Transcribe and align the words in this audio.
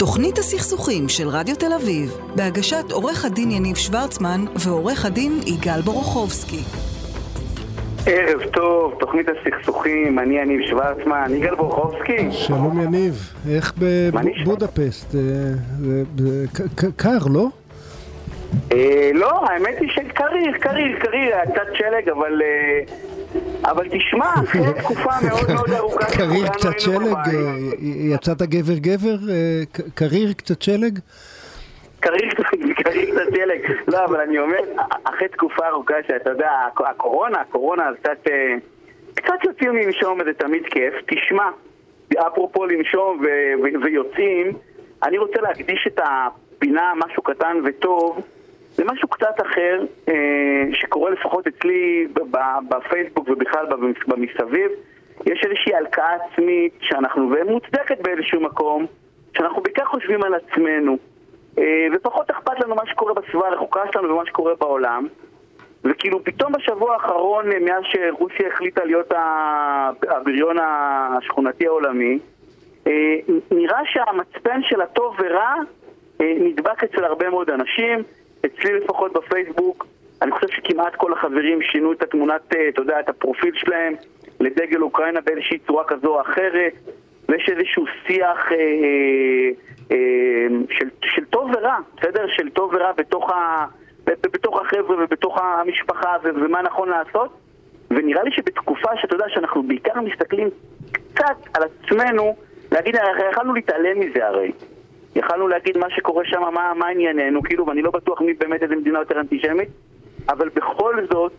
תוכנית 0.00 0.38
הסכסוכים 0.38 1.08
של 1.08 1.28
רדיו 1.28 1.56
תל 1.56 1.72
אביב, 1.72 2.18
בהגשת 2.36 2.92
עורך 2.92 3.24
הדין 3.24 3.50
יניב 3.50 3.76
שוורצמן 3.76 4.40
ועורך 4.56 5.04
הדין 5.04 5.32
יגאל 5.46 5.80
בורוכובסקי. 5.80 6.62
ערב 8.06 8.40
טוב, 8.52 8.94
תוכנית 9.00 9.26
הסכסוכים, 9.28 10.18
אני 10.18 10.38
יניב 10.38 10.60
שוורצמן, 10.68 11.30
יגאל 11.34 11.54
בורוכובסקי. 11.54 12.32
שלום 12.32 12.80
יניב, 12.80 13.32
איך 13.50 13.72
בבודפסט? 13.78 15.14
אה, 15.14 15.20
קר, 16.96 17.18
לא? 17.30 17.46
אה, 18.72 19.10
לא, 19.14 19.46
האמת 19.46 19.74
היא 19.80 19.90
שקריר, 19.90 20.52
קריר, 20.60 20.98
קריר, 20.98 21.34
היה 21.34 21.46
קצת 21.46 21.74
שלג, 21.74 22.08
אבל... 22.08 22.42
אה, 23.64 23.70
אבל 23.70 23.88
תשמע, 23.88 24.34
אחרי 24.44 24.74
תקופה 24.82 25.10
מאוד 25.28 25.50
מאוד 25.54 25.70
ארוכה 25.70 26.04
קריר 26.16 26.48
קצת 26.48 26.80
שלג? 26.80 27.18
יצאת 27.80 28.42
גבר 28.42 28.78
גבר? 28.78 29.16
קריר 29.94 30.32
קצת 30.32 30.62
שלג? 30.62 30.98
קריר 32.00 32.30
קצת 32.30 33.36
שלג. 33.36 33.60
לא, 33.88 34.04
אבל 34.04 34.20
אני 34.20 34.38
אומר, 34.38 34.58
אחרי 35.04 35.28
תקופה 35.28 35.68
ארוכה 35.68 35.94
שאתה 36.06 36.30
יודע, 36.30 36.50
הקורונה, 36.90 37.40
הקורונה 37.40 37.84
קצת... 38.00 38.26
קצת 39.14 39.44
יוצאים 39.44 39.76
לנשום 39.76 40.18
וזה 40.20 40.32
תמיד 40.32 40.62
כיף. 40.70 40.94
תשמע, 41.06 41.44
אפרופו 42.18 42.66
לנשום 42.66 43.20
ויוצאים, 43.82 44.52
אני 45.02 45.18
רוצה 45.18 45.40
להקדיש 45.40 45.86
את 45.86 46.00
הפינה, 46.04 46.92
משהו 46.96 47.22
קטן 47.22 47.56
וטוב, 47.64 48.20
זה 48.80 48.84
משהו 48.92 49.08
קצת 49.08 49.34
אחר, 49.46 49.80
אה, 50.08 50.14
שקורה 50.72 51.10
לפחות 51.10 51.46
אצלי 51.46 52.06
בפייסבוק 52.68 53.28
ובכלל 53.28 53.66
במסביב. 54.06 54.70
יש 55.26 55.44
איזושהי 55.44 55.74
הלקאה 55.74 56.14
עצמית 56.14 56.72
שאנחנו, 56.80 57.30
ומוצדקת 57.30 58.00
באיזשהו 58.00 58.40
מקום, 58.40 58.86
שאנחנו 59.36 59.62
בעיקר 59.62 59.84
חושבים 59.84 60.22
על 60.22 60.34
עצמנו. 60.34 60.98
אה, 61.58 61.86
ופחות 61.92 62.30
אכפת 62.30 62.60
לנו 62.60 62.74
מה 62.74 62.82
שקורה 62.86 63.14
בסביבה 63.14 63.48
הרחוקה 63.48 63.80
שלנו 63.92 64.14
ומה 64.14 64.26
שקורה 64.26 64.54
בעולם. 64.54 65.06
וכאילו 65.84 66.24
פתאום 66.24 66.52
בשבוע 66.52 66.94
האחרון, 66.94 67.52
אה, 67.52 67.58
מאז 67.58 67.82
שרוסיה 67.84 68.48
החליטה 68.48 68.84
להיות 68.84 69.12
הבריון 70.08 70.56
השכונתי 70.60 71.66
העולמי, 71.66 72.18
נראה 73.50 73.80
שהמצפן 73.84 74.62
של 74.62 74.80
הטוב 74.80 75.16
ורע 75.18 75.54
נדבק 76.20 76.84
אצל 76.84 77.04
הרבה 77.04 77.30
מאוד 77.30 77.50
אנשים. 77.50 78.04
אצלי 78.46 78.72
לפחות 78.72 79.12
בפייסבוק, 79.12 79.86
אני 80.22 80.32
חושב 80.32 80.48
שכמעט 80.48 80.94
כל 80.94 81.12
החברים 81.12 81.62
שינו 81.62 81.92
את 81.92 82.02
התמונת, 82.02 82.56
אה, 82.56 82.68
אתה 82.68 82.80
יודע, 82.80 83.00
את 83.00 83.08
הפרופיל 83.08 83.52
שלהם 83.54 83.94
לדגל 84.40 84.82
אוקראינה 84.82 85.20
באיזושהי 85.20 85.58
צורה 85.58 85.84
כזו 85.84 86.08
או 86.08 86.20
אחרת, 86.20 86.72
ויש 87.28 87.48
איזשהו 87.48 87.84
שיח 88.06 88.52
אה, 88.52 88.56
אה, 88.56 89.50
אה, 89.92 90.46
של, 90.70 90.88
של 91.04 91.24
טוב 91.24 91.50
ורע, 91.54 91.76
בסדר? 91.96 92.26
של 92.28 92.50
טוב 92.50 92.74
ורע 92.74 92.92
בתוך, 92.92 93.30
ה, 93.30 93.66
בתוך 94.06 94.60
החבר'ה 94.60 95.04
ובתוך 95.04 95.38
המשפחה 95.38 96.16
ומה 96.24 96.62
נכון 96.62 96.88
לעשות. 96.88 97.30
ונראה 97.90 98.22
לי 98.22 98.30
שבתקופה 98.32 98.90
שאתה 98.96 99.14
יודע 99.14 99.24
שאנחנו 99.28 99.62
בעיקר 99.62 100.00
מסתכלים 100.00 100.48
קצת 100.92 101.36
על 101.54 101.62
עצמנו, 101.62 102.36
להגיד, 102.72 102.94
יכלנו 103.30 103.54
להתעלם 103.54 104.00
מזה 104.00 104.26
הרי. 104.26 104.52
יכלנו 105.16 105.48
להגיד 105.48 105.78
מה 105.78 105.90
שקורה 105.90 106.24
שם, 106.24 106.40
מה, 106.54 106.72
מה 106.76 106.88
ענייננו, 106.88 107.42
כאילו, 107.42 107.66
ואני 107.66 107.82
לא 107.82 107.90
בטוח 107.90 108.20
מי 108.20 108.34
באמת 108.34 108.62
איזה 108.62 108.76
מדינה 108.76 108.98
יותר 108.98 109.20
אנטישמית, 109.20 109.68
אבל 110.28 110.48
בכל 110.48 110.94
זאת, 111.12 111.32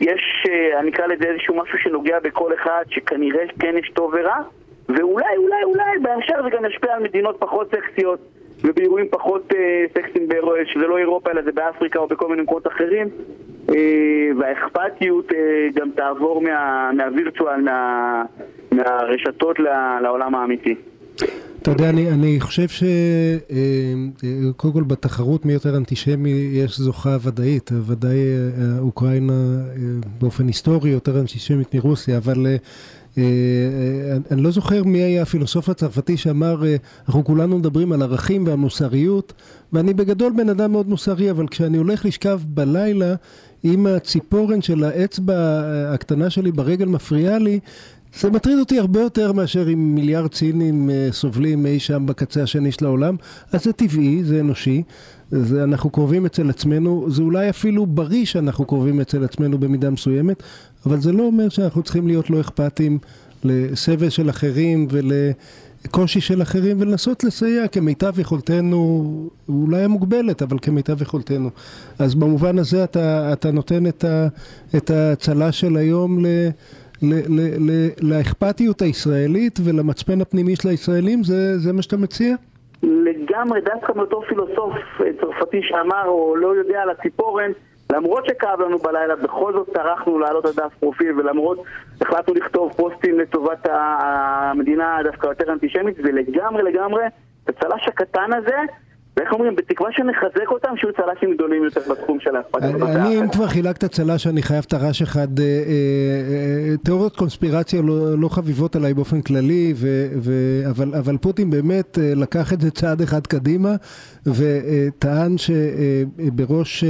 יש, 0.00 0.46
אה, 0.48 0.80
אני 0.80 0.90
אקרא 0.90 1.06
לזה 1.06 1.24
איזשהו 1.24 1.54
משהו 1.56 1.78
שנוגע 1.78 2.20
בכל 2.20 2.54
אחד, 2.54 2.84
שכנראה 2.88 3.44
כן 3.60 3.74
יש 3.78 3.90
טוב 3.94 4.14
ורע, 4.14 4.40
ואולי, 4.88 5.36
אולי, 5.36 5.64
אולי, 5.64 5.98
בהמשך 6.02 6.34
זה 6.44 6.50
גם 6.50 6.64
ישפיע 6.64 6.94
על 6.94 7.02
מדינות 7.02 7.36
פחות 7.38 7.74
סקסיות 7.76 8.18
ובאירועים 8.64 9.06
פחות 9.10 9.52
אה, 9.56 9.84
סקסיים, 9.94 10.28
שזה 10.72 10.86
לא 10.86 10.98
אירופה 10.98 11.30
אלא 11.30 11.42
זה 11.42 11.52
באפריקה 11.52 11.98
או 11.98 12.06
בכל 12.06 12.28
מיני 12.28 12.42
מקומות 12.42 12.66
אחרים, 12.66 13.08
אה, 13.70 14.28
והאכפתיות 14.38 15.32
אה, 15.32 15.68
גם 15.74 15.90
תעבור 15.90 16.40
מה, 16.40 16.90
מהווירטואל, 16.92 17.60
מה, 17.60 18.22
מהרשתות 18.72 19.56
לעולם 20.02 20.34
האמיתי. 20.34 20.74
אתה 21.68 21.76
יודע, 21.76 21.90
אני, 21.90 22.10
אני 22.10 22.40
חושב 22.40 22.68
שקודם 22.68 24.12
אה, 24.64 24.72
כל 24.72 24.82
בתחרות 24.82 25.44
מי 25.44 25.52
יותר 25.52 25.76
אנטישמי 25.76 26.30
יש 26.52 26.78
זוכה 26.78 27.16
ודאית, 27.22 27.70
ודאי 27.86 28.16
אה, 28.16 28.78
אוקראינה 28.78 29.32
אה, 29.32 29.76
באופן 30.20 30.46
היסטורי 30.46 30.90
יותר 30.90 31.20
אנטישמית 31.20 31.74
מרוסיה, 31.74 32.16
אבל 32.16 32.46
אני 34.30 34.42
לא 34.42 34.50
זוכר 34.50 34.84
מי 34.84 34.98
היה 34.98 35.22
הפילוסוף 35.22 35.68
הצרפתי 35.68 36.16
שאמר, 36.16 36.62
אנחנו 37.08 37.24
כולנו 37.24 37.58
מדברים 37.58 37.92
על 37.92 38.02
ערכים 38.02 38.46
ועל 38.46 38.56
מוסריות, 38.56 39.32
ואני 39.72 39.94
בגדול 39.94 40.32
בן 40.36 40.48
אדם 40.48 40.72
מאוד 40.72 40.88
מוסרי, 40.88 41.30
אבל 41.30 41.48
כשאני 41.48 41.78
הולך 41.78 42.04
לשכב 42.04 42.40
בלילה 42.44 43.14
עם 43.62 43.86
הציפורן 43.86 44.62
של 44.62 44.84
האצבע 44.84 45.62
הקטנה 45.94 46.30
שלי 46.30 46.52
ברגל 46.52 46.86
מפריעה 46.86 47.38
לי, 47.38 47.60
זה 48.16 48.30
מטריד 48.30 48.58
אותי 48.58 48.78
הרבה 48.78 49.00
יותר 49.00 49.32
מאשר 49.32 49.72
אם 49.72 49.94
מיליארד 49.94 50.34
סינים 50.34 50.90
אה, 50.90 51.08
סובלים 51.10 51.66
אי 51.66 51.78
שם 51.78 52.06
בקצה 52.06 52.42
השני 52.42 52.72
של 52.72 52.84
העולם, 52.84 53.16
אז 53.52 53.64
זה 53.64 53.72
טבעי, 53.72 54.24
זה 54.24 54.40
אנושי, 54.40 54.82
זה 55.30 55.64
אנחנו 55.64 55.90
קרובים 55.90 56.26
אצל 56.26 56.50
עצמנו, 56.50 57.06
זה 57.10 57.22
אולי 57.22 57.50
אפילו 57.50 57.86
בריא 57.86 58.24
שאנחנו 58.24 58.64
קרובים 58.64 59.00
אצל 59.00 59.24
עצמנו 59.24 59.58
במידה 59.58 59.90
מסוימת, 59.90 60.42
אבל 60.86 61.00
זה 61.00 61.12
לא 61.12 61.22
אומר 61.22 61.48
שאנחנו 61.48 61.82
צריכים 61.82 62.06
להיות 62.06 62.30
לא 62.30 62.40
אכפתיים 62.40 62.98
לסבל 63.44 64.08
של 64.08 64.30
אחרים 64.30 64.86
ולקושי 64.90 66.20
של 66.20 66.42
אחרים 66.42 66.76
ולנסות 66.80 67.24
לסייע 67.24 67.68
כמיטב 67.68 68.18
יכולתנו, 68.18 69.30
אולי 69.48 69.82
המוגבלת, 69.82 70.42
אבל 70.42 70.58
כמיטב 70.62 71.02
יכולתנו. 71.02 71.50
אז 71.98 72.14
במובן 72.14 72.58
הזה 72.58 72.84
אתה, 72.84 73.32
אתה 73.32 73.50
נותן 73.50 73.86
את, 73.86 74.04
ה, 74.04 74.28
את 74.76 74.90
ההצלה 74.90 75.52
של 75.52 75.76
היום 75.76 76.24
ל... 76.24 76.28
לאכפתיות 78.02 78.82
הישראלית 78.82 79.58
ולמצפן 79.64 80.20
הפנימי 80.20 80.56
של 80.56 80.68
הישראלים? 80.68 81.24
זה, 81.24 81.58
זה 81.58 81.72
מה 81.72 81.82
שאתה 81.82 81.96
מציע? 81.96 82.36
לגמרי, 82.82 83.60
דווקא 83.60 83.92
מאותו 83.96 84.22
פילוסוף 84.28 84.74
אה, 85.00 85.10
צרפתי 85.20 85.60
שאמר, 85.62 86.04
או 86.06 86.36
לא 86.36 86.48
יודע 86.48 86.82
על 86.82 86.90
הציפורן, 86.90 87.50
למרות 87.92 88.26
שכאב 88.26 88.60
לנו 88.60 88.78
בלילה, 88.78 89.16
בכל 89.16 89.52
זאת 89.52 89.68
טרחנו 89.74 90.18
לעלות 90.18 90.44
על 90.44 90.52
דף 90.52 90.74
פרופיל, 90.80 91.12
ולמרות 91.18 91.58
החלטנו 92.00 92.34
לכתוב 92.34 92.72
פוסטים 92.76 93.20
לטובת 93.20 93.66
המדינה 93.70 94.98
דווקא 95.04 95.26
יותר 95.26 95.52
אנטישמית, 95.52 95.96
ולגמרי 95.98 96.62
לגמרי, 96.62 97.04
הצל"ש 97.48 97.88
הקטן 97.88 98.32
הזה 98.32 98.56
ואיך 99.18 99.32
אומרים, 99.32 99.56
בתקווה 99.56 99.90
שנחזק 99.92 100.48
אותם, 100.50 100.68
שיהיו 100.76 100.92
צל"שים 100.92 101.34
גדולים 101.34 101.64
יותר 101.64 101.80
בתחום 101.90 102.20
של 102.20 102.36
ההפחדה. 102.36 102.66
אני, 102.68 103.20
אם 103.20 103.28
כבר 103.28 103.46
חילקת 103.46 103.84
צל"ש, 103.84 104.26
אני 104.26 104.42
חייב 104.42 104.64
טר"ש 104.64 105.02
אחד. 105.02 105.40
אה, 105.40 105.44
אה, 105.44 105.50
אה, 106.70 106.76
תיאוריות 106.84 107.16
קונספירציה 107.16 107.82
לא, 107.82 108.18
לא 108.18 108.28
חביבות 108.28 108.76
עליי 108.76 108.94
באופן 108.94 109.22
כללי, 109.22 109.74
אבל 110.98 111.16
פוטין 111.16 111.50
באמת 111.50 111.98
לקח 112.16 112.52
את 112.52 112.60
זה 112.60 112.70
צעד 112.70 113.02
אחד 113.02 113.26
קדימה, 113.26 113.74
וטען 114.26 115.36
שבראש 115.38 116.84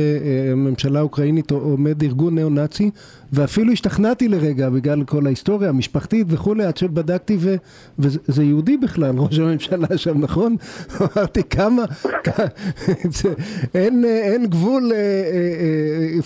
הממשלה 0.53 0.99
האוקראינית 0.99 1.51
עומד 1.51 2.03
ארגון 2.03 2.35
ניאו-נאצי, 2.35 2.91
ואפילו 3.33 3.73
השתכנעתי 3.73 4.29
לרגע 4.29 4.69
בגלל 4.71 5.05
כל 5.05 5.27
ההיסטוריה 5.27 5.69
המשפחתית 5.69 6.27
וכולי, 6.31 6.65
עד 6.65 6.77
שבדקתי, 6.77 7.37
ו, 7.41 7.57
וזה 7.99 8.45
יהודי 8.45 8.77
בכלל, 8.77 9.19
ראש 9.23 9.39
הממשלה 9.39 9.99
שם, 9.99 10.19
נכון? 10.21 10.57
אמרתי, 11.01 11.43
כמה, 11.51 11.85
אין, 13.75 14.05
אין 14.05 14.47
גבול, 14.47 14.93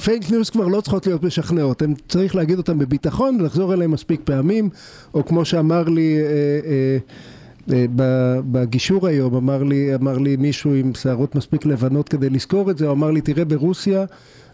פייק 0.04 0.22
אה, 0.22 0.30
news 0.30 0.48
אה, 0.48 0.52
כבר 0.52 0.66
לא 0.66 0.80
צריכות 0.80 1.06
להיות 1.06 1.22
משכנעות, 1.22 1.82
הם 1.82 1.94
צריך 2.08 2.34
להגיד 2.34 2.58
אותם 2.58 2.78
בביטחון 2.78 3.41
ולחזור 3.41 3.74
אליהם 3.74 3.91
מספיק 3.91 4.20
פעמים, 4.24 4.68
או 5.14 5.26
כמו 5.26 5.44
שאמר 5.44 5.88
לי, 5.88 6.16
אה, 6.21 6.98
בגישור 8.53 9.06
היום 9.06 9.34
אמר 9.34 9.62
לי, 9.62 9.94
אמר 9.94 10.18
לי 10.18 10.36
מישהו 10.36 10.74
עם 10.74 10.94
שערות 10.94 11.34
מספיק 11.34 11.66
לבנות 11.66 12.09
כדי 12.09 12.30
לזכור 12.30 12.70
את 12.70 12.78
זה, 12.78 12.86
הוא 12.86 12.92
אמר 12.92 13.10
לי 13.10 13.20
תראה 13.20 13.44
ברוסיה 13.44 14.04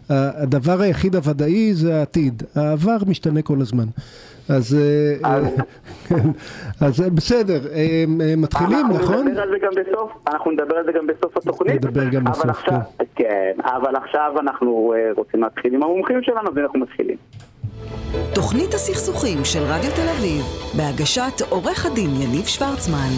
הדבר 0.09 0.81
היחיד 0.81 1.15
הוודאי 1.15 1.73
זה 1.73 1.99
העתיד, 1.99 2.43
העבר 2.55 2.97
משתנה 3.07 3.41
כל 3.41 3.61
הזמן. 3.61 3.85
אז, 4.49 4.77
אה, 4.79 5.39
אז 6.81 7.03
בסדר, 7.17 7.59
אה, 7.73 8.03
מתחילים, 8.37 8.87
נכון? 8.89 9.27
נדבר 9.27 9.41
על 9.41 9.49
זה 9.49 9.57
גם 9.61 9.71
בסוף, 9.75 10.11
אנחנו 10.27 10.51
נדבר 10.51 10.75
על 10.75 10.85
זה 10.85 10.91
גם 10.91 11.07
בסוף 11.07 11.37
התוכנית. 11.37 11.85
נדבר 11.85 12.09
גם 12.09 12.23
בסוף, 12.23 12.57
כן. 12.57 12.75
כן, 13.15 13.51
אבל 13.63 13.95
עכשיו 13.95 14.33
אנחנו 14.39 14.93
אה, 14.97 15.11
רוצים 15.15 15.41
להתחיל 15.41 15.73
עם 15.73 15.83
המומחים 15.83 16.23
שלנו 16.23 16.55
ואנחנו 16.55 16.79
מתחילים. 16.79 17.17
תוכנית 18.35 18.73
הסכסוכים 18.73 19.37
של 19.43 19.59
רדיו 19.59 19.91
תל 19.91 20.09
אביב, 20.17 20.43
בהגשת 20.77 21.41
עורך 21.49 21.85
הדין 21.85 22.09
יניב 22.21 22.45
שוורצמן. 22.45 23.11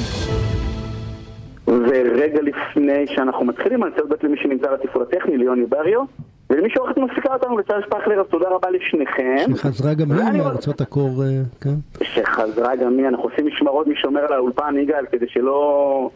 ורגע 1.68 2.42
לפני 2.42 3.08
שאנחנו 3.08 3.46
מתחילים, 3.46 3.84
אני 3.84 3.92
רוצה 3.92 4.04
לדעת 4.04 4.24
למי 4.24 4.38
שנמצא 4.38 4.68
על 4.68 4.74
התפעול 4.74 5.04
הטכני, 5.04 5.38
ליוני 5.38 5.66
בריו. 5.66 6.02
ולמי 6.50 6.70
שעורכת 6.70 6.98
מפסיקה 6.98 7.34
אותנו, 7.34 7.58
לצער 7.58 7.82
שפחלר, 7.82 8.22
אז 8.22 8.26
תודה 8.30 8.50
רבה 8.50 8.70
לשניכם. 8.70 9.56
שחזרה 9.56 9.94
גם 9.94 10.12
היא 10.12 10.42
מארצות 10.42 10.82
הקור, 10.82 11.24
כן? 11.62 12.04
שחזרה 12.04 12.76
גם 12.76 12.98
היא, 12.98 13.08
אנחנו 13.08 13.24
עושים 13.24 13.48
משמרות 13.48 13.88
משומר 13.88 14.22
על 14.22 14.34
האולפן, 14.34 14.76
יגאל, 14.78 15.06
כדי 15.12 15.26
שלא... 15.30 16.10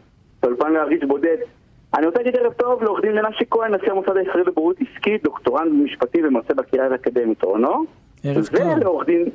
באולפן 0.43 0.73
להרגיש 0.73 1.03
בודד. 1.03 1.37
אני 1.97 2.05
רוצה 2.05 2.19
להגיד 2.19 2.35
ערב 2.35 2.53
טוב 2.53 2.83
לעורך 2.83 3.01
דין 3.01 3.11
מנשה 3.11 3.45
כהן, 3.49 3.75
נשיא 3.75 3.91
המוסד 3.91 4.17
הישראלי 4.17 4.43
לבוררות 4.43 4.75
עסקית, 4.81 5.23
דוקטורנט 5.23 5.71
במשפטי 5.71 6.25
ומרצה 6.27 6.53
בקריאה 6.53 6.87
האקדמית 6.91 7.43
אונו. 7.43 7.85
ערב 8.25 8.45
טוב. 8.45 8.61
ולעורך 8.77 9.05
דין, 9.05 9.29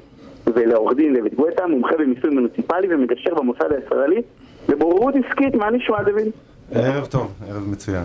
ולעורך 0.54 0.96
דין 0.96 1.16
דוד 1.16 1.34
גואטה, 1.34 1.66
מומחה 1.66 1.96
במיסוי 1.98 2.30
מוניציפלי 2.30 2.94
ומגשר 2.94 3.34
במוסד 3.34 3.72
הישראלי 3.72 4.22
לבוררות 4.68 5.14
עסקית, 5.14 5.54
מה 5.54 5.70
נשמע 5.70 6.02
דוד? 6.02 6.28
ערב 6.72 7.06
טוב, 7.06 7.32
ערב 7.48 7.68
מצוין. 7.68 8.04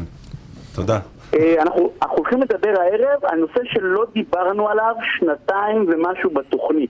תודה. 0.75 0.99
אה, 1.33 1.61
אנחנו, 1.61 1.91
אנחנו 2.01 2.17
הולכים 2.17 2.41
לדבר 2.41 2.73
הערב 2.81 3.25
על 3.25 3.39
נושא 3.39 3.59
שלא 3.63 4.05
דיברנו 4.13 4.69
עליו 4.69 4.95
שנתיים 5.19 5.85
ומשהו 5.87 6.29
בתוכנית. 6.29 6.89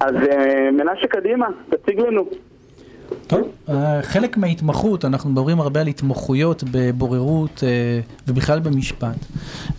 אז 0.00 0.14
אה, 0.14 0.70
מנשה 0.70 1.06
קדימה, 1.06 1.46
תציג 1.68 2.00
לנו. 2.00 2.28
טוב, 3.26 3.40
אה, 3.68 4.02
חלק 4.02 4.36
מההתמחות, 4.36 5.04
אנחנו 5.04 5.30
מדברים 5.30 5.60
הרבה 5.60 5.80
על 5.80 5.86
התמחויות 5.86 6.64
בבוררות 6.70 7.64
אה, 7.66 8.00
ובכלל 8.28 8.60
במשפט, 8.60 9.16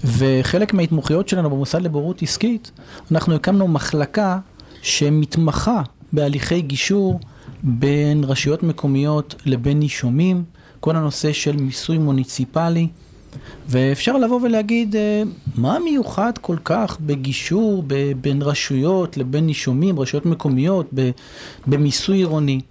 וחלק 0.05 0.73
מההתמחויות 0.73 1.29
שלנו 1.29 1.49
במוסד 1.49 1.81
לבוררות 1.81 2.21
עסקית, 2.21 2.71
אנחנו 3.11 3.35
הקמנו 3.35 3.67
מחלקה 3.67 4.39
שמתמחה 4.81 5.81
בהליכי 6.13 6.61
גישור 6.61 7.19
בין 7.63 8.23
רשויות 8.23 8.63
מקומיות 8.63 9.35
לבין 9.45 9.79
נישומים, 9.79 10.43
כל 10.79 10.95
הנושא 10.95 11.33
של 11.33 11.55
מיסוי 11.57 11.97
מוניציפלי. 11.97 12.87
ואפשר 13.67 14.17
לבוא 14.17 14.39
ולהגיד, 14.43 14.95
אה, 14.95 15.23
מה 15.55 15.79
מיוחד 15.79 16.31
כל 16.41 16.57
כך 16.63 16.97
בגישור 17.01 17.83
בין 18.21 18.41
רשויות 18.41 19.17
לבין 19.17 19.45
נישומים, 19.45 19.99
רשויות 19.99 20.25
מקומיות, 20.25 20.93
במיסוי 21.67 22.17
עירוני? 22.17 22.61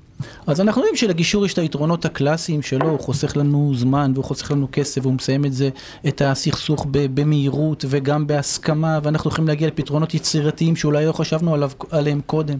אז 0.46 0.60
אנחנו 0.60 0.82
יודעים 0.82 0.96
שלגישור 0.96 1.46
יש 1.46 1.52
את 1.52 1.58
היתרונות 1.58 2.04
הקלאסיים 2.04 2.62
שלו, 2.62 2.88
הוא 2.88 3.00
חוסך 3.00 3.36
לנו 3.36 3.72
זמן 3.74 4.12
והוא 4.14 4.24
חוסך 4.24 4.50
לנו 4.50 4.68
כסף 4.72 5.00
והוא 5.02 5.14
מסיים 5.14 5.44
את 5.44 5.52
זה, 5.52 5.70
את 6.08 6.22
הסכסוך 6.22 6.86
במהירות 6.90 7.84
וגם 7.88 8.26
בהסכמה 8.26 8.98
ואנחנו 9.02 9.30
יכולים 9.30 9.48
להגיע 9.48 9.68
לפתרונות 9.68 10.14
יצירתיים 10.14 10.76
שאולי 10.76 11.06
לא 11.06 11.12
חשבנו 11.12 11.54
עליו, 11.54 11.70
עליהם 11.90 12.20
קודם. 12.26 12.58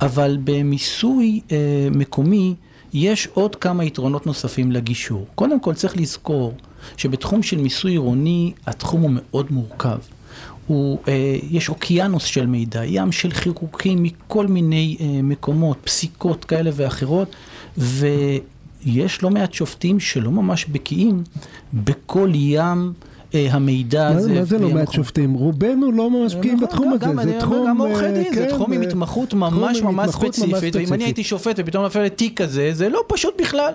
אבל 0.00 0.38
במיסוי 0.44 1.40
אה, 1.52 1.88
מקומי 1.90 2.54
יש 2.92 3.28
עוד 3.34 3.56
כמה 3.56 3.84
יתרונות 3.84 4.26
נוספים 4.26 4.72
לגישור. 4.72 5.26
קודם 5.34 5.60
כל 5.60 5.74
צריך 5.74 5.96
לזכור 5.96 6.54
שבתחום 6.96 7.42
של 7.42 7.58
מיסוי 7.58 7.90
עירוני 7.90 8.52
התחום 8.66 9.02
הוא 9.02 9.10
מאוד 9.14 9.46
מורכב. 9.52 9.98
הוא, 10.66 10.98
אה, 11.08 11.36
יש 11.50 11.68
אוקיינוס 11.68 12.24
של 12.24 12.46
מידע, 12.46 12.84
ים 12.84 13.12
של 13.12 13.30
חיקוקים 13.30 14.02
מכל 14.02 14.46
מיני 14.46 14.96
אה, 15.00 15.22
מקומות, 15.22 15.78
פסיקות 15.84 16.44
כאלה 16.44 16.70
ואחרות, 16.74 17.36
ויש 17.76 19.22
לא 19.22 19.30
מעט 19.30 19.52
שופטים 19.52 20.00
שלא 20.00 20.30
ממש 20.30 20.64
בקיאים 20.64 21.22
בכל 21.74 22.30
ים 22.34 22.92
אה, 23.34 23.48
המידע 23.50 24.10
מה 24.10 24.16
הזה. 24.16 24.32
מה 24.32 24.44
זה 24.44 24.58
לא. 24.58 24.70
מעט 24.70 24.92
שופטים? 24.92 25.34
רובנו 25.34 25.92
לא 25.92 26.10
ממש 26.10 26.34
בקיאים 26.34 26.56
נכון, 26.56 26.68
בתחום 26.68 26.92
הזה, 26.92 27.32
זה 27.32 27.40
תחום... 27.40 27.66
גם 27.68 27.78
עורכי 27.78 28.04
אה, 28.04 28.12
דין, 28.12 28.34
זה 28.34 28.46
כן, 28.46 28.48
תחום 28.48 28.72
עם 28.72 28.82
אה, 28.82 28.86
התמחות 28.86 29.34
ממש 29.34 29.82
ממש 29.82 30.10
ספציפית, 30.10 30.76
ואם 30.76 30.92
אני. 30.92 31.04
הייתי 31.04 31.24
שופט 31.24 31.56
ופתאום 31.58 31.84
נפל 31.84 32.02
לתיק 32.02 32.42
כזה, 32.42 32.70
זה 32.72 32.88
לא 32.88 33.04
פשוט 33.08 33.40
בכלל. 33.40 33.72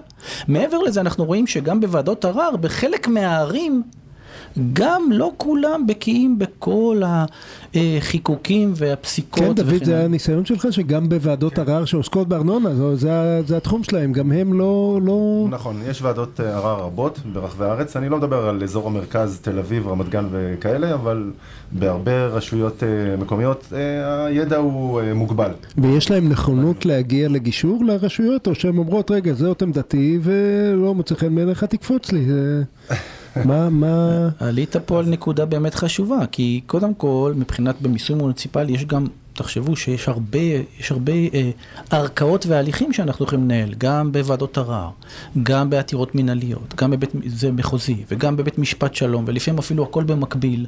מעבר 0.48 0.78
לזה, 0.78 1.02
אנחנו 1.02 1.26
רואים 1.26 1.48
שגם 1.48 1.80
בוועדות 1.80 2.26
ערר, 2.26 2.56
בחלק 2.56 3.08
מהערים, 3.08 3.84
גם 4.74 5.02
לא 5.12 5.32
כולם 5.38 5.88
בקיאים 5.88 6.40
בכל 6.40 7.02
החיקוקים 7.76 8.74
והפסיקות. 8.76 9.44
כן, 9.44 9.54
דוד, 9.54 9.66
וכן 9.76 9.86
זה. 9.86 10.04
הניסיון 10.06 10.46
שלך 10.46 10.68
שגם 10.72 11.10
בוועדות 11.10 11.60
ערר 11.60 11.86
שעוסקות 11.86 12.28
בארנונה, 12.28 12.70
זה 12.96 13.14
ה- 13.14 13.42
זה 13.48 13.58
התחום 13.58 13.84
שלהם, 13.84 14.14
גם 14.14 14.32
הם 14.32 14.54
לא... 14.54 15.00
לא- 15.04 15.48
נכון, 15.50 15.76
יש 15.90 16.02
ועדות 16.02 16.40
אה, 16.40 16.56
ערר 16.58 16.84
רבות 16.84 17.20
ברחבי 17.34 17.66
הארץ, 17.66 17.96
אני 17.98 18.10
לא 18.10 18.18
מדבר 18.18 18.50
על 18.50 18.64
אזור 18.64 18.88
המרכז, 18.88 19.40
תל 19.42 19.60
אביב, 19.60 19.88
רמת 19.88 20.10
גן 20.10 20.26
וכאלה, 20.32 20.94
אבל 20.94 21.32
בהרבה 21.72 22.26
רשויות 22.28 22.84
אה, 22.84 22.88
מקומיות 23.18 23.68
אה, 23.76 24.26
הידע 24.26 24.58
הוא 24.58 25.02
מוגבל. 25.16 25.52
ויש 25.78 26.12
להם 26.12 26.30
נכונות 26.30 26.86
להגיע 26.86 27.30
לגישור 27.30 27.86
לרשויות, 27.86 28.48
או 28.48 28.56
שהן 28.56 28.78
אומרות, 28.78 29.12
רגע, 29.12 29.34
זאת 29.34 29.62
עמדתי, 29.62 30.20
ולא 30.22 30.96
מוצא 30.96 31.16
חן 31.16 31.36
בעיניך, 31.36 31.64
תקפוץ 31.64 32.12
לי. 32.12 32.26
מה, 33.46 33.70
מה... 33.70 34.30
עלית 34.40 34.76
פה 34.86 35.00
על 35.00 35.06
נקודה 35.06 35.46
באמת 35.46 35.76
חשובה, 35.76 36.26
כי 36.32 36.62
קודם 36.66 36.94
כל, 36.94 37.34
מבחינת 37.36 37.82
במיסוי 37.82 38.16
מוניציפלי, 38.16 38.74
יש 38.74 38.86
גם, 38.86 39.08
תחשבו 39.38 39.76
שיש 39.76 40.08
הרבה, 40.08 40.40
יש 40.80 40.92
הרבה 40.92 41.14
אה, 41.14 41.52
ערכאות 41.90 42.46
והליכים 42.46 42.94
שאנחנו 42.94 43.26
יכולים 43.26 43.44
לנהל, 43.44 43.74
גם 43.78 44.12
בוועדות 44.12 44.58
ערר, 44.58 44.90
גם 45.44 45.70
בעתירות 45.70 46.16
מנהליות, 46.16 46.76
גם 46.78 46.92
בבית, 46.92 47.12
זה 47.26 47.52
מחוזי, 47.52 48.04
וגם 48.12 48.38
בבית 48.38 48.58
משפט 48.58 48.96
שלום, 48.96 49.24
ולפעמים 49.28 49.60
אפילו 49.60 49.84
הכל 49.84 50.04
במקביל, 50.04 50.66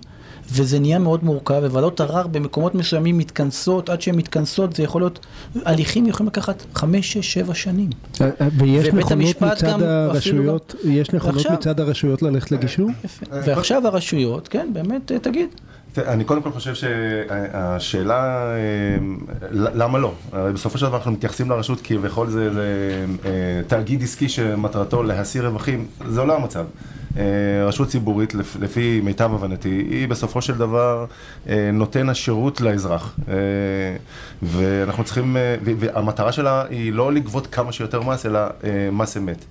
וזה 0.52 0.80
נהיה 0.80 1.00
מאוד 1.00 1.24
מורכב, 1.24 1.62
וועדות 1.72 2.02
ערר 2.02 2.28
במקומות 2.28 2.76
מסוימים 2.76 3.18
מתכנסות, 3.18 3.90
עד 3.90 4.02
שהן 4.02 4.16
מתכנסות 4.16 4.76
זה 4.76 4.84
יכול 4.84 5.02
להיות, 5.02 5.26
הליכים 5.66 6.06
יכולים 6.06 6.28
לקחת 6.28 6.66
חמש, 6.76 7.14
שש, 7.14 7.34
שבע 7.34 7.54
שנים. 7.54 7.90
אה, 8.22 8.28
ויש 8.58 8.88
ובית 8.88 9.06
נכונות 9.06 9.42
מצד 9.42 9.68
גם 9.68 9.84
הרשויות, 9.84 10.76
יש 10.84 11.14
נכונות 11.14 11.46
מצד 11.46 11.80
הרשויות 11.80 12.22
ללכת 12.22 12.52
לגישור? 12.52 12.90
יפה. 13.04 13.26
ועכשיו 13.46 13.88
הרשויות, 13.88 14.48
כן, 14.48 14.70
באמת, 14.74 15.12
אה, 15.12 15.20
תגיד. 15.20 15.50
אני 15.98 16.24
קודם 16.24 16.42
כל 16.42 16.52
חושב 16.52 16.74
שהשאלה, 16.76 18.44
אה, 18.54 18.98
למה 19.52 19.98
לא? 20.00 20.14
הרי 20.32 20.54
בסופו 20.54 20.78
של 20.78 20.86
דבר 20.86 20.98
אנחנו 20.98 21.12
מתייחסים 21.12 21.50
לרשות 21.50 21.82
כביכול 21.84 22.30
זה, 22.30 22.50
אה, 23.26 23.32
תאגיד 23.68 24.04
עסקי 24.04 24.30
שמטרתו 24.30 25.04
להשיא 25.04 25.42
רווחים, 25.42 25.86
זה 26.08 26.24
לא 26.24 26.36
המצב. 26.38 26.66
אה, 27.18 27.24
רשות 27.68 27.88
ציבורית, 27.88 28.34
לפ- 28.34 28.58
לפי 28.60 29.02
מיטב 29.04 29.34
הבנתי, 29.34 29.70
היא 29.70 30.08
בסופו 30.08 30.42
של 30.42 30.58
דבר 30.58 31.06
אה, 31.50 31.70
נותן 31.74 32.10
השירות 32.10 32.62
לאזרח. 32.62 33.16
ואנחנו 34.42 35.04
צריכים, 35.04 35.38
והמטרה 35.64 36.32
שלה 36.32 36.64
היא 36.70 36.94
לא 36.94 37.14
לגבות 37.14 37.48
כמה 37.48 37.72
שיותר 37.72 38.02
מס, 38.02 38.26
אלא 38.26 38.40
מס 38.92 39.18
אמת. 39.18 39.46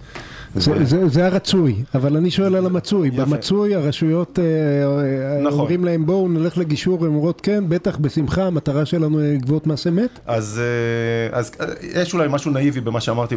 זה, 0.54 0.84
זה, 0.84 1.08
זה 1.08 1.26
הרצוי, 1.26 1.74
אבל 1.94 2.16
אני 2.16 2.30
שואל 2.30 2.54
על 2.54 2.66
המצוי. 2.66 3.08
יפה. 3.08 3.24
במצוי 3.24 3.74
הרשויות 3.74 4.38
אה, 4.38 4.44
אה, 4.44 5.42
נכון. 5.42 5.60
אומרים 5.60 5.84
להם 5.84 6.06
בואו 6.06 6.28
נלך 6.28 6.58
לגישור, 6.58 7.04
הן 7.04 7.06
אומרות 7.06 7.40
כן, 7.40 7.64
בטח, 7.68 7.96
בשמחה, 7.96 8.46
המטרה 8.46 8.86
שלנו 8.86 9.18
היא 9.18 9.34
לגבות 9.34 9.66
מס 9.66 9.86
אמת. 9.86 10.18
אז, 10.26 10.60
אה, 11.32 11.38
אז 11.38 11.50
יש 11.94 12.14
אולי 12.14 12.28
משהו 12.30 12.50
נאיבי 12.50 12.80
במה 12.80 13.00
שאמרתי 13.00 13.37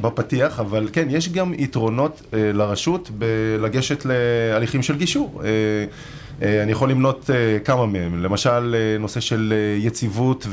בפתיח, 0.00 0.60
אבל 0.60 0.88
כן, 0.92 1.06
יש 1.10 1.32
גם 1.32 1.54
יתרונות 1.58 2.22
לרשות 2.32 3.10
בלגשת 3.18 4.04
להליכים 4.04 4.82
של 4.82 4.96
גישור. 4.96 5.42
אה, 6.42 6.62
אני 6.62 6.72
יכול 6.72 6.90
למנות 6.90 7.30
אה, 7.30 7.58
כמה 7.58 7.86
מהם, 7.86 8.22
למשל 8.22 8.76
אה, 8.78 8.98
נושא 8.98 9.20
של 9.20 9.54
יציבות 9.78 10.46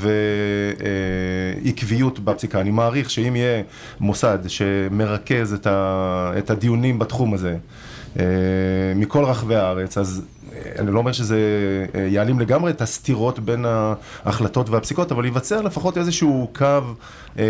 ועקביות 1.66 2.20
בפסיקה. 2.20 2.62
אני 2.62 2.72
מעריך 2.72 3.10
שאם 3.10 3.36
יהיה 3.36 3.64
מוסד 4.00 4.40
שמרכז 4.48 5.60
את 6.38 6.50
הדיונים 6.50 7.00
בתחום 7.00 7.34
הזה 7.34 7.58
מכל 8.96 9.24
רחבי 9.24 9.56
הארץ, 9.56 9.98
אז 9.98 10.22
אני 10.80 10.92
לא 10.92 11.00
אומר 11.00 11.12
שזה 11.12 11.38
אה, 11.96 12.02
יעלים 12.02 12.40
לגמרי 12.40 12.72
את 12.72 12.82
הסתירות 12.82 13.40
בין 13.40 13.66
ההחלטות 14.26 14.70
והפסיקות, 14.70 15.12
אבל 15.12 15.26
ייווצר 15.26 15.62
לפחות 15.62 15.98
איזשהו 15.98 16.50
קו 16.56 16.66
אה, 17.40 17.44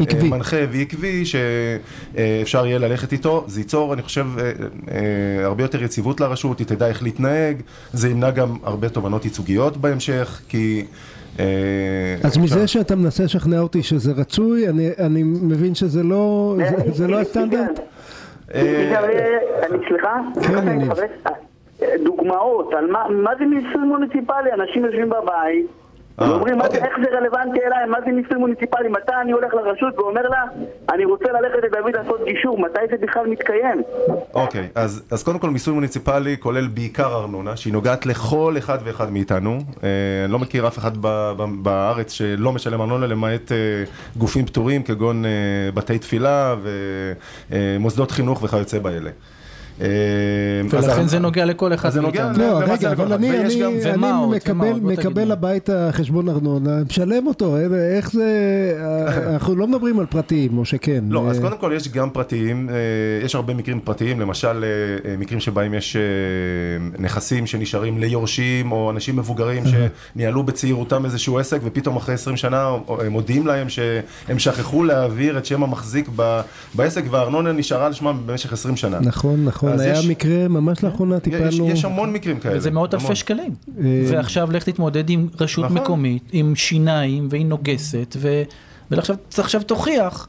עקבי. 0.00 0.18
אה, 0.18 0.30
מנחה 0.30 0.56
ועקבי 0.70 1.24
שאפשר 1.24 2.66
יהיה 2.66 2.78
ללכת 2.78 3.12
איתו. 3.12 3.44
זה 3.46 3.60
ייצור, 3.60 3.94
אני 3.94 4.02
חושב, 4.02 4.26
אה, 4.38 4.44
אה, 4.90 5.44
הרבה 5.44 5.64
יותר 5.64 5.82
יציבות 5.82 6.20
לרשות, 6.20 6.58
היא 6.58 6.66
תדע 6.66 6.88
איך 6.88 7.02
להתנהג, 7.02 7.56
זה 7.92 8.08
ימנע 8.08 8.30
גם 8.30 8.56
הרבה 8.62 8.88
תובנות 8.88 9.24
ייצוגיות 9.24 9.76
בהמשך, 9.76 10.40
כי... 10.48 10.84
אה, 11.38 11.44
אז 12.22 12.38
מזה 12.38 12.66
שאתה 12.66 12.96
מנסה 12.96 13.24
לשכנע 13.24 13.60
אותי 13.60 13.82
שזה 13.82 14.12
רצוי, 14.12 14.68
אני, 14.68 14.90
אני 14.98 15.22
מבין 15.22 15.74
שזה 15.74 16.02
לא, 16.02 16.56
זה, 16.58 16.92
זה 16.92 17.06
לא 17.08 17.20
הסטנדרט? 17.20 17.80
אה, 18.54 18.60
אה, 18.60 19.66
אני 19.66 19.78
סליחה? 19.88 20.20
כן, 20.42 20.68
אני 20.68 20.88
אה, 20.88 21.32
דוגמאות 22.04 22.72
על 22.78 22.86
מה 22.90 23.06
מה 23.10 23.30
זה 23.38 23.44
מיסוי 23.44 23.82
מוניציפלי, 23.82 24.52
אנשים 24.52 24.84
יושבים 24.84 25.08
בבית 25.10 25.66
אה, 26.20 26.30
ואומרים 26.30 26.58
"מה 26.58 26.64
זה- 26.64 26.68
אוקיי. 26.68 26.82
איך 26.82 26.98
זה 27.04 27.18
רלוונטי 27.18 27.58
אליי, 27.66 27.86
מה 27.86 27.98
זה 28.06 28.12
מיסוי 28.12 28.36
מוניציפלי, 28.36 28.88
מתי 28.88 29.12
אני 29.22 29.32
הולך 29.32 29.54
לרשות 29.54 29.98
ואומר 29.98 30.22
לה 30.28 30.42
אני 30.92 31.04
רוצה 31.04 31.24
ללכת 31.32 31.58
לדוד 31.64 31.96
לעשות 31.96 32.20
גישור, 32.24 32.58
מתי 32.58 32.78
זה 32.90 33.06
בכלל 33.06 33.26
מתקיים? 33.26 33.82
אוקיי, 34.34 34.68
אז, 34.74 35.02
אז 35.10 35.22
קודם 35.22 35.38
כל 35.38 35.50
מיסוי 35.50 35.74
מוניציפלי 35.74 36.36
כולל 36.40 36.66
בעיקר 36.66 37.14
ארנונה, 37.14 37.56
שהיא 37.56 37.72
נוגעת 37.72 38.06
לכל 38.06 38.54
אחד 38.58 38.78
ואחד 38.84 39.12
מאיתנו. 39.12 39.50
אה, 39.84 39.88
אני 40.24 40.32
לא 40.32 40.38
מכיר 40.38 40.66
אף 40.66 40.78
אחד 40.78 40.96
ב, 41.00 41.32
ב, 41.36 41.44
בארץ 41.62 42.12
שלא 42.12 42.52
משלם 42.52 42.80
ארנונה 42.80 43.06
למעט 43.06 43.52
אה, 43.52 43.56
גופים 44.16 44.46
פטורים 44.46 44.82
כגון 44.82 45.24
אה, 45.24 45.30
בתי 45.74 45.98
תפילה 45.98 46.54
ומוסדות 47.50 48.10
חינוך 48.10 48.42
וכיוצא 48.42 48.78
באלה. 48.78 49.10
אה, 49.10 49.33
ולכן 49.78 50.76
אז- 51.02 51.10
זה 51.10 51.18
נוגע 51.18 51.44
לכל 51.44 51.74
אחד 51.74 51.88
זה 51.90 52.00
נוגע. 52.00 52.32
לא, 52.36 52.58
רגע, 52.58 52.92
לכל 52.92 53.02
אבל 53.02 53.06
אחד. 53.06 53.12
אני, 53.12 54.80
מקבל. 54.82 55.32
הביתה 55.32 55.88
חשבון 55.92 56.28
ארנונה, 56.28 56.70
משלם 56.90 57.26
אותו, 57.26 57.56
אין- 57.56 57.74
איך 57.96 58.12
זה, 58.12 58.24
אה, 58.80 59.32
אנחנו 59.32 59.56
לא 59.56 59.66
מדברים 59.66 60.00
על 60.00 60.06
פרטיים, 60.06 60.58
או 60.58 60.64
שכן. 60.64 61.04
לא, 61.08 61.30
אז 61.30 61.36
אה, 61.36 61.42
קודם 61.42 61.56
כל 61.58 61.72
יש 61.76 61.88
גם 61.88 62.10
פרטיים, 62.10 62.68
אה, 62.70 62.74
יש 63.24 63.34
הרבה 63.34 63.54
מקרים 63.54 63.80
פרטיים, 63.80 64.20
למשל 64.20 64.64
אה, 64.64 64.68
אה, 65.10 65.16
מקרים 65.18 65.40
שבהם 65.40 65.74
יש 65.74 65.96
אה, 65.96 66.02
נכסים 66.98 67.46
שנשארים 67.46 67.98
ליורשים, 67.98 68.72
או 68.72 68.90
אנשים 68.90 69.16
מבוגרים 69.16 69.62
שניהלו 70.16 70.42
בצעירותם 70.42 71.04
איזשהו 71.04 71.38
עסק, 71.38 71.58
ופתאום 71.64 71.96
אחרי 71.96 72.14
20 72.14 72.36
שנה 72.36 72.68
אה, 73.00 73.08
מודיעים 73.08 73.46
להם 73.46 73.68
שהם 73.68 74.38
שכחו 74.38 74.84
להעביר 74.84 75.38
את 75.38 75.46
שם 75.46 75.62
המחזיק 75.62 76.08
בעסק, 76.74 77.04
והארנונה 77.10 77.52
נשארה 77.52 77.86
על 77.86 77.92
שמם 77.92 78.18
במשך 78.26 78.52
20 78.52 78.76
שנה. 78.76 78.98
נכון, 79.00 79.44
נכון, 79.44 79.63
אז 79.68 79.80
היה 79.80 79.92
יש- 79.98 80.06
מקרה 80.06 80.48
ממש 80.48 80.84
לאחרונה 80.84 81.16
יש, 81.16 81.22
טיפלנו. 81.22 81.68
יש 81.70 81.84
המון 81.84 82.12
מקרים 82.12 82.38
כאלה. 82.40 82.56
וזה 82.58 82.70
מאות 82.70 82.94
אלפי. 82.94 83.16
שקלים. 83.16 83.54
אה, 83.84 84.04
ועכשיו 84.08 84.50
לך 84.52 84.64
תתמודד 84.64 85.10
עם 85.10 85.28
רשות 85.40 85.64
נכון. 85.64 85.76
מקומית, 85.78 86.22
עם 86.32 86.56
שיניים 86.56 87.28
והיא 87.30 87.46
נוגסת, 87.46 88.16
ו- 88.20 88.42
ועכשיו 88.90 89.16
עכשיו 89.38 89.62
תוכיח, 89.62 90.28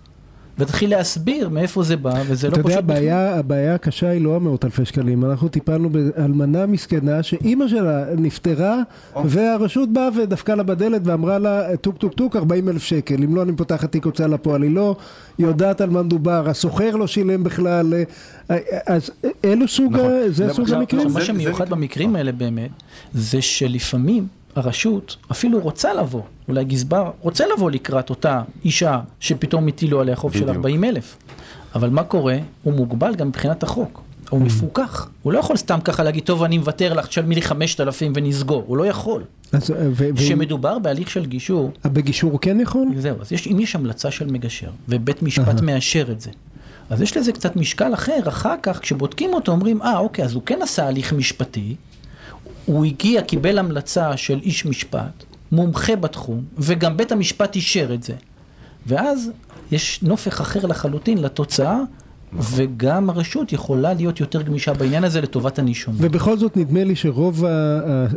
ותתחיל 0.59 0.89
להסביר 0.89 1.49
מאיפה 1.49 1.83
זה 1.83 1.97
בא, 1.97 2.13
וזה 2.27 2.47
לא 2.49 2.53
אתה 2.53 2.63
פשוט. 2.63 2.71
יודע, 2.71 2.81
בכלל. 2.81 2.95
הבעיה, 2.97 3.35
הבעיה 3.39 3.75
הקשה 3.75 4.09
היא 4.09 4.21
לא 4.21 4.35
המאות 4.35 4.65
אלפי 4.65 4.85
שקלים, 4.85 5.25
אנחנו 5.25 5.47
טיפלנו 5.47 5.89
באלמנה 5.89 6.65
מסכנה 6.65 7.23
שאימא 7.23 7.67
שלה 7.67 8.05
נפטרה 8.17 8.81
והרשות 9.25 9.93
באה 9.93 10.09
ודפקה 10.17 10.55
לה 10.55 10.63
בדלת 10.63 11.01
ואמרה 11.05 11.39
לה 11.39 11.77
טוק 11.77 11.97
טוק 11.97 12.13
טוק 12.13 12.35
40 12.35 12.69
אלף 12.69 12.83
שקל, 12.83 13.23
אם 13.23 13.35
לא 13.35 13.41
אני 13.41 13.55
פותחת 13.55 13.91
תיק 13.91 14.05
הוצאה 14.05 14.27
לפועל, 14.27 14.61
היא 14.63 14.71
לא 14.71 14.95
יודעת 15.39 15.81
על 15.81 15.89
מה 15.89 16.03
מדובר, 16.03 16.49
הסוחר 16.49 16.95
לא 16.95 17.07
שילם 17.07 17.43
בכלל, 17.43 17.93
אז 18.87 19.11
אלו 19.45 19.67
סוג, 19.67 19.93
נכון. 19.93 20.11
זה 20.29 20.53
סוג 20.53 20.71
המקרים? 20.71 21.07
מה 21.13 21.21
שמיוחד 21.21 21.69
במקרים 21.69 22.15
האלה 22.15 22.31
באמת, 22.31 22.69
זה 23.13 23.41
שלפעמים 23.41 24.27
הרשות 24.55 25.17
אפילו 25.31 25.59
רוצה 25.59 25.93
לבוא, 25.93 26.21
אולי 26.47 26.65
גזבר 26.65 27.11
רוצה 27.21 27.43
לבוא 27.55 27.71
לקראת 27.71 28.09
אותה 28.09 28.41
אישה 28.65 28.99
שפתאום 29.19 29.67
הטילו 29.67 30.01
עליה 30.01 30.15
חוב 30.15 30.33
של 30.33 30.39
בדיוק. 30.39 30.55
40 30.55 30.83
אלף. 30.83 31.17
אבל 31.75 31.89
מה 31.89 32.03
קורה? 32.03 32.37
הוא 32.63 32.73
מוגבל 32.73 33.15
גם 33.15 33.27
מבחינת 33.27 33.63
החוק. 33.63 34.01
הוא 34.29 34.41
מפוקח. 34.41 35.09
הוא 35.21 35.33
לא 35.33 35.39
יכול 35.39 35.57
סתם 35.57 35.79
ככה 35.83 36.03
להגיד, 36.03 36.23
טוב, 36.23 36.43
אני 36.43 36.57
מוותר 36.57 36.93
לך, 36.93 37.07
תשלמי 37.07 37.35
לי 37.35 37.41
5,000 37.41 38.13
ונסגור. 38.15 38.63
הוא 38.67 38.77
לא 38.77 38.87
יכול. 38.87 39.23
אה, 39.53 39.59
כשמדובר 40.15 40.79
בהליך 40.79 41.09
של 41.09 41.25
גישור, 41.25 41.71
בגישור 41.85 42.31
הוא 42.31 42.39
כן 42.39 42.59
יכול? 42.59 42.87
זהו, 42.97 43.21
אז 43.21 43.31
יש, 43.31 43.47
אם 43.47 43.59
יש 43.59 43.75
המלצה 43.75 44.11
של 44.11 44.25
מגשר, 44.31 44.69
ובית 44.89 45.21
משפט 45.21 45.61
מאשר 45.61 46.11
את 46.11 46.21
זה, 46.21 46.29
אז 46.89 47.01
יש 47.01 47.17
לזה 47.17 47.31
קצת 47.31 47.55
משקל 47.55 47.93
אחר, 47.93 48.19
אחר 48.27 48.55
כך 48.63 48.79
כשבודקים 48.79 49.33
אותו 49.33 49.51
אומרים, 49.51 49.81
אה 49.81 49.97
אוקיי, 49.97 50.25
אז 50.25 50.33
הוא 50.33 50.43
כן 50.45 50.59
עשה 50.61 50.87
הליך 50.87 51.13
משפטי, 51.13 51.75
הוא 52.65 52.85
הגיע, 52.85 53.21
קיבל 53.21 53.59
המלצה 53.59 54.17
של 54.17 54.39
איש 54.43 54.65
משפט, 54.65 55.23
מומחה 55.51 55.95
בתחום, 55.95 56.43
וגם 56.57 56.97
בית 56.97 57.11
המשפט 57.11 57.55
אישר 57.55 57.93
את 57.93 58.03
זה. 58.03 58.13
ואז 58.87 59.31
יש 59.71 59.99
נופך 60.03 60.41
אחר 60.41 60.65
לחלוטין 60.65 61.17
לתוצאה, 61.17 61.79
וגם 62.39 63.09
הרשות 63.09 63.53
יכולה 63.53 63.93
להיות 63.93 64.19
יותר 64.19 64.41
גמישה 64.41 64.73
בעניין 64.73 65.03
הזה 65.03 65.21
לטובת 65.21 65.59
הנישום. 65.59 65.93
ובכל 65.97 66.37
זאת 66.37 66.57
נדמה 66.57 66.83
לי 66.83 66.95
שרוב 66.95 67.45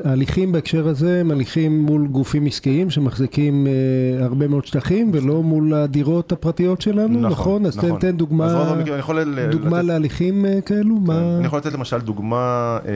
ההליכים 0.04 0.52
בהקשר 0.52 0.88
הזה 0.88 1.20
הם 1.20 1.30
הליכים 1.30 1.82
מול 1.82 2.06
גופים 2.06 2.46
עסקיים 2.46 2.90
שמחזיקים 2.90 3.66
אה, 3.66 4.24
הרבה 4.24 4.48
מאוד 4.48 4.66
שטחים 4.66 5.10
ולא 5.14 5.42
מול 5.42 5.74
הדירות 5.74 6.32
הפרטיות 6.32 6.80
שלנו, 6.80 7.20
נכון? 7.20 7.66
אז 7.66 7.76
תן, 7.76 7.96
תן 7.98 8.08
אז 8.08 8.14
דוגמה, 8.14 8.52
רוב 8.52 8.68
המקרים, 8.68 8.92
אני 8.92 8.98
יכול 9.00 9.20
ל- 9.20 9.50
דוגמה 9.50 9.76
לתת- 9.78 9.86
להליכים 9.88 10.46
אה, 10.46 10.60
כאלו? 10.60 10.94
מה... 10.94 11.36
אני 11.38 11.46
יכול 11.46 11.58
לתת 11.58 11.72
למשל 11.72 11.98
דוגמה 11.98 12.78
אה, 12.86 12.92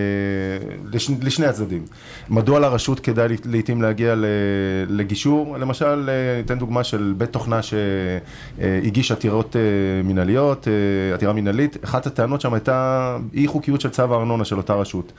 לש, 0.92 1.10
לשני 1.22 1.46
הצדדים. 1.46 1.82
מדוע 2.30 2.60
לרשות 2.60 3.00
כדאי 3.00 3.28
ל- 3.28 3.34
לעתים 3.44 3.82
להגיע 3.82 4.14
ל, 4.14 4.24
לגישור? 4.88 5.56
למשל, 5.58 6.08
ניתן 6.38 6.58
דוגמה 6.58 6.84
של 6.84 7.14
בית 7.18 7.30
תוכנה 7.32 7.60
שהגיש 7.62 9.12
עתירות 9.12 9.56
מינהליות, 10.04 10.68
אה, 10.68 11.11
עתירה 11.14 11.32
מינהלית. 11.32 11.76
אחת 11.84 12.06
הטענות 12.06 12.40
שם 12.40 12.54
הייתה 12.54 13.16
אי 13.34 13.46
חוקיות 13.46 13.80
של 13.80 13.88
צו 13.90 14.14
הארנונה 14.14 14.44
של 14.44 14.56
אותה 14.56 14.74
רשות. 14.74 15.12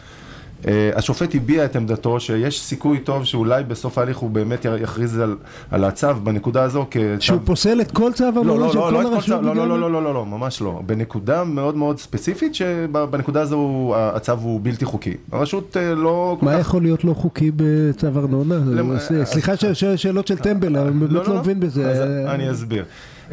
אה, 0.68 0.92
השופט 0.96 1.36
הביע 1.36 1.66
את 1.66 1.76
עמדתו 1.76 2.20
שיש 2.20 2.62
סיכוי 2.62 3.00
טוב 3.00 3.24
שאולי 3.26 3.64
בסוף 3.64 3.98
ההליך 3.98 4.18
הוא 4.18 4.30
באמת 4.30 4.66
יכריז 4.82 5.20
על, 5.20 5.36
על 5.72 5.84
הצו 5.84 6.08
בנקודה 6.24 6.64
הזו 6.64 6.86
כצו... 6.92 7.00
שהוא 7.20 7.40
פוסל 7.46 7.82
את 7.82 7.92
כל 7.92 8.12
צו 8.14 8.24
לא, 8.24 8.30
המעונות 8.30 8.60
לא, 8.60 8.72
של 8.72 8.78
לא, 8.78 8.84
כל 8.84 8.92
לא 8.92 9.10
כל 9.10 9.14
הרשות? 9.16 9.40
צו, 9.40 9.46
לא, 9.46 9.56
לא, 9.56 9.68
לא, 9.68 9.80
לא, 9.80 9.92
לא, 9.92 10.04
לא, 10.04 10.14
לא, 10.14 10.26
ממש 10.26 10.62
לא. 10.62 10.82
בנקודה 10.86 11.44
מאוד 11.44 11.78
מאוד 11.78 12.00
ספציפית, 12.00 12.56
שבנקודה 12.56 13.42
הזו 13.42 13.94
הצו 13.98 14.32
הוא 14.32 14.60
בלתי 14.64 14.86
חוקי. 14.86 15.14
הרשות 15.32 15.78
אה, 15.78 15.96
לא 15.96 16.38
כל 16.40 16.46
מה 16.46 16.54
כך... 16.54 16.60
יכול 16.60 16.82
להיות 16.82 17.04
לא 17.04 17.14
חוקי 17.14 17.52
בצו 17.56 18.08
ארנונה? 18.08 18.56
למ- 18.56 19.00
זה- 19.00 19.26
סליחה 19.26 19.54
שאלות 19.96 20.28
של 20.28 20.38
טמבל, 20.38 20.78
אני 20.78 20.92
באמת 20.92 21.28
לא 21.28 21.40
מבין 21.40 21.60
בזה. 21.60 22.06
אני 22.28 22.52
אסביר. 22.52 22.86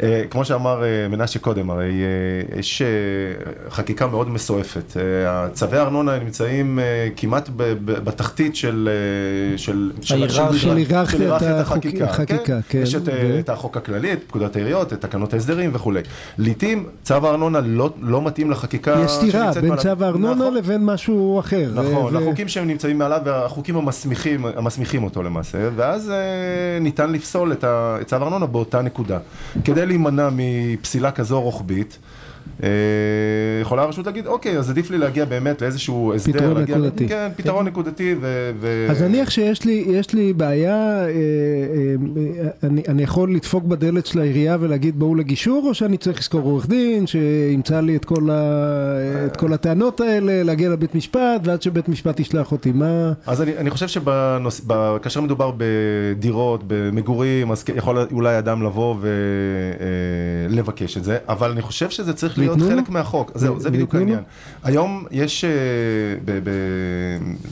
אה, 0.03 0.23
כמו 0.29 0.45
שאמר 0.45 0.83
אה, 0.83 1.07
מנשה 1.07 1.39
קודם, 1.39 1.69
הרי 1.69 2.01
אה, 2.53 2.59
יש 2.59 2.81
חקיקה 3.69 4.07
מאוד 4.07 4.29
מסועפת. 4.29 4.97
צווי 5.53 5.77
הארנונה 5.77 6.19
נמצאים 6.19 6.79
כמעט 7.15 7.49
בתחתית 7.85 8.55
של... 8.55 8.89
של 9.57 9.91
היררכיית 10.01 11.41
החקיקה. 11.41 12.05
החקיקה, 12.05 12.59
כן. 12.69 12.81
יש 12.83 12.95
את, 13.39 13.49
החוק 13.49 13.77
הכללי, 13.77 14.13
את 14.13 14.19
פקודת 14.27 14.55
העיריות, 14.55 14.93
את 14.93 15.01
תקנות 15.01 15.33
ההסדרים 15.33 15.69
וכולי. 15.73 16.01
לעתים 16.37 16.85
צו 17.03 17.13
הארנונה 17.13 17.59
לא, 17.59 17.89
לא 18.01 18.21
מתאים 18.21 18.51
לחקיקה 18.51 19.01
יש 19.05 19.11
סתירה 19.11 19.51
בין. 19.61 19.75
צו 19.75 19.89
הארנונה 19.99 20.35
נכון. 20.35 20.53
לבין 20.53 20.85
משהו 20.85 21.39
אחר. 21.39 21.71
נכון, 21.75 22.13
לחוקים 22.13 22.47
שהם 22.47 22.67
נמצאים 22.67 22.97
מעליו 22.97 23.21
והחוקים 23.25 23.75
המסמיכים, 24.55 25.03
אותו 25.03 25.23
למעשה, 25.23 25.69
ואז 25.75 26.11
ניתן 26.81 27.11
לפסול 27.11 27.51
את 27.51 27.65
צו 28.05 28.15
הארנונה 28.15 28.45
באותה 28.45 28.81
נקודה. 28.81 29.17
כדי 29.63 29.85
להימנע 29.91 30.29
מפסילה 30.31 31.11
כזו 31.11 31.41
רוחבית, 31.41 31.97
יכולה 33.61 33.83
הרשות 33.83 34.05
להגיד, 34.05 34.27
אוקיי, 34.27 34.57
אז 34.57 34.69
עדיף 34.69 34.91
לי 34.91 34.97
להגיע 34.97 35.25
באמת 35.25 35.61
לאיזשהו 35.61 36.13
הסדר. 36.13 36.39
פתרון 36.39 36.57
להגיע, 36.57 36.77
נקודתי. 36.77 37.07
כן, 37.07 37.27
פתרון 37.35 37.65
נקודתי 37.65 38.15
ו... 38.21 38.51
ו... 38.59 38.87
אז 38.89 39.01
נניח 39.01 39.29
שיש 39.29 39.65
לי, 39.65 39.83
יש 39.87 40.13
לי 40.13 40.33
בעיה, 40.33 40.71
אה, 40.71 41.05
אה, 41.05 41.09
אה, 42.43 42.49
אני, 42.63 42.81
אני 42.87 43.03
יכול 43.03 43.35
לדפוק 43.35 43.63
בדלת 43.63 44.05
של 44.05 44.19
העירייה 44.19 44.57
ולהגיד 44.59 44.99
בואו 44.99 45.15
לגישור, 45.15 45.65
או 45.67 45.73
שאני 45.73 45.97
צריך 45.97 46.19
לזכור 46.19 46.41
עורך 46.41 46.67
דין 46.67 47.07
שימצא 47.07 47.79
לי 47.79 47.95
את 47.95 48.05
כל, 48.05 48.29
ה, 48.31 49.25
את 49.25 49.37
כל 49.37 49.53
הטענות 49.53 50.01
האלה, 50.01 50.43
להגיע 50.43 50.69
לבית 50.69 50.95
משפט, 50.95 51.41
ועד 51.43 51.61
שבית 51.61 51.89
משפט 51.89 52.19
ישלח 52.19 52.51
אותי, 52.51 52.71
מה... 52.71 53.13
אז 53.27 53.41
אני, 53.41 53.57
אני 53.57 53.69
חושב 53.69 53.87
שכאשר 53.87 55.21
מדובר 55.21 55.51
בדירות, 55.57 56.63
במגורים, 56.67 57.51
אז 57.51 57.63
יכול 57.75 58.07
אולי 58.11 58.37
אדם 58.37 58.63
לבוא 58.63 58.95
ולבקש 60.49 60.97
את 60.97 61.03
זה, 61.03 61.17
אבל 61.29 61.51
אני 61.51 61.61
חושב 61.61 61.89
שזה 61.89 62.13
צריך 62.13 62.30
להיות 62.37 62.55
ויתנו 62.55 62.69
לו? 62.69 62.75
חלק 62.75 62.89
מהחוק. 62.89 63.31
זהו, 63.35 63.59
זה 63.59 63.71
בדיוק? 63.71 63.95
העניין. 63.95 64.19
היום 64.63 65.05
יש 65.11 65.43
אה, 65.43 65.49
ב- 66.25 66.39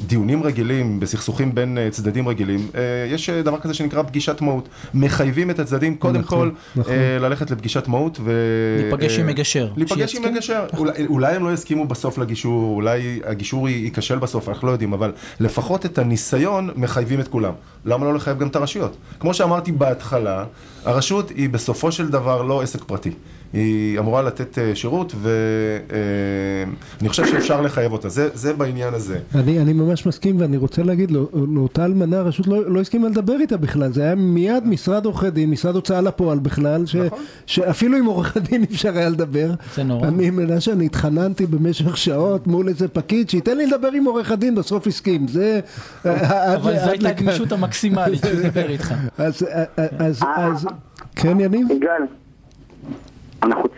בדיונים 0.05 0.43
רגילים, 0.43 0.99
בסכסוכים 0.99 1.55
בין 1.55 1.77
אה, 1.77 1.89
צדדים 1.89 2.27
רגילים, 2.27 2.67
אה, 2.75 2.81
יש 3.09 3.29
דבר 3.29 3.59
כזה 3.59 3.73
שנקרא 3.73 4.03
פגישת 4.03 4.41
מהות. 4.41 4.69
מחייבים 4.93 5.49
את 5.49 5.59
הצדדים 5.59 5.95
קודם 5.95 6.19
נכון, 6.19 6.51
כל 6.75 6.79
נכון. 6.81 6.93
ללכת 7.19 7.51
לפגישת 7.51 7.87
מהות 7.87 8.19
ו... 8.23 8.31
להיפגש 8.81 9.19
עם 9.19 9.27
מגשר. 9.27 9.71
להיפגש 9.77 10.15
עם. 10.15 10.23
מגשר. 10.33 10.65
אולי, 10.77 11.05
אולי 11.07 11.35
הם 11.35 11.43
לא 11.43 11.53
יסכימו 11.53 11.85
בסוף 11.85 12.17
לגישור, 12.17 12.75
אולי 12.75 13.19
הגישור 13.25 13.69
ייכשל 13.69 14.17
בסוף, 14.17 14.49
אנחנו 14.49 14.67
לא 14.67 14.71
יודעים, 14.71 14.93
אבל 14.93 15.11
לפחות 15.39 15.85
את 15.85 15.97
הניסיון 15.97 16.69
מחייבים 16.75 17.19
את 17.19 17.27
כולם. 17.27 17.53
למה 17.85 18.05
לא 18.05 18.13
לחייב 18.13 18.39
גם 18.39 18.47
את 18.47 18.55
הרשויות? 18.55 18.97
כמו 19.19 19.33
שאמרתי 19.33 19.71
בהתחלה, 19.71 20.45
הרשות 20.85 21.29
היא 21.29 21.49
בסופו 21.49 21.91
של 21.91 22.09
דבר 22.09 22.41
לא 22.41 22.61
עסק 22.61 22.83
פרטי. 22.83 23.11
היא 23.53 23.99
אמורה 23.99 24.21
לתת 24.21 24.57
אה, 24.59 24.75
שירות, 24.75 25.15
ואני 25.21 27.09
חושב 27.09 27.25
שאפשר 27.25 27.61
לחייב 27.61 27.91
אותה. 27.91 28.09
זה, 28.09 28.29
זה 28.33 28.53
בעניין 28.53 28.93
הזה. 28.93 29.19
אני, 29.35 29.59
אני 29.59 29.73
ממש 29.73 30.05
מסכים 30.05 30.41
ואני 30.41 30.57
רוצה 30.57 30.83
להגיד 30.83 31.11
לו, 31.11 31.29
לאותה 31.53 31.85
אלמנה 31.85 32.17
הרשות 32.19 32.47
לא, 32.47 32.71
לא 32.71 32.81
הסכימה 32.81 33.09
לדבר 33.09 33.35
איתה 33.41 33.57
בכלל, 33.57 33.93
זה 33.93 34.03
היה 34.03 34.15
מיד 34.15 34.67
משרד 34.67 35.05
עורכי 35.05 35.29
דין, 35.29 35.49
משרד 35.49 35.75
הוצאה 35.75 36.01
לפועל 36.01 36.39
בכלל, 36.39 36.85
ש, 36.85 36.95
נכון. 36.95 37.19
שאפילו 37.45 37.97
עם 37.97 38.05
עורך 38.05 38.37
הדין 38.37 38.63
אפשר 38.63 38.97
היה 38.97 39.09
לדבר. 39.09 39.51
זה 39.75 39.83
נורא. 39.83 40.07
אני 40.07 40.29
מנשה, 40.29 40.71
אני 40.71 40.85
התחננתי 40.85 41.45
במשך 41.45 41.97
שעות 41.97 42.47
מול 42.47 42.67
איזה 42.69 42.87
פקיד 42.87 43.29
שייתן 43.29 43.57
לי 43.57 43.65
לדבר 43.65 43.91
עם 43.91 44.05
עורך 44.05 44.31
הדין, 44.31 44.55
בסוף 44.55 44.87
הסכים, 44.87 45.27
זה... 45.27 45.59
אבל 46.05 46.13
עד- 46.73 46.83
זו 46.83 46.89
הייתה. 46.89 47.09
הגמישות 47.09 47.51
המקסימלית 47.51 48.21
שהוא 48.25 48.41
דיבר 48.41 48.69
איתך. 48.69 48.93
אז, 49.17 49.45
אז, 49.97 50.19
אז, 50.37 50.65
כן 51.15 51.39
יניב? 51.39 51.67
יגאל, 51.71 52.01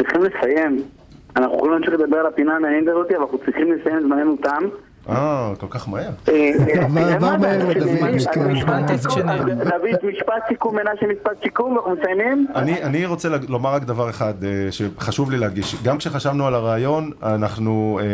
צריכים 0.04 0.24
לסיים. 0.24 0.78
אנחנו 1.36 1.56
יכולים 1.56 1.74
להמשיך 1.74 1.94
לדבר 1.94 2.18
על 2.18 2.26
הפינה 2.26 2.56
המעניינת 2.56 2.88
הזאת, 2.88 3.12
אבל 3.12 3.22
אנחנו 3.22 3.38
צריכים 3.38 3.72
לסיים 3.72 4.02
זמננו 4.02 4.38
תם. 4.38 4.64
אה, 5.10 5.54
כל 5.60 5.68
כך 5.70 5.90
מהר. 5.90 6.10
אה, 6.30 6.52
עבר- 6.86 6.98
אה, 7.02 7.16
עבר 7.16 7.30
מה 7.32 7.38
מהר 7.38 7.60
זה? 7.60 7.74
לדוד, 7.74 7.88
כן. 8.34 8.52
משפט 10.08 10.34
סיכום, 10.50 10.76
מנשה 10.76 11.06
משפט 11.16 11.44
סיכום, 11.44 11.72
ואנחנו 11.76 11.92
מסיימים. 12.02 12.48
אני, 12.56 13.06
רוצה 13.06 13.30
לומר 13.48 13.74
רק 13.74 13.84
דבר 13.84 14.10
אחד 14.10 14.34
אה, 14.44 14.50
שחשוב 14.72 15.32
לי 15.32 15.38
להדגיש. 15.38 15.76
גם 15.84 15.98
כשחשבנו 15.98 16.48
על 16.48 16.56
הרעיון, 16.56 17.12
אנחנו 17.24 18.00
אה, 18.02 18.06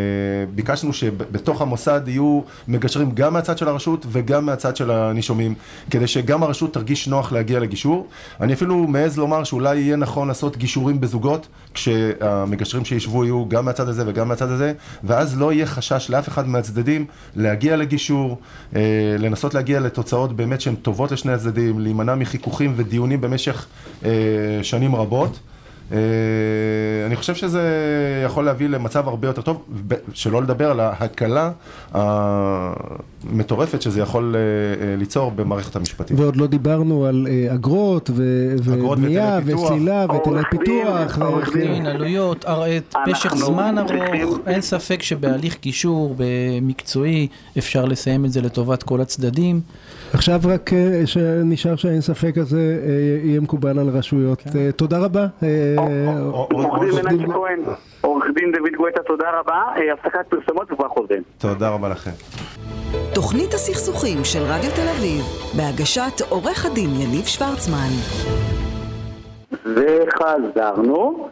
ביקשנו 0.56 0.94
שבתוך 0.94 1.62
המוסד 1.62 2.02
יהיו 2.08 2.42
מגשרים 2.68 3.12
גם 3.14 3.34
מהצד 3.34 3.58
של 3.58 3.68
הרשות 3.68 4.06
וגם 4.10 4.46
מהצד 4.46 4.76
של 4.76 4.92
הנישומים, 4.92 5.54
כדי 5.92 6.08
שגם 6.08 6.44
הרשות 6.44 6.74
תרגיש 6.74 7.08
נוח 7.08 7.32
להגיע 7.32 7.60
לגישור. 7.60 8.08
אני 8.42 8.54
אפילו 8.54 8.76
מעז 8.78 9.18
לומר 9.18 9.44
שאולי 9.44 9.78
יהיה 9.78 9.96
נכון 9.96 10.28
לעשות 10.28 10.58
גישורים 10.58 11.00
בזוגות, 11.02 11.48
כשהמגשרים 11.74 12.86
שישבו 12.86 13.26
יהיו 13.26 13.46
גם 13.50 13.66
מהצד 13.66 13.88
הזה 13.90 14.04
וגם 14.08 14.28
מהצד 14.28 14.50
הזה, 14.50 14.74
ואז 15.04 15.40
לא 15.40 15.54
יהיה 15.54 15.66
חשש 15.66 16.10
לאף 16.10 16.28
אחד 16.28 16.48
מהצדדים 16.48 16.77
להגיע 17.36 17.76
לגישור, 17.76 18.38
אה, 18.76 18.82
לנסות 19.20 19.54
להגיע 19.54 19.80
לתוצאות 19.80 20.36
באמת 20.36 20.62
שהן 20.62 20.76
טובות 20.76 21.12
לשני 21.12 21.32
הצדדים, 21.32 21.80
להימנע 21.80 22.16
מחיכוכים 22.16 22.74
ודיונים 22.76 23.22
במשך 23.22 23.66
אה, 24.06 24.10
שנים 24.64 24.96
רבות. 24.96 25.40
אה, 25.92 25.98
אני 27.06 27.16
חושב 27.16 27.36
שזה 27.36 27.62
יכול 28.26 28.46
להביא 28.46 28.70
למצב 28.70 29.08
הרבה 29.08 29.28
יותר 29.28 29.42
טוב, 29.42 29.66
שלא 30.14 30.42
לדבר 30.42 30.72
על 30.72 30.80
ההקלה 30.80 31.52
המטורפת 31.92 33.82
שזה 33.82 34.02
יכול 34.02 34.36
אה, 34.36 34.42
אה, 34.88 34.96
ליצור 34.96 35.32
במערכת 35.32 35.76
המשפטית. 35.76 36.20
ועוד 36.20 36.36
לא 36.36 36.48
דיברנו 36.48 37.06
על 37.06 37.28
אגרות 37.54 38.10
ו- 38.14 38.56
אגרות 38.74 38.98
ובנייה. 38.98 39.40
וצלילה 39.46 40.06
והיטלי 40.10 40.42
פיתוח. 40.52 41.20
עורך 41.22 41.54
דין. 41.54 41.86
עלויות, 41.86 42.46
משך 43.08 43.36
זמן 43.36 43.76
ארוך, 43.78 44.38
אין 44.48 44.62
ספק 44.62 45.02
שבהליך 45.02 45.58
גישור 45.62 46.16
במקצועי 46.18 47.28
אפשר 47.58 47.86
לסיים 47.86 48.26
את 48.26 48.32
זה 48.32 48.42
לטובת 48.42 48.84
כל 48.84 49.02
הצדדים. 49.02 49.62
עכשיו 50.14 50.40
רק 50.46 50.74
אה, 50.74 51.02
שנשאר 51.06 51.76
שהאין 51.76 52.02
ספק 52.02 52.38
הזה 52.38 52.80
אה, 52.88 52.90
יהיה 53.28 53.42
מקובל 53.42 53.80
על 53.80 53.90
הרשויות. 53.90 54.44
אה, 54.56 54.72
תודה 54.72 54.98
רבה. 55.00 55.28
אה, 55.44 55.76
עורך 58.02 58.26
דין 58.36 58.52
דוד 58.52 58.72
גואטה, 58.78 59.04
תודה 59.04 59.26
רבה. 59.40 59.64
אה, 59.78 59.94
הפסקת 59.94 60.28
פרסומות 60.30 60.72
וכבר 60.72 60.88
חוזרים. 60.88 61.22
תודה 61.38 61.70
רבה 61.70 61.90
לכם. 61.90 62.12
תוכנית 63.14 63.54
הסכסוכים 63.54 64.18
של 64.24 64.40
רדיו 64.40 64.72
תל 64.76 64.88
אביב, 64.98 65.22
בהגשת 65.58 66.22
עורך 66.30 66.66
הדין 66.66 66.90
יניב 66.90 67.26
שוורצמן. 67.26 67.90
וחזרנו, 69.66 71.28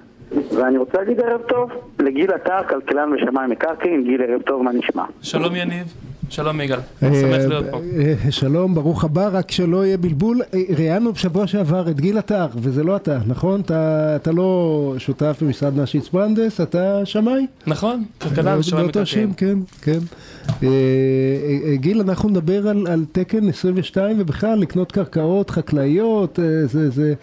ואני 0.57 0.77
רוצה 0.77 0.97
להגיד 0.97 1.19
ערב 1.21 1.41
טוב 1.41 1.69
לגיל 1.99 2.31
עטר, 2.31 2.63
כלכלן 2.69 3.13
ושמאי 3.13 3.47
מקרקעין. 3.47 4.03
גיל, 4.03 4.21
ערב 4.21 4.41
טוב, 4.41 4.61
מה 4.61 4.71
נשמע? 4.71 5.03
שלום 5.21 5.55
יניב, 5.55 5.93
שלום 6.29 6.61
יגאל, 6.61 6.79
אה, 7.03 7.09
שמח 7.21 7.45
להיות 7.47 7.65
פה. 7.71 7.81
אה, 7.97 8.31
שלום, 8.31 8.75
ברוך 8.75 9.03
הבא, 9.03 9.29
רק 9.31 9.51
שלא 9.51 9.85
יהיה 9.85 9.97
בלבול. 9.97 10.41
אה, 10.53 10.59
ראיינו 10.77 11.13
בשבוע 11.13 11.47
שעבר 11.47 11.89
את 11.89 11.99
גיל 11.99 12.17
עטר, 12.17 12.47
וזה 12.55 12.83
לא 12.83 12.95
אתה, 12.95 13.19
נכון? 13.27 13.61
אתה, 13.61 14.13
אתה 14.15 14.31
לא 14.31 14.93
שותף 14.97 15.37
במשרד 15.41 15.79
נשיץ 15.79 16.09
ברנדס, 16.09 16.61
אתה 16.61 17.05
שמאי? 17.05 17.45
נכון, 17.67 18.03
כלכלן 18.21 18.59
ושמאי 18.59 18.83
מקרקעין. 18.83 19.33
כן, 19.37 19.57
כן. 19.81 19.99
אה, 20.47 20.67
אה, 20.67 21.69
אה, 21.69 21.75
גיל, 21.75 22.01
אנחנו 22.01 22.29
נדבר 22.29 22.67
על, 22.67 22.87
על 22.87 23.05
תקן 23.11 23.49
22 23.49 24.17
ובכלל 24.19 24.59
לקנות 24.59 24.91
קרקעות 24.91 25.49
חקלאיות, 25.49 26.39
אה, 26.39 26.65
זה, 26.67 26.89
זה 26.89 27.13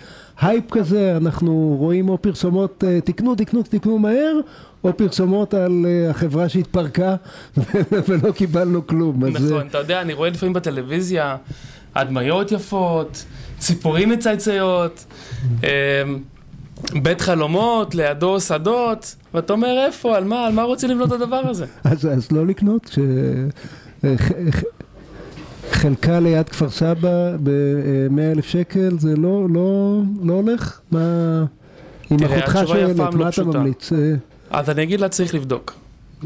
הייפ 0.40 0.70
כזה, 0.70 1.16
אנחנו 1.16 1.76
רואים 1.78 2.08
או 2.08 2.22
פרסומות, 2.22 2.84
אה, 2.86 3.00
תקנו, 3.00 3.34
תקנו, 3.34 3.62
תקנו 3.62 3.98
מהר, 3.98 4.38
או 4.84 4.96
פרסומות 4.96 5.54
על 5.54 5.86
אה, 5.86 6.10
החברה 6.10 6.48
שהתפרקה 6.48 7.16
ולא 8.08 8.32
קיבלנו 8.32 8.86
כלום. 8.86 9.24
אז, 9.24 9.36
אה, 9.36 9.40
נכון, 9.40 9.66
אתה 9.66 9.78
יודע, 9.78 10.00
אני 10.00 10.12
רואה 10.12 10.30
לפעמים 10.30 10.52
בטלוויזיה 10.52 11.36
הדמיות 11.94 12.52
יפות, 12.52 13.24
ציפורים 13.58 14.10
מצייציות, 14.10 15.04
אמ, 15.62 15.68
בית 17.02 17.20
חלומות, 17.20 17.94
לידו 17.94 18.40
שדות, 18.40 19.16
ואתה 19.34 19.52
אומר 19.52 19.84
איפה, 19.86 20.16
על 20.16 20.24
מה, 20.24 20.46
על 20.46 20.52
מה 20.52 20.62
רוצים 20.62 20.90
לבנות 20.90 21.08
את 21.08 21.12
הדבר 21.12 21.42
הזה? 21.44 21.66
אז, 21.84 22.06
אז 22.06 22.32
לא 22.32 22.46
לקנות, 22.46 22.90
ש... 22.92 22.98
אה, 24.04 24.14
חלקה 25.70 26.20
ליד 26.20 26.48
כפר 26.48 26.70
סבא 26.70 27.36
ב-100 27.42 28.20
אלף 28.32 28.46
שקל, 28.46 28.98
זה 28.98 29.16
לא, 29.16 29.46
לא, 29.50 30.00
לא 30.22 30.32
הולך? 30.32 30.80
מה... 30.90 31.44
אם 32.12 32.16
תראה, 32.16 32.38
אחותך 32.38 32.58
שואלת, 32.66 32.96
מה 32.96 33.28
אתה. 33.28 33.44
ממליץ? 33.44 33.90
אז 34.52 34.70
אני 34.70 34.82
אגיד 34.82 35.00
לה 35.00 35.08
צריך 35.08 35.34
לבדוק, 35.34 35.74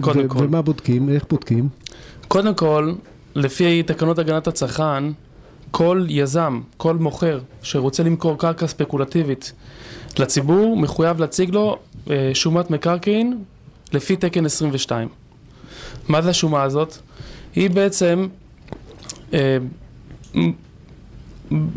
קודם 0.00 0.28
כל. 0.28 0.44
ומה 0.44 0.62
בודקים? 0.62 1.08
איך 1.08 1.24
בודקים? 1.30 1.68
קודם 2.28 2.54
כל, 2.54 2.92
לפי 3.34 3.82
תקנות 3.82 4.18
הגנת 4.18 4.46
הצרכן, 4.46 5.04
כל 5.70 6.06
יזם, 6.08 6.60
כל 6.76 6.96
מוכר 6.96 7.40
שרוצה 7.62 8.02
למכור 8.02 8.38
קרקע 8.38 8.66
ספקולטיבית 8.66 9.52
לציבור, 10.18 10.76
מחויב 10.76 11.20
להציג 11.20 11.54
לו 11.54 11.78
אה, 12.10 12.30
שומת 12.34 12.70
מקרקעין 12.70 13.38
לפי 13.92 14.16
תקן 14.16 14.46
22. 14.46 15.08
מה 16.08 16.22
זה 16.22 16.30
השומה 16.30 16.62
הזאת? 16.62 16.96
היא 17.54 17.70
בעצם, 17.70 18.26
אה, 19.34 19.56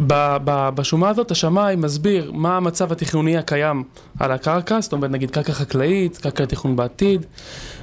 ב- 0.07 0.37
ב- 0.43 0.69
בשומה 0.75 1.09
הזאת 1.09 1.31
השמאי 1.31 1.75
מסביר 1.75 2.31
מה 2.35 2.57
המצב 2.57 2.91
התכנוני 2.91 3.37
הקיים 3.37 3.83
על 4.19 4.31
הקרקע, 4.31 4.81
זאת 4.81 4.93
אומרת 4.93 5.11
נגיד 5.11 5.31
קרקע 5.31 5.53
חקלאית, 5.53 6.17
קרקע 6.17 6.43
לתכנון 6.43 6.75
בעתיד, 6.75 7.25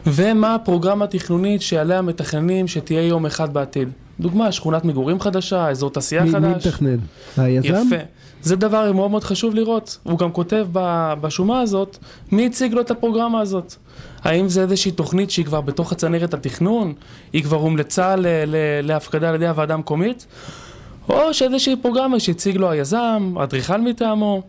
ומה 0.07 0.55
הפרוגרמה 0.55 1.05
התכנונית 1.05 1.63
שעליה 1.63 2.03
מתכננים 2.03 2.69
שתהיה 2.69 3.03
יום 3.07 3.27
אחד 3.27 3.53
בעתיד. 3.53 3.89
דוגמה, 4.21 4.53
שכונת 4.53 4.85
מגורים 4.85 5.21
חדשה, 5.21 5.69
אזור 5.69 5.91
תעשייה 5.91 6.23
מי, 6.25 6.31
מי 6.31 6.55
חדש. 6.55 6.67
מתכנן? 6.67 6.97
היזם? 7.37 7.69
יפה. 7.69 7.97
זה 8.43 8.57
דבר 8.57 8.93
מאוד 8.93 9.11
מאוד 9.11 9.25
חשוב 9.25 9.55
לראות. 9.55 9.99
הוא 10.03 10.19
גם 10.19 10.33
כותב 10.33 10.67
ב- 10.73 11.15
בשומה 11.21 11.61
הזאת, 11.61 11.99
מי 12.33 12.47
הציג 12.47 12.73
לו 12.75 12.81
את 12.81 12.91
הפרוגרמה 12.91 13.41
הזאת. 13.41 13.75
האם 14.23 14.49
זה 14.49 14.63
איזושהי 14.63 14.91
תוכנית 14.91 15.31
שהיא 15.31 15.45
כבר 15.47 15.61
בתוך 15.61 15.93
הצנרת 15.93 16.35
התכנון, 16.35 16.93
היא 17.33 17.43
כבר 17.43 17.57
הומלצה 17.57 18.17
ל- 18.17 18.27
ל- 18.27 18.57
להפקדה 18.83 19.29
על 19.29 19.35
ידי 19.35 19.49
הוועדה 19.49 19.75
המקומית, 19.75 20.27
או 21.09 21.35
שאיזושהי 21.35 21.77
פרוגרמה 21.77 22.21
שהציג 22.21 22.57
לו 22.57 22.71
היזם, 22.71 23.35
אדריכל 23.43 23.81
מטעמו. 23.81 24.43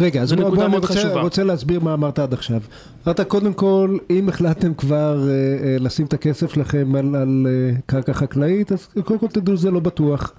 רגע, 0.00 0.22
אז 0.22 0.32
בוא, 0.32 0.50
בוא 0.50 0.64
אני 0.64 0.76
רוצה, 0.76 0.94
חשובה. 0.94 1.20
רוצה 1.20 1.44
להסביר 1.44 1.80
מה 1.80 1.94
אמרת 1.94 2.18
עד 2.18 2.32
עכשיו. 2.32 2.60
אמרת 3.06 3.20
קודם 3.20 3.52
כל, 3.52 3.98
אם 4.10 4.28
החלטתם 4.28 4.74
כבר 4.74 5.28
אה, 5.28 5.32
אה, 5.32 5.76
לשים 5.80 6.06
את 6.06 6.12
הכסף 6.12 6.54
שלכם 6.54 6.94
על, 6.98 7.16
על 7.16 7.46
אה, 7.46 7.76
קרקע 7.86 8.12
חקלאית, 8.12 8.72
אז 8.72 8.88
קודם 9.04 9.18
כל 9.18 9.26
תדעו 9.26 9.56
שזה 9.56 9.70
לא 9.70 9.80
בטוח. 9.80 10.32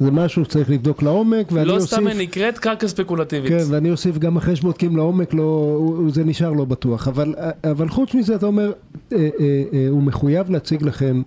זה 0.00 0.10
משהו 0.10 0.44
שצריך 0.44 0.70
לבדוק 0.70 1.02
לעומק, 1.02 1.52
ואני 1.52 1.68
לא 1.68 1.74
אוסיף... 1.74 1.90
סתם 1.90 2.06
היא 2.06 2.18
נקראת 2.18 2.58
קרקע 2.58 2.88
ספקולטיבית. 2.88 3.52
כן, 3.52 3.64
ואני 3.68 3.90
אוסיף 3.90 4.18
גם 4.18 4.36
אחרי 4.36 4.56
שבודקים 4.56 4.96
לעומק, 4.96 5.34
לא, 5.34 5.78
זה 6.08 6.24
נשאר 6.24 6.52
לא 6.52 6.64
בטוח. 6.64 7.08
אבל, 7.08 7.34
אבל 7.64 7.88
חוץ 7.88 8.14
מזה, 8.14 8.34
אתה 8.34 8.46
אומר, 8.46 8.72
אה, 9.12 9.18
אה, 9.18 9.28
אה, 9.72 9.86
הוא 9.90 10.02
מחויב 10.02 10.50
להציג 10.50 10.82
לכם 10.82 11.22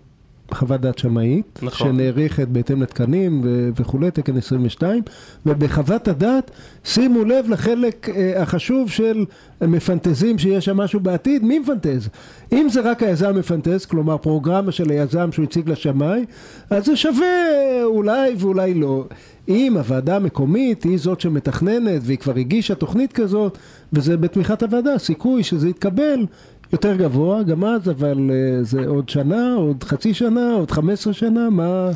חוות 0.53 0.81
דעת 0.81 0.97
שמאית, 0.97 1.60
נכון. 1.62 1.88
שנערכת 1.88 2.47
בהתאם 2.47 2.81
לתקנים 2.81 3.41
ו- 3.43 3.69
וכולי, 3.75 4.12
תקן 4.12 4.38
22, 4.38 5.01
ובחוות 5.45 6.08
הדעת, 6.08 6.51
שימו 6.84 7.25
לב 7.25 7.49
לחלק 7.49 8.10
אה, 8.10 8.41
החשוב 8.41 8.89
של 8.89 9.25
מפנטזים 9.62 10.38
שיש 10.38 10.65
שם 10.65 10.77
משהו 10.77 10.99
בעתיד, 10.99 11.43
מי 11.43 11.60
מפנטז? 11.60 12.10
אם 12.51 12.67
זה 12.69 12.81
רק 12.81 13.03
היזם 13.03 13.36
מפנטז, 13.36 13.86
כלומר 13.86 14.17
פרוגרמה 14.17 14.71
של 14.71 14.89
היזם 14.89 15.31
שהוא 15.31 15.45
הציג 15.45 15.69
לשמאי, 15.69 16.25
אז 16.69 16.86
זה 16.86 16.95
שווה 16.95 17.84
אולי 17.84 18.36
ואולי 18.38 18.73
לא. 18.73 19.05
אם 19.49 19.77
הוועדה 19.77 20.15
המקומית 20.15 20.84
היא 20.84 20.97
זאת 20.97 21.21
שמתכננת 21.21 22.01
והיא 22.05 22.17
כבר 22.17 22.36
הגישה 22.36 22.75
תוכנית 22.75 23.13
כזאת 23.13 23.58
וזה 23.93 24.17
בתמיכת 24.17 24.63
הוועדה, 24.63 24.93
הסיכוי 24.93 25.43
שזה 25.43 25.69
יתקבל 25.69 26.25
יותר 26.73 26.95
גבוה 26.95 27.43
גם 27.43 27.63
אז, 27.63 27.89
אבל 27.89 28.30
אה, 28.32 28.63
זה 28.63 28.88
עוד 28.88 29.10
שנה, 29.10 29.54
עוד 29.58 29.84
חצי 29.84 30.13
שנה, 30.13 30.54
עוד 30.54 30.71
15 30.71 31.13
שנה, 31.13 31.49
מה... 31.49 31.89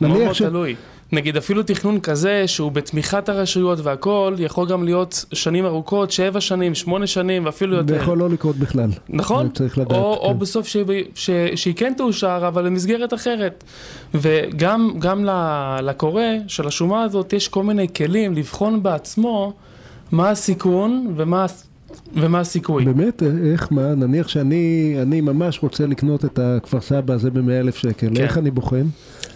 מאוד 0.00 0.18
מאוד 0.18 0.34
ש- 0.34 0.42
תלוי. 0.42 0.74
נגיד 1.12 1.36
אפילו 1.36 1.62
תכנון 1.62 2.00
כזה 2.00 2.42
שהוא 2.46 2.72
בתמיכת 2.72 3.28
הרשויות 3.28 3.78
והכל, 3.82 4.34
יכול 4.38 4.68
גם 4.68 4.84
להיות 4.84 5.24
שנים 5.32 5.66
ארוכות, 5.66 6.10
שבע 6.10 6.40
שנים, 6.40 6.74
שמונה 6.74 7.06
שנים 7.06 7.44
ואפילו 7.44 7.72
זה 7.76 7.82
יותר. 7.82 8.02
יכול 8.02 8.18
לא 8.18 8.30
לקרות 8.30 8.56
בכלל. 8.56 8.90
נכון? 9.08 9.46
זה 9.46 9.52
צריך 9.54 9.78
לדעת. 9.78 9.98
או, 9.98 10.14
או 10.14 10.28
כן. 10.32 10.38
בסוף 10.38 10.66
ש... 10.66 10.76
ש... 11.14 11.30
שהיא 11.54 11.74
כן 11.74 11.92
תאושר, 11.96 12.44
אבל 12.48 12.64
במסגרת 12.64 13.14
אחרת. 13.14 13.64
וגם 14.14 15.24
לקורא 15.82 16.22
של 16.46 16.66
השומה 16.66 17.02
הזאת 17.02 17.32
יש 17.32 17.48
כל 17.48 17.62
מיני 17.62 17.86
כלים 17.96 18.34
לבחון 18.34 18.82
בעצמו 18.82 19.52
מה 20.12 20.30
הסיכון 20.30 21.14
ומה, 21.16 21.46
ומה 22.16 22.40
הסיכוי. 22.40 22.84
באמת, 22.84 23.22
איך, 23.52 23.68
מה, 23.70 23.94
נניח 23.94 24.28
שאני 24.28 24.94
אני 25.02 25.20
ממש 25.20 25.58
רוצה 25.62 25.86
לקנות 25.86 26.24
את 26.24 26.38
הכפר 26.42 26.80
סבא 26.80 27.14
הזה 27.14 27.30
ב-100 27.30 27.50
אלף 27.50 27.76
שקל, 27.76 28.08
כן. 28.14 28.22
איך 28.22 28.38
אני 28.38 28.50
בוחן? 28.50 28.86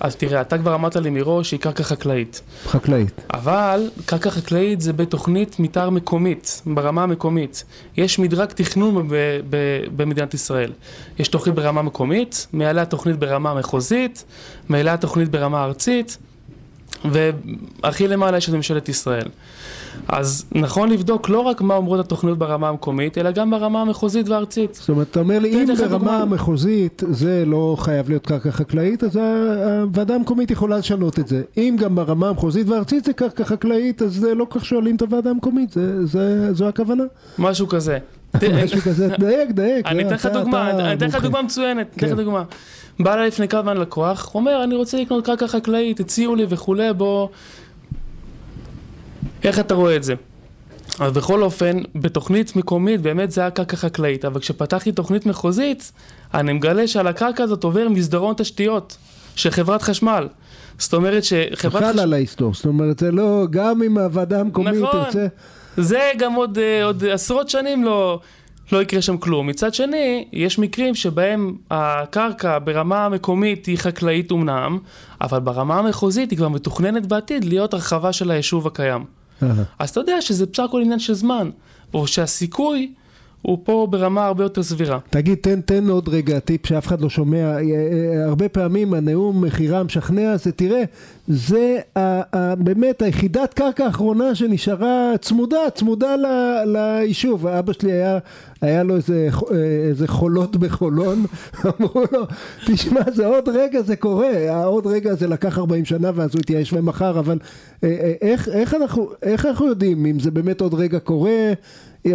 אז 0.00 0.16
תראה, 0.16 0.40
אתה 0.40 0.58
כבר 0.58 0.74
אמרת 0.74 0.96
לי 0.96 1.10
מראש 1.10 1.48
שהיא 1.48 1.60
קרקע 1.60 1.82
חקלאית. 1.82 2.40
חקלאית. 2.66 3.20
אבל 3.34 3.90
קרקע 4.06 4.30
חקלאית 4.30 4.80
זה 4.80 4.92
בתוכנית 4.92 5.60
מתאר 5.60 5.90
מקומית, 5.90 6.62
ברמה 6.66 7.02
המקומית. 7.02 7.64
יש 7.96 8.18
מדרג 8.18 8.48
תכנון 8.48 9.08
ב- 9.08 9.14
ב- 9.50 9.84
במדינת 9.96 10.34
ישראל. 10.34 10.72
יש 11.18 11.28
תוכנית 11.28 11.54
ברמה 11.56 11.82
מקומית, 11.82 12.46
מעליה 12.52 12.84
תוכנית 12.84 13.16
ברמה 13.18 13.54
מחוזית, 13.54 14.24
מעליה 14.68 14.96
תוכנית 14.96 15.28
ברמה 15.28 15.64
ארצית, 15.64 16.18
והכי 17.04 18.08
למעלה 18.08 18.36
יש 18.36 18.48
את 18.48 18.54
ממשלת 18.54 18.88
ישראל. 18.88 19.28
אז 20.08 20.44
נכון 20.52 20.90
לבדוק 20.90 21.28
לא 21.28 21.40
רק 21.40 21.60
מה 21.60 21.76
אומרות 21.76 22.00
התוכניות 22.00 22.38
ברמה 22.38 22.68
המקומית, 22.68 23.18
אלא 23.18 23.30
גם 23.30 23.50
ברמה 23.50 23.80
המחוזית 23.80 24.28
והארצית. 24.28 24.74
זאת 24.74 24.88
אומרת, 24.88 25.06
אתה 25.10 25.20
אומר 25.20 25.38
לי, 25.38 25.62
אם 25.62 25.70
לך. 25.70 25.80
ברמה 25.80 26.16
המחוזית 26.22 27.02
זה 27.10 27.44
לא 27.46 27.76
חייב 27.78 28.08
להיות 28.08 28.26
קרקע 28.26 28.50
חקלאית, 28.50 29.04
אז 29.04 29.16
הוועדה 29.16 30.14
המקומית 30.14 30.50
יכולה 30.50 30.78
לשנות 30.78 31.18
את 31.18 31.28
זה. 31.28 31.42
אם 31.56 31.76
גם 31.80 31.94
ברמה 31.94 32.28
המחוזית 32.28 32.68
והארצית 32.68 33.04
זה 33.04 33.12
קרקע 33.12 33.44
חקלאית, 33.44 34.02
אז 34.02 34.14
זה 34.14 34.34
לא 34.34 34.46
כך 34.50 34.64
שואלים 34.64 34.96
את 34.96 35.02
הוועדה 35.02 35.30
המקומית, 35.30 35.70
זה- 35.72 36.06
זה- 36.06 36.54
זו 36.54 36.68
הכוונה. 36.68 37.04
משהו 37.38 37.68
כזה. 37.68 37.98
משהו 38.64 38.80
כזה, 38.80 39.08
דייק, 39.18 39.50
דייק. 39.50 39.86
אני 39.86 40.02
אתן 40.06 40.14
לך 40.14 40.26
אתה- 40.26 40.38
דוגמה, 40.40 40.70
אני 40.70 40.92
אתן 40.94 41.06
לך. 41.06 41.22
דוגמה 41.22 41.42
מצוינת, 41.42 41.86
אתן 41.96 42.06
לך 42.06 42.12
כן. 42.12 42.16
דוגמה. 42.18 42.42
בא 43.00 43.14
אליי 43.14 43.26
לפני 43.28 43.48
כמה 43.48 43.74
לקוח, 43.74 44.34
אומר, 44.34 44.64
אני 44.64 44.74
רוצה 44.74 45.00
לקנות 45.00 45.26
קרקע 45.26 45.46
חקלאית, 45.46 46.00
הציעו 46.00 46.34
לי 46.34 46.46
וכולי, 46.48 46.92
בוא... 46.92 47.28
איך 49.44 49.58
אתה 49.58 49.74
רואה 49.74 49.96
את 49.96 50.04
זה? 50.04 50.14
אז 51.00 51.12
בכל 51.12 51.42
אופן, 51.42 51.76
בתוכנית 51.94 52.56
מקומית 52.56 53.00
באמת 53.00 53.30
זה 53.30 53.40
היה 53.40 53.50
קרקע 53.50 53.76
חקלאית, 53.76 54.24
אבל 54.24 54.40
כשפתחתי 54.40 54.92
תוכנית 54.92 55.26
מחוזית, 55.26 55.92
אני 56.34 56.52
מגלה 56.52 56.86
שעל 56.86 57.06
הקרקע 57.06 57.42
הזאת 57.42 57.64
עובר 57.64 57.88
מסדרון 57.88 58.34
תשתיות 58.36 58.96
של 59.36 59.50
חברת 59.50 59.82
חשמל. 59.82 60.28
זאת 60.78 60.94
אומרת 60.94 61.24
שחברת 61.24 61.82
חשמל... 61.82 62.00
על 62.00 62.12
ההיסטור, 62.12 62.54
זאת 62.54 62.66
אומרת, 62.66 62.98
זה 62.98 63.12
לא, 63.12 63.46
גם 63.50 63.82
אם 63.82 63.98
הוועדה 63.98 64.40
המקומית 64.40 64.74
נכון. 64.74 65.04
תרצה... 65.04 65.26
זה 65.76 66.10
גם 66.18 66.34
עוד, 66.34 66.58
אה, 66.58 66.84
עוד 66.84 67.04
עשרות 67.04 67.48
שנים 67.48 67.84
לא, 67.84 68.20
לא 68.72 68.82
יקרה 68.82 69.02
שם 69.02 69.16
כלום. 69.16 69.46
מצד 69.46 69.74
שני, 69.74 70.24
יש 70.32 70.58
מקרים 70.58 70.94
שבהם 70.94 71.56
הקרקע 71.70 72.58
ברמה 72.64 73.04
המקומית 73.04 73.66
היא 73.66 73.78
חקלאית 73.78 74.32
אמנם, 74.32 74.78
אבל 75.20 75.40
ברמה 75.40 75.78
המחוזית 75.78 76.30
היא 76.30 76.38
כבר 76.38 76.48
מתוכננת 76.48 77.06
בעתיד 77.06 77.44
להיות 77.44 77.74
הרחבה 77.74 78.12
של 78.12 78.30
היישוב 78.30 78.66
הקיים. 78.66 79.15
אז 79.78 79.90
אתה 79.90 80.00
יודע 80.00 80.20
שזה 80.20 80.46
בסך 80.46 80.62
הכל 80.62 80.80
עניין 80.80 80.98
של 80.98 81.14
זמן, 81.14 81.50
או 81.94 82.06
שהסיכוי 82.06 82.92
הוא 83.46 83.58
פה 83.64 83.86
ברמה 83.90 84.26
הרבה 84.26 84.44
יותר 84.44 84.62
סבירה. 84.62 84.98
תגיד, 85.10 85.38
תן, 85.40 85.60
תן 85.60 85.88
עוד 85.88 86.08
רגע 86.08 86.38
טיפ 86.38 86.66
שאף 86.66 86.86
אחד 86.86 87.00
לא 87.00 87.08
שומע. 87.08 87.36
אה, 87.36 87.60
אה, 87.60 88.24
הרבה 88.24 88.48
פעמים 88.48 88.94
הנאום 88.94 89.44
מכירה 89.44 89.80
המשכנע 89.80 90.36
זה, 90.36 90.52
תראה, 90.52 90.82
זה 91.28 91.78
ה, 91.96 92.36
ה, 92.36 92.54
באמת 92.54 93.02
היחידת 93.02 93.54
קרקע 93.54 93.84
האחרונה 93.84 94.34
שנשארה 94.34 95.12
צמודה, 95.20 95.70
צמודה 95.74 96.16
ל, 96.16 96.26
ליישוב. 96.66 97.46
אבא 97.46 97.72
שלי 97.72 97.92
היה, 97.92 98.18
היה 98.60 98.82
לו 98.82 98.96
איזה, 98.96 99.28
אה, 99.50 99.56
איזה 99.88 100.08
חולות 100.08 100.56
בחולון, 100.56 101.24
אמרו 101.80 102.02
לו, 102.12 102.26
תשמע, 102.66 103.00
זה 103.14 103.26
עוד 103.26 103.48
רגע 103.48 103.82
זה 103.82 103.96
קורה, 103.96 104.30
העוד 104.48 104.86
רגע 104.86 105.14
זה 105.14 105.26
לקח 105.26 105.58
40 105.58 105.84
שנה 105.84 106.10
ואז 106.14 106.34
הוא 106.34 106.40
התייאש 106.40 106.72
ומחר, 106.72 107.18
אבל 107.18 107.38
אה, 107.84 107.88
אה, 107.88 108.12
איך, 108.20 108.48
איך, 108.48 108.74
אנחנו, 108.74 109.10
איך 109.22 109.46
אנחנו 109.46 109.66
יודעים 109.66 110.06
אם 110.06 110.20
זה 110.20 110.30
באמת 110.30 110.60
עוד 110.60 110.74
רגע 110.74 110.98
קורה? 110.98 111.52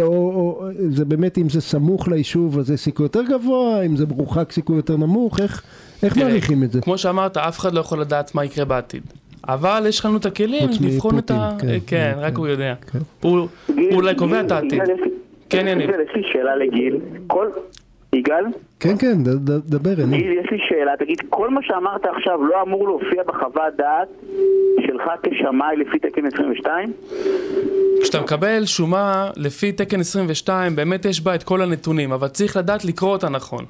או, 0.00 0.06
או 0.06 0.68
זה 0.90 1.04
באמת 1.04 1.38
אם 1.38 1.48
זה 1.48 1.60
סמוך 1.60 2.08
ליישוב 2.08 2.58
אז 2.58 2.66
זה 2.66 2.76
סיכוי 2.76 3.04
יותר 3.04 3.22
גבוה, 3.22 3.82
אם 3.82 3.96
זה 3.96 4.06
מרוחק 4.06 4.52
סיכוי 4.52 4.76
יותר 4.76 4.96
נמוך, 4.96 5.40
איך, 5.40 5.62
איך 6.02 6.14
תראה, 6.14 6.26
מעריכים 6.26 6.64
את 6.64 6.72
זה? 6.72 6.80
כמו 6.80 6.98
שאמרת, 6.98 7.36
אף 7.36 7.58
אחד 7.58 7.74
לא 7.74 7.80
יכול 7.80 8.00
לדעת 8.00 8.34
מה 8.34 8.44
יקרה 8.44 8.64
בעתיד. 8.64 9.02
אבל 9.48 9.84
יש 9.88 10.04
לנו 10.04 10.16
את 10.16 10.26
הכלים 10.26 10.70
לבחון 10.80 11.18
את 11.18 11.30
ה... 11.30 11.56
כן, 11.58 11.66
כן, 11.66 11.78
כן, 11.86 12.12
רק 12.16 12.32
כן. 12.32 12.36
הוא 12.36 12.46
יודע. 12.46 12.74
כן. 12.92 12.98
הוא 13.20 13.48
אולי 13.92 14.14
קובע 14.14 14.40
את 14.40 14.52
העתיד. 14.52 14.82
לי- 15.54 15.60
כן, 15.60 15.68
יניב. 15.68 15.90
יש 15.90 16.14
לי 16.16 16.22
שאלה 16.32 16.56
לגיל. 16.56 16.96
כל... 17.26 17.46
יגאל? 18.14 18.44
כן, 18.80 18.98
כן, 18.98 19.22
ד, 19.24 19.50
ד, 19.50 19.70
דבר, 19.70 20.04
אני. 20.04 20.16
גיל, 20.18 20.32
יש 20.32 20.50
לי 20.50 20.58
שאלה. 20.68 20.92
תגיד, 20.98 21.18
כל 21.30 21.50
מה 21.50 21.60
שאמרת 21.62 22.06
עכשיו 22.16 22.44
לא 22.44 22.62
אמור 22.62 22.88
להופיע 22.88 23.22
בחוות 23.26 23.76
דעת 23.78 24.08
שלך 24.86 25.02
כשמאי 25.22 25.76
לפי 25.76 25.98
תקן 25.98 26.26
22? 26.26 26.92
כשאתה 28.02 28.20
מקבל 28.20 28.64
שומה 28.66 29.30
לפי 29.36 29.72
תקן 29.72 30.00
22, 30.00 30.76
באמת 30.76 31.04
יש 31.04 31.20
בה 31.20 31.34
את 31.34 31.42
כל 31.42 31.62
הנתונים, 31.62 32.12
אבל 32.12 32.28
צריך 32.28 32.56
לדעת 32.56 32.84
לקרוא 32.84 33.10
אותה 33.10 33.28
נכון. 33.28 33.64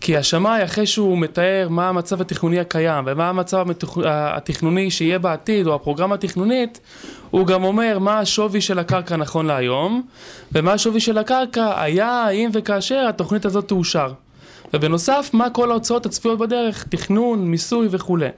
כי 0.00 0.16
השמאי, 0.16 0.64
אחרי 0.64 0.86
שהוא 0.86 1.18
מתאר 1.18 1.66
מה 1.70 1.88
המצב 1.88 2.20
התכנוני 2.20 2.60
הקיים 2.60 3.04
ומה 3.06 3.28
המצב. 3.28 3.66
התכנוני 4.06 4.90
שיהיה 4.90 5.18
בעתיד, 5.18 5.66
או 5.66 5.74
הפרוגרמה 5.74 6.14
התכנונית, 6.14 6.80
הוא 7.30 7.46
גם 7.46 7.64
אומר 7.64 7.98
מה 7.98 8.18
השווי 8.18 8.60
של 8.60 8.78
הקרקע 8.78 9.16
נכון 9.16 9.46
להיום, 9.46 10.02
ומה 10.52 10.72
השווי 10.72 11.00
של 11.00 11.18
הקרקע 11.18 11.82
היה, 11.82 12.10
האם 12.10 12.50
וכאשר 12.52 13.06
התוכנית 13.08 13.44
הזאת 13.44 13.68
תאושר. 13.68 14.12
ובנוסף, 14.74 15.30
מה 15.32 15.50
כל 15.50 15.70
ההוצאות 15.70 16.06
הצפויות 16.06 16.38
בדרך, 16.38 16.86
תכנון, 16.88 17.46
מיסוי 17.50 17.88
וכולי. 17.90 18.28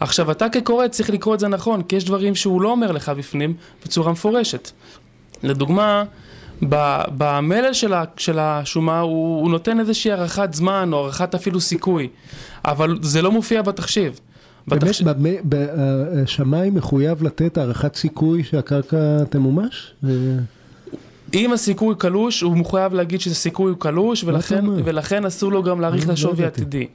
עכשיו, 0.00 0.30
אתה 0.30 0.48
כקורא 0.48 0.88
צריך 0.88 1.10
לקרוא 1.10 1.34
את 1.34 1.40
זה 1.40 1.48
נכון, 1.48 1.82
כי 1.82 1.96
יש 1.96 2.04
דברים 2.04 2.34
שהוא 2.34 2.62
לא 2.62 2.70
אומר 2.70 2.92
לך 2.92 3.08
בפנים 3.08 3.54
בצורה 3.84 4.12
מפורשת. 4.12 4.70
לדוגמה, 5.42 6.04
במלל 6.62 7.72
של, 7.72 7.92
ה- 7.92 8.04
של 8.16 8.38
השומה 8.38 9.00
הוא, 9.00 9.40
הוא 9.40 9.50
נותן 9.50 9.80
איזושהי 9.80 10.12
הערכת 10.12 10.54
זמן 10.54 10.90
או 10.92 10.98
הערכת 11.02 11.34
אפילו 11.34 11.60
סיכוי, 11.60 12.08
אבל 12.64 12.98
זה 13.02 13.22
לא 13.22 13.32
מופיע 13.32 13.62
בתחשיב. 13.62 14.20
באמת, 14.68 14.82
בתחש- 14.82 15.02
במה- 15.02 15.28
ב- 15.48 15.54
ה- 15.54 16.22
השמאי 16.22 16.70
מחויב 16.70 17.22
לתת 17.22 17.58
הערכת 17.58 17.94
סיכוי 17.94 18.44
שהקרקע 18.44 18.96
תמומש? 19.30 19.94
אם 21.34 21.52
הסיכוי 21.52 21.94
קלוש, 21.98 22.40
הוא 22.40 22.56
מחויב 22.56 22.94
להגיד 22.94 23.20
שזה 23.20 23.34
סיכוי 23.34 23.74
קלוש, 23.78 24.24
ולכן, 24.24 24.66
אומר? 24.66 24.82
ולכן 24.84 25.24
אסור 25.24 25.52
לו 25.52 25.62
גם 25.62 25.80
להעריך 25.80 26.06
לא 26.08 26.12
לשווי 26.12 26.42
ידעתי. 26.44 26.86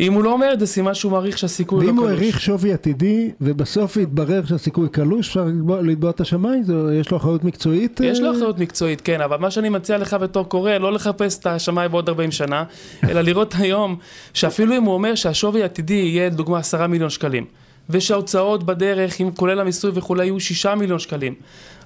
אם 0.00 0.12
הוא 0.12 0.24
לא 0.24 0.32
אומר 0.32 0.52
את 0.52 0.60
זה, 0.60 0.66
סימן 0.66 0.94
שהוא 0.94 1.12
מעריך 1.12 1.38
שהסיכוי 1.38 1.84
לא 1.84 1.88
ואם 1.90 1.96
קלוש. 1.96 2.08
הוא 2.08 2.18
העריך 2.18 2.40
שווי 2.40 2.72
עתידי 2.72 3.30
ובסוף 3.40 3.96
יתברר 3.96 4.44
שהסיכוי 4.46 4.88
קלוש, 4.88 5.26
אפשר 5.28 5.46
לתבוע- 5.82 6.10
את 6.10 6.20
השמאי? 6.20 6.62
זה- 6.64 6.74
יש 7.00 7.10
לו 7.10 7.16
אחריות 7.16 7.44
מקצועית? 7.44 8.00
יש 8.04 8.20
לו 8.20 8.26
אה? 8.26 8.36
אחריות 8.36 8.58
מקצועית, 8.58 9.00
כן, 9.00 9.20
אבל 9.20 9.36
מה 9.36 9.50
שאני 9.50 9.68
מציע 9.68 9.98
לך 9.98 10.14
בתור 10.14 10.44
קורא, 10.48 10.72
לא 10.72 10.92
לחפש 10.92 11.38
את 11.38 11.46
השמאי 11.46 11.88
בעוד 11.88 12.08
40 12.08 12.30
שנה, 12.30 12.64
אלא 13.10 13.20
לראות 13.20 13.54
היום 13.58 13.96
שאפילו 14.34 14.76
אם 14.76 14.82
הוא 14.82 14.94
אומר 14.94 15.14
שהשווי 15.14 15.62
העתידי 15.62 15.94
יהיה 15.94 16.26
לדוגמה 16.26 16.58
10 16.58 16.86
מיליון 16.86 17.10
שקלים, 17.10 17.44
ושההוצאות 17.90 18.62
בדרך, 18.66 19.20
עם 19.20 19.30
כולל 19.30 19.60
המיסוי 19.60 19.90
וכולי, 19.94 20.24
יהיו 20.24 20.40
6 20.40 20.66
מיליון 20.66 20.98
שקלים, 20.98 21.34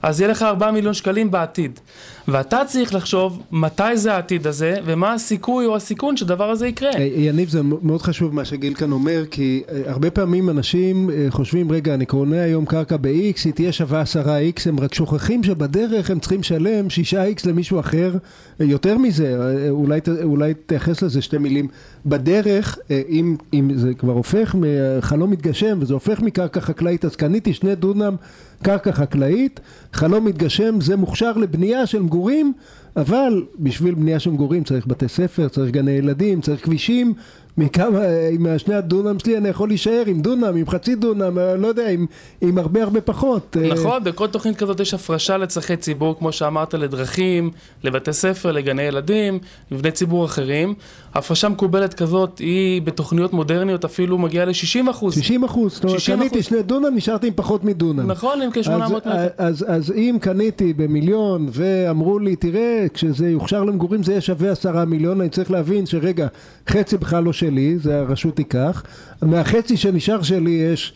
אז 0.03 0.21
יהיה 0.21 0.31
לך 0.31 0.43
4 0.43 0.71
מיליון 0.71 0.95
שקלים 0.95 1.31
בעתיד. 1.31 1.81
ואתה 2.29 2.61
צריך 2.67 2.95
לחשוב 2.95 3.43
מתי 3.53 3.97
זה 3.97 4.15
העתיד 4.15 4.47
הזה, 4.47 4.75
ומה 4.85 5.13
הסיכוי 5.13 5.67
או 5.67 5.77
הסיכון 5.77 6.17
שדבר 6.17 6.51
הזה 6.51 6.67
יקרה. 6.67 6.91
אה, 6.95 7.09
יניב 7.17 7.49
זה 7.49 7.63
מאוד 7.63 8.03
חשוב 8.03 8.35
מה 8.35 8.45
שגיל 8.45 8.75
כאן 8.75 8.93
אומר 8.93 9.25
כי 9.31 9.63
אה, 9.69 9.83
הרבה 9.87 10.11
פעמים 10.11 10.51
אנשים 10.51 11.11
אה, 11.11 11.27
חושבים 11.31 11.73
רגע 11.73 11.95
אני 11.95 12.07
קונה 12.07 12.43
היום 12.43 12.65
קרקע 12.65 12.97
ב-X 12.97 13.41
היא 13.45 13.53
תהיה 13.53 13.73
שווה 13.73 14.03
10X 14.03 14.69
הם 14.69 14.81
רק 14.81 14.95
שוכחים 14.95 15.43
שבדרך 15.43 16.11
הם 16.11 16.21
צריכים 16.21 16.41
לשלם 16.41 16.87
6X 16.87 17.49
למישהו 17.49 17.81
אחר 17.81 18.15
יותר 18.61 18.99
מזה 18.99 19.37
אולי, 19.71 20.01
אולי 20.23 20.55
תייחס 20.55 21.03
לזה 21.03 21.23
שתי 21.23 21.39
מילים 21.39 21.69
בדרך 22.07 22.79
אם, 23.09 23.37
אם 23.55 23.71
זה 23.77 23.95
כבר 23.95 24.13
הופך 24.13 24.55
חלום 25.01 25.31
מתגשם 25.31 25.79
וזה 25.81 25.95
הופך 25.95 26.21
מקרקע 26.21 26.61
חקלאית 26.61 27.05
אז 27.05 27.17
קניתי 27.17 27.55
שני 27.55 27.75
דונם 27.75 28.17
קרקע 28.63 28.93
חקלאית 28.93 29.61
חלום 29.93 30.25
מתגשם 30.25 30.81
זה 30.81 30.97
מוכשר 30.97 31.33
לבנייה 31.33 31.87
של 31.87 32.03
מגורים 32.03 32.53
אבל 32.97 33.45
בשביל 33.59 33.95
בנייה 33.95 34.21
של 34.21 34.31
מגורים 34.31 34.65
צריך 34.65 34.87
בתי 34.87 35.09
ספר, 35.09 35.49
צריך 35.49 35.71
גני 35.71 35.91
ילדים, 35.91 36.41
צריך 36.41 36.65
כבישים 36.65 37.15
מכמה, 37.59 38.01
עם 38.33 38.47
השני 38.47 38.75
הדונם 38.75 39.19
שלי 39.19 39.37
אני 39.37 39.49
יכול 39.49 39.69
להישאר 39.69 40.03
עם 40.07 40.21
דונם, 40.21 40.57
עם 40.57 40.69
חצי 40.69 40.95
דונם, 40.95 41.39
אה, 41.39 41.57
לא 41.57 41.67
יודע, 41.67 41.89
עם, 41.91 42.07
עם 42.41 42.59
הרבה 42.59 42.83
הרבה 42.83 43.01
פחות. 43.01 43.57
אה, 43.61 43.69
נכון, 43.69 44.05
בכל 44.05 44.27
תוכנית 44.27 44.57
כזאת 44.57 44.81
יש 44.81 44.95
הפרשה 44.95 45.37
לצרכי 45.37 45.77
ציבור, 45.77 46.19
כמו 46.19 46.33
שאמרת, 46.33 46.75
לדרכים, 46.75 47.51
לבתי 47.85 48.13
ספר, 48.13 48.53
לגני 48.53 48.83
ילדים, 48.83 49.39
מבני 49.71 49.91
ציבור 49.91 50.25
אחרים. 50.25 50.75
הפרשה 51.15 51.49
מקובלת 51.49 51.95
כזאת 51.95 52.39
היא 52.39 52.83
בתוכניות 52.83 53.33
מודרניות 53.33 53.85
אפילו 53.85 54.19
מגיעה 54.19 54.45
ל-60 54.45 54.91
אחוז. 54.91 55.15
60 55.15 55.45
אחוז, 55.45 55.75
זאת 55.75 55.85
אומרת 55.85 55.99
60%. 55.99 56.03
קניתי 56.07 56.43
שני 56.43 56.63
דונם, 56.63 56.95
נשארתי 56.95 57.27
עם 57.27 57.33
פחות 57.37 57.65
מדונם. 57.65 58.11
נכון, 58.11 58.43
עם 58.43 58.51
כ-800 58.51 58.71
אז, 58.71 58.93
מטר. 58.93 59.11
אז, 59.39 59.65
אז 59.69 59.93
אם 59.97 60.17
קניתי 60.21 60.73
במיליון 60.73 61.49
ואמרו 61.53 62.19
לי 62.19 62.37
תראה 62.37 62.87
כשזה 62.95 63.31
יוכשר 63.31 63.65
למגורים 63.65 64.03
זה 64.03 64.13
יהיה 64.13 64.21
שווה 64.21 64.51
עשרה 64.53 64.85
מיליון 64.85 65.21
אני 65.21 65.29
צריך 65.29 65.51
להבין 65.51 65.87
שרגע 65.87 66.27
חצי 66.69 66.97
בכלל 66.97 67.25
לא 67.25 67.33
שלי 67.33 67.79
זה 67.79 68.01
הרשות 68.01 68.37
תיקח 68.37 68.83
מהחצי 69.23 69.77
שנשאר 69.77 70.23
שלי 70.23 70.51
יש 70.51 70.95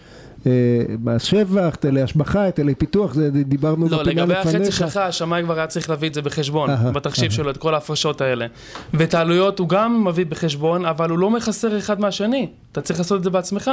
מס 1.04 1.22
שבח, 1.22 1.62
היטלי 1.72 2.02
השבחה, 2.02 2.42
היטלי 2.42 2.74
פיתוח, 2.74 3.14
זה 3.14 3.30
דיברנו 3.30 3.88
לא, 3.88 3.98
בפינה 4.02 4.22
לגבי 4.22 4.34
החצי 4.34 4.56
לפניך. 4.56 4.74
שלך, 4.74 4.96
השמאי 4.96 5.42
כבר 5.42 5.56
היה 5.58 5.66
צריך 5.66 5.90
להביא 5.90 6.08
את 6.08 6.14
זה 6.14 6.22
בחשבון, 6.22 6.70
אהה, 6.70 6.92
בתחשיב 6.92 7.24
אהה. 7.24 7.30
שלו, 7.30 7.50
את 7.50 7.56
כל 7.56 7.74
ההפרשות 7.74 8.20
האלה. 8.20 8.46
ואת 8.94 9.14
העלויות 9.14 9.58
הוא 9.58 9.68
גם 9.68 10.04
מביא 10.04 10.26
בחשבון, 10.26 10.84
אבל 10.84 11.10
הוא 11.10 11.18
לא 11.18 11.30
מחסר 11.30 11.78
אחד 11.78 12.00
מהשני. 12.00 12.48
אתה 12.72 12.80
צריך 12.80 12.98
לעשות 12.98 13.18
את 13.18 13.24
זה 13.24 13.30
בעצמך. 13.30 13.70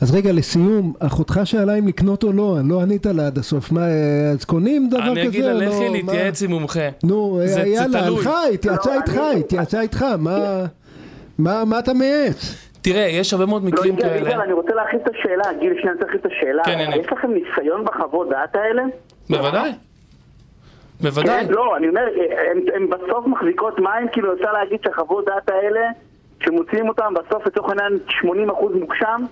אז 0.00 0.14
רגע, 0.14 0.32
לסיום, 0.32 0.92
אחותך 0.98 1.40
שאלה 1.44 1.78
אם 1.78 1.88
לקנות 1.88 2.22
או 2.24 2.32
לא, 2.32 2.58
לא 2.64 2.80
ענית 2.82 3.06
לה 3.06 3.26
עד 3.26 3.38
הסוף. 3.38 3.72
מה, 3.72 3.80
אה, 3.80 3.90
אז 4.30 4.44
קונים 4.44 4.88
דבר 4.90 5.00
כזה 5.00 5.10
אני 5.10 5.26
אגיד 5.28 5.44
או 5.44 5.48
לה, 5.48 5.54
לא? 5.66 5.74
לכי? 5.74 5.88
להתייעץ 5.88 6.42
עם 6.42 6.50
מומחה. 6.50 6.88
נו, 7.04 7.40
אה, 7.40 7.66
יאללה. 7.66 8.06
הלכה, 8.06 8.34
התייעצה 8.54 8.90
לא, 8.90 9.00
איתך, 9.00 9.12
אני- 9.32 9.40
התייעצה 9.40 9.80
איתך, 9.80 10.04
מה 11.38 11.78
אתה 11.78 11.94
מייעץ? 11.94 12.54
תראה, 12.82 13.06
יש 13.10 13.32
הרבה 13.32 13.46
מאוד 13.46 13.62
לא, 13.62 13.68
מקרים 13.68 13.94
יגאל, 13.94 14.08
כאלה. 14.08 14.28
יגאל, 14.28 14.40
אני 14.40 14.52
רוצה 14.52 14.74
להרחיב 14.74 15.00
את 15.00 15.14
השאלה, 15.14 15.44
גיל, 15.60 15.72
שנייה, 15.80 15.92
אני 15.92 16.00
להרחיב 16.00 16.20
את 16.20 16.26
השאלה. 16.26 16.62
כן, 16.64 16.78
יניב. 16.80 17.00
יש 17.04 17.12
לכם 17.12 17.30
ניסיון 17.30 17.84
בחוות 17.84 18.28
דעת 18.28 18.56
האלה? 18.56 18.82
בוודאי. 19.30 19.70
בוודאי. 21.00 21.46
כן, 21.46 21.52
לא, 21.52 21.76
אני 21.76 21.88
אומר, 21.88 22.06
הם 22.74 22.90
בסוף 22.90 23.26
מחזיקות 23.26 23.78
מים, 23.78 24.08
כאילו 24.12 24.34
אפשר 24.34 24.52
להגיד 24.52 24.78
שהחוות 24.84 25.24
דעת 25.24 25.48
האלה, 25.48 25.80
שמוציאים 26.40 26.88
אותם, 26.88 27.14
בסוף 27.14 27.46
לצורך 27.46 27.70
העניין 27.70 27.98
80% 28.08 28.78
מוגשם? 28.80 29.24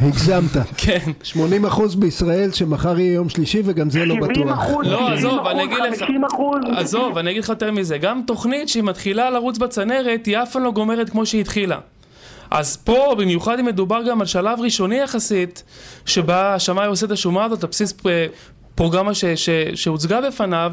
הגזמת. 0.00 0.50
כן. 0.76 1.10
80% 1.34 1.96
בישראל 1.98 2.52
שמחר 2.52 2.98
יהיה 2.98 3.12
יום 3.12 3.28
שלישי 3.28 3.62
וגם 3.64 3.90
זה 3.90 4.04
לא 4.04 4.14
70 4.14 4.30
בטוח. 4.30 4.58
אחוז, 4.58 4.86
לא, 4.86 4.98
70 4.98 5.12
עזוב, 5.12 5.46
אני 5.46 5.64
אחוז, 5.64 5.72
אגיד 5.72 5.92
לך. 5.92 5.98
50 5.98 6.24
אחוז. 6.24 6.60
עזוב, 6.76 7.18
אני 7.18 7.30
אגיד 7.30 7.42
לך 7.42 7.48
יותר 7.48 7.72
מזה. 7.72 7.98
גם 7.98 8.20
תוכנית 8.26 8.68
שהיא 8.68 8.82
מתחילה 8.82 9.30
לרוץ 9.30 9.58
בצנרת, 9.58 10.26
היא 10.26 10.38
אף 10.38 10.52
פעם 10.52 10.62
לא 10.62 10.70
גומרת 10.70 11.10
כמו 11.10 11.26
שהיא 11.26 11.40
התחילה. 11.40 11.78
אז 12.50 12.76
פה, 12.76 13.14
במיוחד 13.18 13.58
אם 13.58 13.66
מדובר 13.66 14.02
גם 14.08 14.20
על 14.20 14.26
שלב 14.26 14.60
ראשוני 14.60 14.96
יחסית, 14.96 15.62
שבה 16.06 16.54
השמאי 16.54 16.86
עושה 16.86 17.06
את 17.06 17.10
השומה 17.10 17.44
הזאת 17.44 17.64
על 17.64 17.70
בסיס 17.70 17.94
אה, 18.06 18.26
פרוגרמה 18.74 19.14
ש, 19.14 19.24
ש, 19.24 19.50
שהוצגה 19.74 20.20
בפניו, 20.20 20.72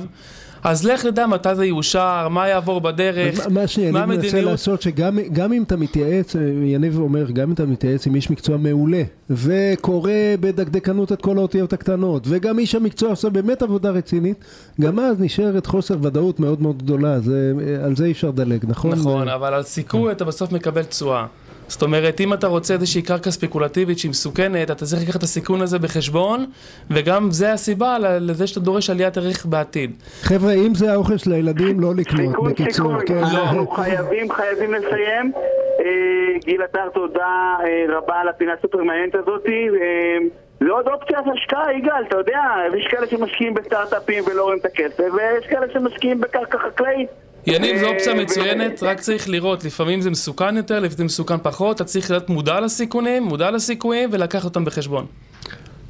אז 0.66 0.86
לך 0.86 1.06
תדע 1.06 1.28
מתי 1.28 1.56
זה 1.56 1.66
יאושר, 1.66 2.28
מה 2.30 2.48
יעבור 2.48 2.82
בדרך, 2.82 3.40
מה- 3.50 3.62
מה 3.62 3.68
שאני 3.68 3.92
מנסה 3.92 4.04
המדיניות. 4.04 4.52
לעשות, 4.52 4.82
שגם 4.82 5.20
גם 5.34 5.54
אם 5.54 5.64
אתה 5.64 5.76
מתייעץ, 5.78 6.36
אה, 6.36 6.42
יניב 6.66 7.00
אומר, 7.00 7.32
גם 7.32 7.48
אם 7.48 7.54
אתה 7.54 7.66
מתייעץ 7.66 8.08
עם 8.08 8.16
איש 8.16 8.30
מקצוע 8.32 8.58
מעולה, 8.58 9.02
וקורא 9.30 10.12
בדקדקנות 10.40 11.12
את 11.12 11.22
כל 11.22 11.38
האותיות 11.38 11.74
הקטנות, 11.74 12.24
וגם 12.28 12.60
איש 12.60 12.76
המקצוע 12.76 13.10
עושה 13.10 13.30
באמת 13.30 13.62
עבודה 13.62 13.90
רצינית, 13.90 14.44
גם 14.82 15.00
אז 15.00 15.20
נשארת 15.20 15.66
חוסר 15.66 15.96
ודאות 16.02 16.40
מאוד 16.40 16.62
מאוד 16.62 16.84
גדולה, 16.84 17.20
זה, 17.20 17.54
אה, 17.68 17.86
על 17.86 17.96
זה 17.96 18.06
אי 18.06 18.12
אפשר 18.12 18.28
לדלג, 18.28 18.66
נכון? 18.68 18.92
נכון, 18.92 19.28
אבל 19.30 19.54
על 19.54 19.64
סיכוי 19.64 20.12
אתה 20.12 20.26
בסוף 20.26 20.52
מקבל 20.52 20.84
תשואה. 20.84 21.26
זאת 21.68 21.82
אומרת, 21.82 22.22
אם 22.22 22.34
אתה 22.34 22.48
רוצה 22.48 22.74
איזושהי 22.74 23.02
קרקע 23.02 23.32
ספקולטיבית 23.32 24.00
שהיא 24.00 24.10
מסוכנת, 24.10 24.72
אתה 24.72 24.86
צריך 24.86 25.02
לקחת 25.04 25.18
את 25.18 25.24
הסיכון 25.24 25.62
הזה 25.62 25.80
בחשבון, 25.80 26.46
וגם 26.92 27.32
זה 27.32 27.54
הסיבה 27.54 27.98
לזה 28.00 28.48
שאתה 28.48 28.60
דורש 28.60 28.90
עליית 28.90 29.18
ערך 29.18 29.46
בעתיד. 29.46 29.92
חבר'ה, 30.22 30.54
אם 30.54 30.76
זה 30.76 30.94
האוכל 30.94 31.18
של 31.18 31.32
הילדים, 31.32 31.80
לא 31.80 31.96
לקנות, 31.96 32.30
סיכון, 32.32 32.52
בקיצור, 32.52 33.00
סיכון. 33.00 33.06
כן. 33.08 33.18
אנחנו 33.18 33.68
חייבים, 33.68 34.32
חייבים 34.32 34.74
לסיים. 34.74 35.32
אה, 35.80 36.40
גיל 36.46 36.62
עטר, 36.62 36.90
תודה 36.94 37.56
אה, 37.64 37.98
רבה 37.98 38.16
על 38.16 38.30
הפינה 38.30 38.54
הסופר 38.54 38.84
מעניינת 38.84 39.16
הזאת. 39.16 39.46
אה, 39.48 40.18
זה 40.60 40.72
עוד 40.72 40.88
אופציה 40.88 41.20
של 41.26 41.32
השקעה, 41.32 41.74
יגאל, 41.74 42.04
אתה 42.08 42.18
יודע, 42.18 42.42
יש 42.78 42.88
כאלה 42.88 43.08
שמשקיעים 43.08 43.54
בסטארט-אפים 43.54 44.24
ולא 44.28 44.44
רואים 44.44 44.60
את 44.60 44.66
הכסף, 44.66 45.04
ויש 45.14 45.48
כאלה 45.48 45.66
שמשקיעים 45.74 46.22
בקרקע 46.22 46.58
חקלאית. 46.58 47.10
יניב, 47.48 47.78
זו 47.78 47.88
אופציה 47.88 48.14
אה, 48.14 48.22
מצוינת, 48.22 48.84
רק 48.84 49.00
צריך 49.00 49.30
לראות, 49.30 49.64
לפעמים 49.64 50.02
זה 50.02 50.10
מסוכן 50.10 50.58
יותר, 50.58 50.76
לפעמים 50.76 50.98
זה 50.98 51.04
מסוכן 51.04 51.38
פחות, 51.38 51.76
אתה 51.76 51.84
צריך 51.84 52.12
להיות 52.12 52.30
מודע 52.30 52.60
לסיכונים, 52.60 53.24
מודע 53.24 53.52
לסיכויים, 53.52 54.10
ולקחת 54.12 54.44
אותם 54.44 54.66
בחשבון. 54.66 55.06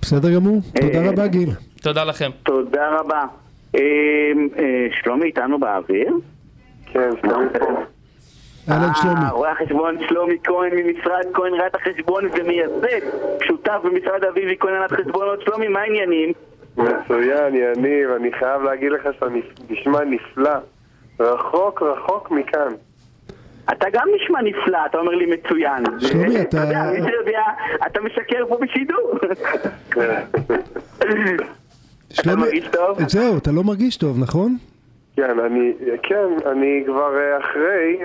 בסדר 0.02 0.36
גמור, 0.36 0.62
תודה 0.82 1.00
אה, 1.00 1.10
רבה 1.10 1.28
גיל. 1.28 1.50
תודה 1.82 2.04
לכם. 2.04 2.30
תודה 2.44 3.00
רבה. 3.00 3.24
אה, 3.76 3.82
שלומי 5.02 5.26
איתנו 5.26 5.60
באוויר? 5.60 6.14
כן, 6.86 7.10
שלומי 7.22 7.46
פה. 7.60 7.66
אהלן 8.70 8.92
שלומי. 9.02 9.26
אה, 9.26 9.30
רואה 9.30 9.52
החשבון 9.52 9.98
שלומי 10.08 10.38
כהן 10.44 10.72
ממשרד 10.76 11.26
כהן 11.34 11.54
ראיית 11.54 11.76
החשבון 11.76 12.24
ומייסד, 12.26 13.06
שותף 13.48 13.78
במשרד 13.84 14.24
אביבי 14.24 14.56
כהן 14.60 14.74
ראיית 14.74 14.92
חשבונות. 14.92 15.42
שלומי, 15.42 15.68
מה 15.68 15.80
העניינים? 15.80 16.32
מצוין, 16.78 17.56
יניב, 17.56 18.10
אני 18.20 18.32
חייב 18.40 18.62
להגיד 18.62 18.92
לך 18.92 19.04
שאתה 19.14 19.26
נשמע 19.70 20.00
נפלא. 20.04 20.60
רחוק 21.20 21.82
רחוק 21.82 22.32
מכאן. 22.32 22.72
אתה 23.72 23.86
גם 23.94 24.08
נשמע 24.16 24.40
נפלא, 24.42 24.78
אתה 24.86 24.98
אומר 24.98 25.12
לי 25.12 25.26
מצוין. 25.26 25.84
שלומי, 26.00 26.42
אתה- 26.42 26.58
יודע, 26.58 26.84
מי 26.92 26.98
שיודע, 26.98 27.42
אתה 27.88 28.00
משקר 28.02 28.46
פה 28.50 28.58
בשידור. 28.62 29.12
אתה 32.20 32.36
מרגיש 32.36 32.68
טוב? 32.72 33.08
זהו, 33.10 33.38
אתה 33.38 33.52
לא 33.52 33.64
מרגיש 33.64 33.98
טוב, 33.98 34.20
נכון? 34.20 34.58
כן, 35.16 35.40
אני, 35.46 35.74
כן, 36.04 36.28
אני 36.52 36.84
כבר 36.86 37.18
אה, 37.18 37.40
אחרי, 37.40 37.98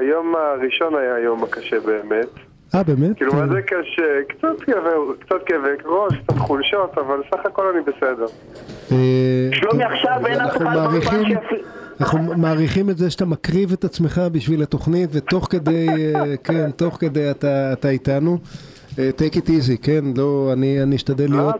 היום 0.00 0.34
הראשון 0.36 0.94
היה 0.94 1.14
היום 1.14 1.44
הקשה 1.44 1.80
באמת. 1.80 2.26
אה, 2.74 2.82
באמת? 2.82 3.16
כאילו, 3.16 3.32
מה 3.34 3.46
זה 3.48 3.62
קשה? 3.62 4.02
קצת 4.28 4.60
כאבי, 4.66 4.88
קצת 5.20 5.42
כאבי 5.46 5.68
ראש, 5.84 6.14
קצת 6.26 6.38
חולשות, 6.38 6.98
אבל 6.98 7.22
סך 7.30 7.46
הכל 7.46 7.62
אני 7.74 7.80
בסדר. 7.80 8.26
אה, 8.92 8.96
שלומי, 9.52 9.84
עכשיו 9.84 10.26
אין 10.26 10.40
אף 10.40 10.56
אחד 10.56 10.64
באולפן 10.74 11.24
שיפריע. 11.24 11.38
אנחנו 12.00 12.18
מעריכים 12.36 12.90
את 12.90 12.98
זה 12.98 13.10
שאתה 13.10 13.26
מקריב 13.26 13.72
את 13.72 13.84
עצמך 13.84 14.20
בשביל 14.32 14.62
התוכנית, 14.62 15.10
ותוך 15.12 15.46
כדי, 15.50 15.88
אה, 15.88 16.36
כן, 16.44 16.70
תוך 16.70 16.96
כדי 17.00 17.30
אתה 17.30 17.72
אתה 17.72 17.88
איתנו. 17.88 18.38
אה, 18.98 19.10
take 19.18 19.34
it 19.34 19.46
easy, 19.46 19.82
כן, 19.82 20.04
לא, 20.16 20.50
אני 20.52 20.82
אני 20.82 20.96
אשתדל 20.96 21.34
אה, 21.34 21.50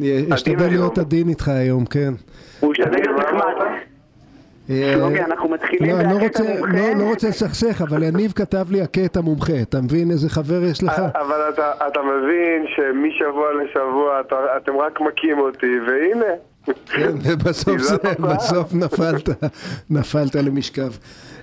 להיות, 0.00 0.34
אשתדל. 0.34 0.68
להיות 0.68 0.98
עדין 0.98 1.28
איתך 1.28 1.48
היום, 1.48 1.86
כן. 1.86 2.14
הוא 2.60 2.72
השתדל 2.72 2.96
להיות 2.96 3.20
נחמד. 3.20 3.42
שלומי, 4.68 5.20
אנחנו 5.20 5.48
מתחילים 5.48 5.90
לא, 5.90 6.00
אני 6.00 6.12
לא 6.14 6.18
בהקטע 6.18 6.42
מומחה. 6.42 6.66
לא, 6.72 6.98
לא 6.98 7.04
רוצה 7.10 7.28
לסכסך, 7.28 7.82
אבל 7.82 8.02
יניב 8.02 8.32
כתב 8.32 8.66
לי 8.70 8.82
הכה 8.82 9.04
את 9.04 9.16
המומחה, 9.16 9.62
אתה 9.62 9.80
מבין 9.80 10.10
איזה 10.10 10.28
חבר 10.30 10.64
יש 10.64 10.82
לך? 10.82 11.02
אבל 11.14 11.40
אתה, 11.54 11.72
אתה 11.86 12.00
מבין 12.02 12.66
שמשבוע 12.76 13.48
לשבוע 13.64 14.20
אתם 14.56 14.76
רק 14.76 15.00
מכים 15.00 15.38
אותי, 15.38 15.80
והנה. 15.86 16.49
כן, 16.86 17.12
ובסוף 17.24 17.78
זה. 17.78 17.96
בסוף 18.20 18.74
נפלת, 18.74 19.28
נפלת 19.90 20.34
למשכב. 20.34 20.90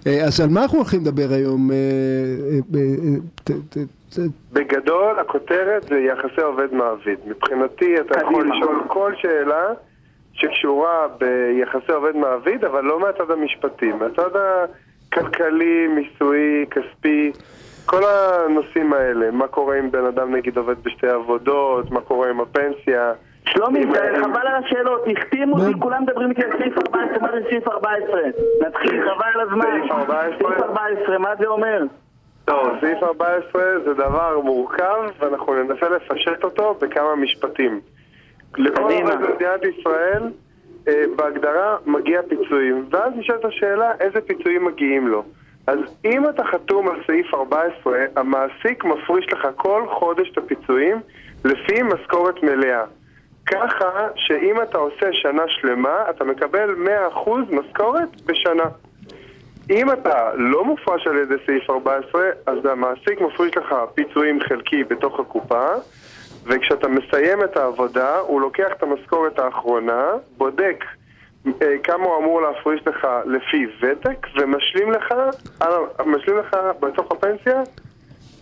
אה, 0.07 0.23
אז 0.25 0.41
על 0.41 0.49
מה 0.49 0.61
אנחנו 0.61 0.77
הולכים 0.77 1.01
לדבר 1.01 1.27
היום? 1.29 1.71
אה, 1.71 1.77
אה, 2.75 4.23
בגדול, 4.53 5.19
הכותרת 5.19 5.83
זה 5.83 5.99
יחסי 5.99 6.41
עובד 6.41 6.73
מעביד. 6.73 7.19
מבחינתי, 7.25 7.99
אתה 7.99 8.19
יכול. 8.19 8.49
לשאול 8.49 8.83
כל 8.87 9.13
שאלה 9.17 9.73
שקשורה 10.33 11.07
ביחסי 11.19 11.91
עובד 11.91 12.15
מעביד, 12.15 12.65
אבל 12.65 12.83
לא 12.83 12.99
מהצד 12.99 13.31
המשפטי, 13.31 13.91
מהצד 13.91 14.29
הכלכלי, 14.35 15.87
מיסויי, 15.87 16.65
כספי, 16.71 17.31
כל 17.85 18.01
הנושאים 18.05 18.93
האלה. 18.93 19.31
מה 19.31 19.47
קורה 19.47 19.79
אם 19.79 19.91
בן 19.91 20.05
אדם 20.05 20.35
נגיד 20.35 20.57
עובד 20.57 20.75
בשתי 20.83 21.07
עבודות, 21.07 21.91
מה 21.91 22.01
קורה 22.01 22.29
עם 22.29 22.41
הפנסיה. 22.41 23.13
שלומי, 23.53 23.85
חבל 24.21 24.47
על 24.47 24.63
השאלות, 24.65 25.05
החתימו 25.17 25.59
אותי? 25.59 25.79
כולם 25.79 26.03
מדברים 26.03 26.29
איתי 26.29 26.43
על 26.43 26.51
סעיף 26.57 26.77
14, 26.77 27.19
מה 27.21 27.31
זה 27.31 27.39
סעיף 27.49 27.67
14? 27.67 28.21
נתחיל, 28.67 29.01
חבל 29.01 29.25
על 29.33 29.41
הזמן. 29.41 29.65
סעיף 29.79 29.91
14? 29.91 30.49
סעיף 30.49 30.61
14, 30.61 31.17
מה 31.17 31.35
זה 31.39 31.47
אומר? 31.47 31.83
טוב, 32.45 32.67
סעיף 32.81 33.03
14 33.03 33.63
זה 33.85 33.93
דבר 33.93 34.39
מורכב, 34.43 34.97
ואנחנו 35.19 35.53
ננסה 35.53 35.89
לפשט 35.89 36.43
אותו 36.43 36.77
בכמה 36.81 37.15
משפטים. 37.15 37.79
לכל. 38.57 38.81
עובד 38.81 39.15
במדינת 39.21 39.61
ישראל, 39.63 40.23
אה, 40.87 41.03
בהגדרה, 41.15 41.77
מגיע 41.85 42.21
פיצויים. 42.29 42.85
ואז 42.91 43.13
נשאלת 43.15 43.45
השאלה, 43.45 43.91
איזה 43.99 44.21
פיצויים 44.21 44.65
מגיעים 44.65 45.07
לו. 45.07 45.23
אז 45.67 45.79
אם 46.05 46.29
אתה 46.29 46.43
חתום 46.43 46.87
על 46.87 46.95
סעיף 47.07 47.33
14, 47.33 48.05
המעסיק 48.15 48.83
מפריש 48.83 49.33
לך 49.33 49.47
כל 49.55 49.83
חודש 49.89 50.31
את 50.31 50.37
הפיצויים 50.37 50.97
לפי 51.45 51.81
משכורת 51.83 52.43
מלאה. 52.43 52.83
ככה 53.47 53.89
שאם 54.15 54.61
אתה 54.61 54.77
עושה 54.77 55.13
שנה 55.13 55.43
שלמה, 55.47 56.03
אתה 56.09 56.23
מקבל 56.23 56.75
100% 57.15 57.29
משכורת 57.49 58.21
בשנה. 58.25 58.63
אם 59.69 59.91
אתה 59.91 60.31
לא 60.35 60.65
מופרש 60.65 61.07
על 61.07 61.17
ידי 61.17 61.35
סעיף 61.45 61.69
14, 61.69 62.21
אז 62.45 62.65
המעסיק 62.65 63.21
מפריש 63.21 63.57
לך 63.57 63.75
פיצויים 63.93 64.39
חלקי 64.49 64.83
בתוך 64.83 65.19
הקופה, 65.19 65.65
וכשאתה 66.45 66.87
מסיים 66.87 67.43
את 67.43 67.57
העבודה, 67.57 68.19
הוא 68.19 68.41
לוקח 68.41 68.67
את 68.77 68.83
המשכורת 68.83 69.39
האחרונה, 69.39 70.05
בודק 70.37 70.83
אה, 71.61 71.77
כמה 71.83 72.03
הוא 72.03 72.17
אמור 72.17 72.41
להפריש 72.41 72.87
לך 72.87 73.07
לפי 73.25 73.67
ותק, 73.81 74.27
ומשלים 74.35 74.91
לך, 74.91 75.13
על- 75.59 75.73
משלים 76.05 76.37
לך 76.37 76.57
בתוך 76.79 77.11
הפנסיה 77.11 77.61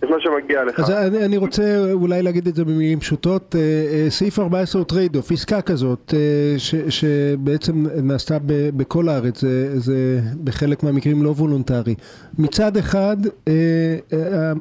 את 0.05 0.09
מה 0.09 0.19
שמגיע 0.19 0.63
לך. 0.63 0.79
אז 0.79 0.91
אני, 0.91 1.25
אני 1.25 1.37
רוצה 1.37 1.91
אולי 1.91 2.21
להגיד 2.21 2.47
את 2.47 2.55
זה 2.55 2.65
במילים 2.65 2.99
פשוטות. 2.99 3.55
אה, 3.55 3.59
אה, 3.59 4.09
סעיף 4.09 4.39
14 4.39 4.81
הוא 4.81 4.87
trade-off, 4.87 5.31
עסקה 5.31 5.61
כזאת, 5.61 6.13
אה, 6.13 6.19
ש, 6.57 6.75
שבעצם 6.89 7.73
נעשתה 8.03 8.37
ב, 8.45 8.69
בכל 8.77 9.09
הארץ, 9.09 9.41
זה, 9.41 9.79
זה 9.79 10.19
בחלק 10.43 10.83
מהמקרים 10.83 11.23
לא 11.23 11.29
וולונטרי. 11.29 11.95
מצד 12.39 12.77
אחד, 12.77 13.17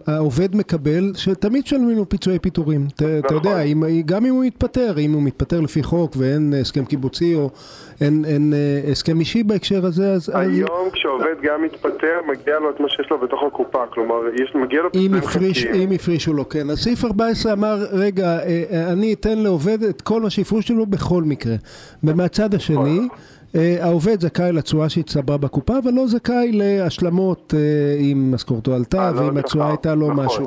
העובד 0.06 0.56
מקבל, 0.56 1.12
שתמיד 1.16 1.66
משלמים 1.66 1.96
לו 1.96 2.08
פיצויי 2.08 2.38
פיטורים. 2.38 2.86
נכון. 2.94 3.18
אתה 3.18 3.34
יודע, 3.34 3.62
אם, 3.62 3.82
גם 4.06 4.26
אם 4.26 4.34
הוא 4.34 4.44
מתפטר, 4.44 4.98
אם 4.98 5.12
הוא 5.12 5.22
מתפטר 5.22 5.60
לפי 5.60 5.82
חוק 5.82 6.12
ואין 6.16 6.54
הסכם 6.60 6.84
קיבוצי 6.84 7.34
או 7.34 7.50
אין, 8.00 8.24
אין 8.24 8.52
הסכם 8.90 9.20
אישי 9.20 9.42
בהקשר 9.42 9.86
הזה, 9.86 10.12
אז... 10.12 10.32
היום 10.34 10.86
אז... 10.86 10.92
כשעובד 10.92 11.34
גם 11.42 11.62
מתפטר, 11.62 12.20
מגיע 12.26 12.58
לו 12.58 12.70
את 12.70 12.80
מה 12.80 12.88
שיש 12.88 13.10
לו 13.10 13.18
בתוך 13.18 13.42
הקופה, 13.46 13.86
כלומר, 13.86 14.16
יש, 14.34 14.54
מגיע 14.54 14.82
לו 14.82 14.92
פיצויים 14.92 15.14
הפריש, 15.36 15.66
אם 15.66 15.90
הפרישו 15.92 16.32
לו, 16.32 16.48
כן. 16.48 16.70
אז 16.70 16.78
סעיף 16.78 17.04
14 17.04 17.52
אמר, 17.52 17.86
רגע, 17.92 18.38
אה, 18.38 18.64
אה, 18.70 18.92
אני 18.92 19.12
אתן 19.12 19.38
לעובד 19.38 19.82
את 19.82 20.02
כל 20.02 20.22
מה 20.22 20.30
שהפרישו 20.30 20.74
לו 20.74 20.86
בכל 20.86 21.22
מקרה. 21.22 21.56
ומהצד 22.04 22.54
השני, 22.54 23.00
אה, 23.54 23.76
העובד 23.80 24.20
זכאי 24.20 24.52
לתשואה 24.52 24.88
שהצטברה 24.88 25.36
בקופה, 25.36 25.78
אבל 25.78 25.92
לא 25.92 26.06
זכאי 26.06 26.52
להשלמות 26.52 27.54
אם 28.00 28.34
משכורתו 28.34 28.74
עלתה 28.74 29.12
לא 29.12 29.20
ואם 29.20 29.36
התשואה 29.36 29.68
הייתה 29.68 29.94
לו 29.94 30.12
נכון. 30.12 30.24
משהו. 30.26 30.46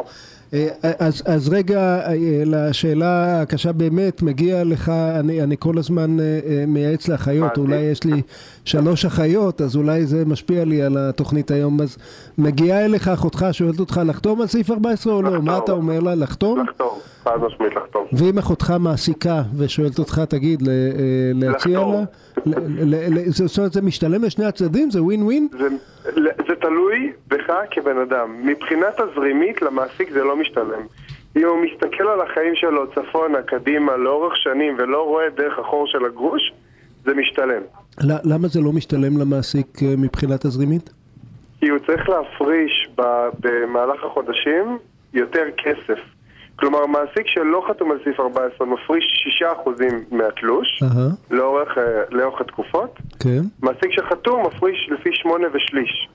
אה, 0.53 0.67
אז, 0.99 1.23
אז 1.25 1.49
רגע, 1.49 1.79
אה, 1.79 2.15
לשאלה 2.45 3.41
הקשה 3.41 3.71
באמת, 3.71 4.21
מגיע 4.21 4.63
לך, 4.63 4.89
אני, 4.89 5.43
אני 5.43 5.55
כל 5.59 5.77
הזמן 5.77 6.19
אה, 6.19 6.63
מייעץ 6.67 7.07
לאחיות, 7.07 7.57
אולי 7.57 7.75
יש 7.75 8.03
לי 8.03 8.21
שלוש 8.65 9.05
אחיות, 9.05 9.61
אז 9.61 9.75
אולי 9.75 10.05
זה 10.05 10.25
משפיע 10.25 10.65
לי 10.65 10.81
על 10.81 10.97
התוכנית 10.97 11.51
היום, 11.51 11.81
אז 11.81 11.97
מגיעה 12.37 12.85
אליך 12.85 13.07
אחותך, 13.07 13.45
שואלת 13.51 13.79
אותך 13.79 14.01
לחתום 14.05 14.41
על 14.41 14.47
סעיף 14.47 14.71
14 14.71 15.13
או 15.13 15.21
לא? 15.21 15.41
מה 15.41 15.57
אתה 15.57 15.71
אומר 15.71 15.99
לה? 15.99 16.15
לחתום? 16.15 16.59
לחתום, 16.59 16.99
חד 17.27 17.37
משמעית 17.41 17.75
לחתום. 17.75 18.05
ואם 18.13 18.37
אחותך 18.37 18.73
מעסיקה 18.79 19.41
ושואלת 19.57 19.99
אותך, 19.99 20.21
תגיד, 20.29 20.63
להציע 21.33 21.79
לה? 21.79 22.03
זאת 23.29 23.57
אומרת, 23.57 23.73
זה 23.73 23.81
משתלם 23.81 24.23
לשני 24.23 24.45
הצדדים? 24.45 24.91
זה 24.91 25.03
ווין 25.03 25.23
ווין? 25.23 25.47
זה 26.47 26.55
תלוי 26.61 27.11
בך 27.27 27.53
כבן 27.71 27.97
אדם. 27.97 28.35
מבחינה 28.43 28.85
תזרימית 28.91 29.61
למעסיק 29.61 30.11
זה 30.11 30.23
לא 30.23 30.37
משתלם. 30.37 30.81
אם 31.37 31.47
הוא 31.47 31.57
מסתכל 31.65 32.07
על 32.07 32.21
החיים 32.21 32.55
שלו 32.55 32.87
צפונה, 32.95 33.41
קדימה, 33.41 33.97
לאורך 33.97 34.37
שנים 34.37 34.75
ולא 34.79 35.03
רואה 35.03 35.25
דרך 35.37 35.59
החור 35.59 35.87
של 35.87 36.05
הגרוש, 36.05 36.53
זה 37.05 37.13
משתלם. 37.13 37.61
למה 38.01 38.47
זה 38.47 38.61
לא 38.61 38.71
משתלם 38.71 39.17
למעסיק 39.17 39.67
אה, 39.83 39.93
מבחינה 39.97 40.37
תזרימית? 40.37 40.89
כי 41.59 41.67
הוא 41.67 41.79
צריך 41.87 42.09
להפריש 42.09 42.89
במהלך 43.39 44.03
החודשים 44.03 44.77
יותר 45.13 45.43
כסף. 45.57 45.99
כלומר, 46.59 46.85
מעסיק 46.85 47.27
שלא 47.27 47.65
חתום 47.69 47.91
על 47.91 47.97
סעיף 48.03 48.19
14 48.19 48.67
מפריש 48.67 49.27
6% 49.41 49.69
מהתלוש 50.11 50.83
uh-huh. 50.83 51.35
לאורך, 51.35 51.77
אה, 51.77 51.83
לאורך 52.11 52.41
התקופות. 52.41 52.99
כן. 53.19 53.41
מעסיק 53.61 53.91
שחתום 53.91 54.45
מפריש 54.47 54.89
לפי 54.91 55.09
8 55.13 55.47
ושליש. 55.53 56.07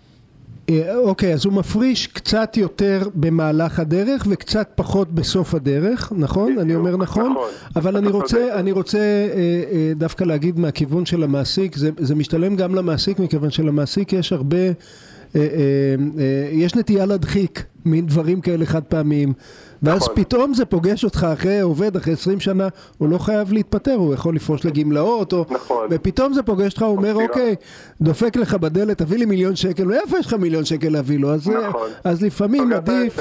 אה, 0.71 0.97
אוקיי, 0.97 1.35
אז 1.35 1.45
הוא 1.47 1.53
מפריש 1.53 2.07
קצת 2.07 2.57
יותר 2.57 3.01
במהלך 3.15 3.79
הדרך 3.79 4.27
וקצת 4.31 4.69
פחות 4.75 5.13
בסוף 5.13 5.55
הדרך, 5.55 6.13
נכון? 6.17 6.59
אני 6.59 6.75
אומר 6.75 6.97
נכון? 6.97 7.33
נכון. 7.33 7.49
אבל 7.77 7.97
אני 7.97 8.09
רוצה, 8.09 8.61
אני 8.61 8.73
רוצה 8.73 8.99
אה, 8.99 9.35
אה, 9.73 9.93
דווקא 9.97 10.25
להגיד 10.25 10.59
מהכיוון 10.59 11.07
של 11.07 11.23
המעסיק, 11.23 11.77
זה, 11.77 11.91
זה 11.97 12.15
משתלם 12.15 12.57
גם 12.57 12.75
למעסיק, 12.75 13.19
מכיוון 13.19 13.51
שלמעסיק 13.51 14.13
יש 14.13 14.33
הרבה... 14.33 14.59
אה, 15.37 15.41
אה, 15.41 15.95
אה, 16.19 16.49
יש 16.53 16.75
נטייה 16.75 17.07
להדחיק 17.07 17.65
מין 17.85 18.07
דברים 18.07 18.41
כאלה 18.41 18.67
חד 18.67 18.83
פעמיים 18.83 19.33
ואז 19.83 20.03
נכון. 20.03 20.15
פתאום 20.17 20.55
זה 20.55 20.65
פוגש 20.65 21.05
אותך 21.05 21.27
אחרי 21.33 21.61
עובד, 21.61 21.97
אחרי 21.97 22.13
20 22.13 22.41
שנה, 22.41 22.69
הוא 22.99 23.09
לא 23.09 23.19
חייב 23.19 23.53
להתפטר, 23.53 23.95
הוא 23.95 24.15
יכול 24.15 24.37
לפרוש 24.37 24.67
לגמלאות, 24.67 25.33
או... 25.33 25.45
נכון. 25.51 25.89
ופתאום 25.91 26.33
זה 26.33 26.43
פוגש 26.43 26.73
אותך, 26.73 26.83
הוא 26.83 26.97
אומר, 26.97 27.15
אוקיי, 27.15 27.55
דופק 28.01 28.37
לך 28.37 28.55
בדלת, 28.55 28.99
תביא 28.99 29.19
לי 29.19 29.25
מיליון 29.25 29.57
שקל, 29.57 29.85
מאיפה 29.85 30.19
יש 30.19 30.27
לך 30.27 30.35
מיליון 30.35 30.65
שקל 30.65 30.89
להביא 30.89 31.19
לו? 31.19 31.35
אז, 31.35 31.49
נכון. 31.49 31.89
אז 32.05 32.23
לפעמים 32.23 32.73
עדיף, 32.73 33.19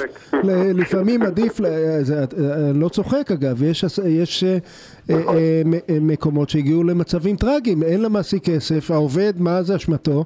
לפעמים 0.74 1.21
עדיף, 1.21 1.62
אני 1.62 2.80
לא 2.80 2.89
צוחק 2.89 3.32
אגב, 3.32 3.63
יש, 3.63 3.86
יש 4.08 4.43
נכון. 4.43 4.60
מקומות 6.01 6.49
שהגיעו 6.49 6.83
למצבים 6.83 7.35
טרגיים, 7.35 7.83
אין 7.83 8.01
למעסיק 8.01 8.43
כסף, 8.43 8.91
העובד, 8.91 9.33
מה 9.37 9.63
זה 9.63 9.75
אשמתו? 9.75 10.25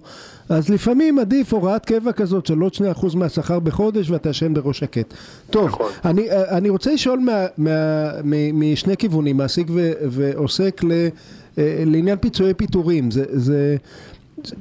אז 0.50 0.70
לפעמים 0.70 1.20
עדיף 1.20 1.54
הוראת 1.54 1.86
קבע 1.86 2.12
כזאת 2.12 2.46
של 2.46 2.60
עוד 2.60 2.72
2% 3.02 3.16
מהשכר 3.18 3.60
בחודש 3.60 4.10
ואתה 4.10 4.30
ישן 4.30 4.54
בראש 4.54 4.80
שקט. 4.80 5.14
טוב, 5.50 5.68
נכון. 5.68 5.92
אני, 6.06 6.28
אני 6.32 6.70
רוצה 6.70 6.94
לשאול 6.94 7.20
מה, 7.20 7.46
מה, 7.58 8.12
משני 8.54 8.98
כיוונים, 8.98 9.38
מעסיק 9.38 9.68
ו, 9.70 9.92
ועוסק 10.10 10.82
ל, 10.84 11.08
לעניין 11.58 12.18
פיצויי 12.18 12.54
פיטורים. 12.54 13.12
זה, 13.12 13.26
זה, 13.30 13.76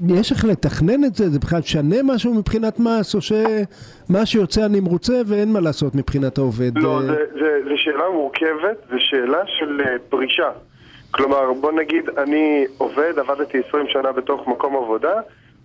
יש 0.09 0.33
איך 0.33 0.45
לתכנן 0.45 1.05
את 1.05 1.15
זה? 1.15 1.31
זה 1.31 1.39
בכלל 1.39 1.59
משנה 1.59 1.97
משהו 2.05 2.35
מבחינת 2.35 2.81
מס, 2.81 3.15
או 3.15 3.21
שמה 3.21 4.27
שיוצא 4.27 4.67
אני 4.67 4.81
מרוצה 4.81 5.21
ואין 5.27 5.53
מה 5.53 5.61
לעשות 5.61 5.95
מבחינת 5.95 6.39
העובד? 6.39 6.79
לא, 6.79 7.01
זו 7.65 7.75
שאלה 7.77 8.11
מורכבת, 8.13 8.77
זו 8.91 8.97
שאלה 8.99 9.43
של 9.47 9.81
אה, 9.81 9.97
פרישה. 10.09 10.51
כלומר, 11.11 11.53
בוא 11.53 11.73
נגיד, 11.73 12.05
אני 12.19 12.65
עובד, 12.79 13.19
עבדתי 13.19 13.59
20 13.69 13.87
שנה 13.89 14.13
בתוך 14.13 14.49
מקום 14.49 14.77
עבודה, 14.77 15.21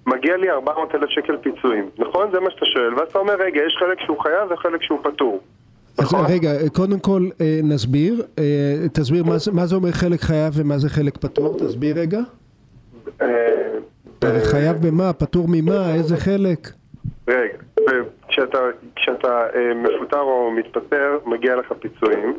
מגיע 0.08 0.38
לי 0.38 0.52
400 0.52 0.96
אלף 0.96 1.10
שקל 1.10 1.38
פיצויים, 1.38 1.90
נכון? 1.98 2.32
זה 2.32 2.40
מה 2.40 2.52
שאתה 2.52 2.66
שואל, 2.66 2.94
ואז 2.94 3.08
אתה 3.08 3.20
אומר, 3.20 3.34
רגע, 3.40 3.62
יש 3.68 3.76
חלק 3.80 4.00
שהוא 4.06 4.20
חייב 4.20 4.52
וחלק 4.52 4.84
שהוא 4.84 5.00
פטור. 5.04 5.40
אז 5.98 6.06
נכון? 6.06 6.26
רגע, 6.30 6.70
קודם 6.74 7.00
כל 7.00 7.22
אה, 7.42 7.60
נסביר, 7.64 8.24
אה, 8.40 8.44
תסביר 8.94 9.24
מה, 9.24 9.36
מה 9.54 9.66
זה 9.66 9.76
אומר 9.76 9.92
חלק 9.92 10.22
חייב 10.22 10.54
ומה 10.56 10.78
זה 10.78 10.90
חלק 10.90 11.18
פטור, 11.18 11.58
תסביר 11.58 12.00
רגע. 12.00 12.20
אה, 14.24 14.40
חייב 14.52 14.78
במה? 14.88 15.14
פטור 15.14 15.46
ממה? 15.50 15.94
איזה 15.94 16.18
חלק? 16.18 16.60
רגע, 17.28 17.58
כשאתה, 18.28 18.60
כשאתה 18.96 19.46
מפוטר 19.76 20.22
או 20.22 20.52
מתפטר, 20.52 21.18
מגיע 21.26 21.56
לך 21.56 21.74
פיצויים. 21.80 22.38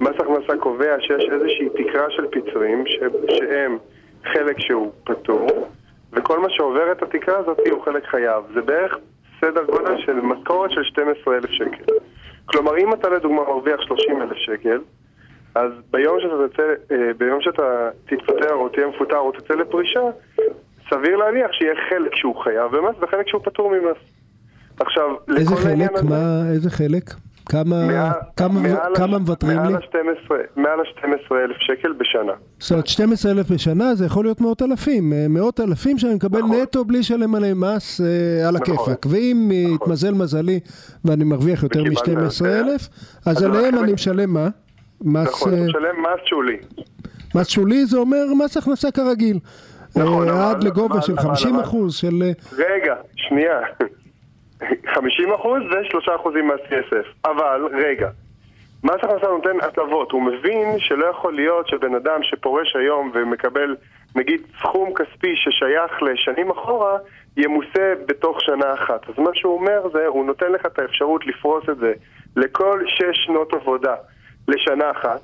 מס 0.00 0.14
הכנסה 0.18 0.56
קובע 0.60 0.96
שיש 1.00 1.28
איזושהי 1.32 1.68
תקרה 1.68 2.10
של 2.10 2.26
פיצויים 2.26 2.84
שהם 3.28 3.78
חלק 4.24 4.60
שהוא 4.60 4.92
פטור 5.04 5.68
וכל 6.12 6.38
מה 6.38 6.48
שעובר 6.50 6.92
את 6.92 7.02
התקרה 7.02 7.38
הזאת 7.38 7.58
הוא 7.70 7.82
חלק 7.84 8.04
חייב. 8.04 8.44
זה 8.54 8.60
בערך 8.60 8.96
סדר 9.40 9.64
גודל 9.64 9.98
של 10.06 10.12
משכורת 10.12 10.70
של 10.70 10.82
12,000 10.84 11.50
שקל. 11.50 11.92
כלומר, 12.44 12.78
אם 12.78 12.92
אתה 12.92 13.08
לדוגמה 13.08 13.42
מרוויח 13.42 13.80
30,000 13.80 14.36
שקל, 14.36 14.78
אז 15.54 15.72
ביום 15.90 16.20
שאתה 16.20 16.48
תצא, 16.48 16.62
אה, 16.90 17.12
ביום 17.18 17.40
שאתה 17.40 17.90
תתפטר 18.06 18.54
או 18.54 18.68
תהיה 18.68 18.86
מפוטר 18.86 19.18
או 19.18 19.32
תצא 19.32 19.54
לפרישה, 19.54 20.00
סביר 20.94 21.16
להניח 21.16 21.52
שיהיה 21.52 21.74
חלק 21.90 22.14
שהוא 22.14 22.36
חייב 22.44 22.76
במס 22.76 22.96
וחלק 23.02 23.28
שהוא 23.28 23.40
פטור 23.44 23.70
ממס. 23.70 23.96
עכשיו, 24.80 25.04
איזה 25.36 25.56
חלק? 25.56 26.02
מה, 26.02 26.42
איזה 26.52 26.70
חלק? 26.70 27.04
כמה, 27.48 27.86
מעל, 27.86 28.10
כמה, 28.36 28.60
מעל 28.60 28.94
כמה 28.94 29.18
מוותרים 29.18 29.56
מעל 29.56 29.72
לי? 29.72 29.82
12, 29.82 30.38
מעל 30.56 30.80
ה-12 30.80 31.34
אלף 31.34 31.56
שקל 31.58 31.92
בשנה. 31.92 32.32
זאת 32.58 32.70
אומרת 32.70 32.86
12 32.86 33.32
אלף 33.32 33.50
בשנה 33.50 33.94
זה 33.94 34.06
יכול 34.06 34.24
להיות 34.24 34.40
מאות 34.40 34.62
אלפים, 34.62 35.12
אה, 35.12 35.26
מאות 35.28 35.60
אלפים 35.60 35.98
שאני 35.98 36.14
מקבל 36.14 36.38
נכון. 36.38 36.56
נטו 36.56 36.84
בלי 36.84 36.98
לשלם 36.98 37.34
עליהם 37.34 37.60
מס 37.60 38.00
אה, 38.00 38.48
על 38.48 38.54
נכון. 38.54 38.74
הכיפאק. 38.74 39.06
ואם 39.10 39.50
נכון. 39.52 39.74
יתמזל 39.74 40.14
מזלי 40.14 40.60
ואני 41.04 41.24
מרוויח 41.24 41.62
יותר 41.62 41.84
מ-12 41.84 42.46
אלף, 42.46 42.88
אז, 43.26 43.36
אז 43.36 43.42
עליהם 43.42 43.78
אני 43.78 43.92
משלם 43.92 44.30
מה? 44.30 44.48
מס, 45.00 45.28
נכון, 45.28 45.54
אתה 45.54 45.62
משלם 45.62 46.02
מס 46.02 46.20
שולי. 46.24 46.56
מס 47.34 47.48
שולי 47.48 47.86
זה 47.86 47.98
אומר 47.98 48.24
מס 48.44 48.56
הכנסה 48.56 48.90
כרגיל. 48.90 49.38
נכון, 49.96 50.28
עד 50.28 50.64
לגובה 50.64 51.02
של 51.02 51.16
50 51.16 51.60
אחוז 51.60 51.96
של... 51.96 52.22
רגע, 52.58 52.94
שנייה. 53.16 53.60
50 54.94 55.32
אחוז 55.32 55.62
ו-3 55.62 56.16
אחוזים 56.16 56.48
מס 56.48 56.60
כסף. 56.70 57.06
אבל, 57.24 57.68
רגע, 57.72 58.08
מס 58.84 58.94
הכנסה 59.02 59.26
נותן 59.26 59.56
הטבות, 59.62 60.12
הוא 60.12 60.22
מבין 60.22 60.78
שלא 60.78 61.06
יכול 61.06 61.34
להיות 61.34 61.68
שבן 61.68 61.94
אדם 61.94 62.22
שפורש 62.22 62.76
היום 62.76 63.10
ומקבל 63.14 63.76
נגיד 64.16 64.40
סכום 64.58 64.94
כספי 64.94 65.34
ששייך 65.36 66.02
לשנים 66.02 66.50
אחורה, 66.50 66.98
ימוסה 67.36 67.94
בתוך 68.06 68.40
שנה 68.40 68.74
אחת. 68.74 69.08
אז 69.08 69.18
מה 69.18 69.30
שהוא 69.34 69.58
אומר 69.58 69.88
זה, 69.92 70.06
הוא 70.06 70.24
נותן 70.26 70.52
לך 70.52 70.66
את 70.66 70.78
האפשרות 70.78 71.26
לפרוס 71.26 71.64
את 71.68 71.76
זה 71.76 71.92
לכל 72.36 72.82
שש 72.86 73.24
שנות 73.26 73.52
עבודה 73.52 73.94
לשנה 74.48 74.90
אחת. 74.90 75.20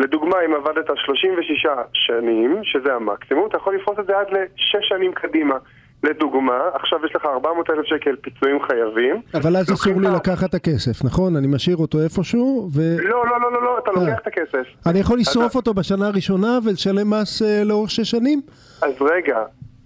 לדוגמה, 0.00 0.36
אם 0.46 0.54
עבדת 0.54 0.86
36 1.04 1.66
שנים, 1.92 2.60
שזה 2.62 2.94
המקסימום, 2.94 3.46
אתה 3.48 3.56
יכול 3.56 3.76
לפרוס 3.76 3.98
את 3.98 4.06
זה 4.06 4.18
עד 4.18 4.26
לשש 4.30 4.88
שנים 4.88 5.12
קדימה. 5.12 5.56
לדוגמה, 6.02 6.58
עכשיו 6.74 6.98
יש 7.06 7.16
לך 7.16 7.24
400 7.24 7.70
אלף 7.70 7.84
שקל 7.84 8.16
פיצויים 8.16 8.58
חייבים. 8.62 9.20
אבל 9.34 9.56
אז 9.56 9.72
אסור 9.72 10.00
לי 10.00 10.08
לקחת 10.16 10.50
את 10.50 10.54
הכסף, 10.54 11.04
נכון? 11.04 11.36
אני 11.36 11.46
משאיר 11.46 11.76
אותו 11.76 11.98
איפשהו 12.04 12.68
ו... 12.74 12.80
לא, 13.02 13.24
לא, 13.26 13.40
לא, 13.40 13.52
לא, 13.52 13.62
לא 13.62 13.78
אתה 13.78 13.90
לוקח 13.90 14.20
את 14.22 14.26
הכסף. 14.26 14.66
אני 14.86 14.98
יכול 14.98 15.18
לשרוף 15.18 15.56
אותו 15.56 15.74
בשנה 15.74 16.06
הראשונה 16.06 16.58
ולשלם 16.64 17.10
מס 17.10 17.42
אה, 17.42 17.64
לאורך 17.64 17.90
שש 17.90 18.10
שנים? 18.10 18.40
אז 18.82 19.02
רגע, 19.02 19.38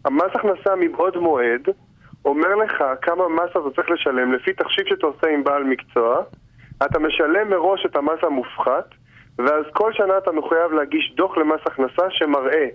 המס 0.04 0.30
הכנסה 0.34 0.76
מבעוד 0.80 1.16
מועד 1.16 1.68
אומר 2.24 2.54
לך 2.56 2.84
כמה 3.02 3.28
מס 3.28 3.50
אתה 3.50 3.70
צריך 3.76 3.90
לשלם 3.90 4.32
לפי 4.32 4.52
תחשיב 4.52 4.84
שאתה 4.88 5.06
עושה 5.06 5.26
עם 5.34 5.44
בעל 5.44 5.64
מקצוע, 5.64 6.22
אתה 6.86 6.98
משלם 6.98 7.50
מראש 7.50 7.86
את 7.86 7.96
המס 7.96 8.18
המופחת, 8.22 8.88
ואז 9.38 9.64
כל 9.72 9.92
שנה 9.92 10.18
אתה 10.18 10.32
מחויב 10.32 10.72
להגיש 10.72 11.12
דוח 11.16 11.36
למס 11.36 11.60
הכנסה 11.66 12.10
שמראה 12.10 12.66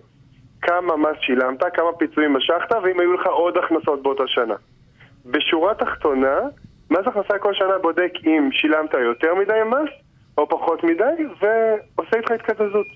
כמה 0.62 0.98
מס 0.98 1.18
שילמת, 1.22 1.64
כמה 1.74 1.94
פיצויים 2.00 2.34
משכת, 2.34 2.72
ואם 2.84 3.00
היו 3.00 3.14
לך 3.14 3.28
עוד 3.28 3.58
הכנסות 3.58 4.04
באותה 4.04 4.24
שנה. 4.28 4.56
בשורה 5.26 5.74
תחתונה, 5.74 6.40
מס 6.92 7.08
הכנסה 7.08 7.40
כל 7.40 7.54
שנה 7.54 7.78
בודק 7.82 8.12
אם 8.26 8.50
שילמת 8.52 8.94
יותר 8.94 9.36
מדי 9.36 9.62
מס 9.66 9.90
או 10.38 10.50
פחות 10.50 10.84
מדי, 10.84 11.24
ועושה 11.40 12.18
איתך 12.18 12.32
התקזזות. 12.32 12.88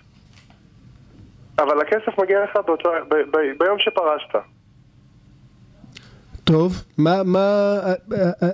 אבל 1.59 1.81
הכסף 1.81 2.19
מגיע 2.19 2.43
לך 2.43 2.55
באותו, 2.65 2.89
ב, 3.09 3.15
ב, 3.15 3.37
ביום 3.57 3.79
שפרשת. 3.79 4.35
טוב, 6.43 6.83
מה, 6.97 7.23
מה, 7.25 7.79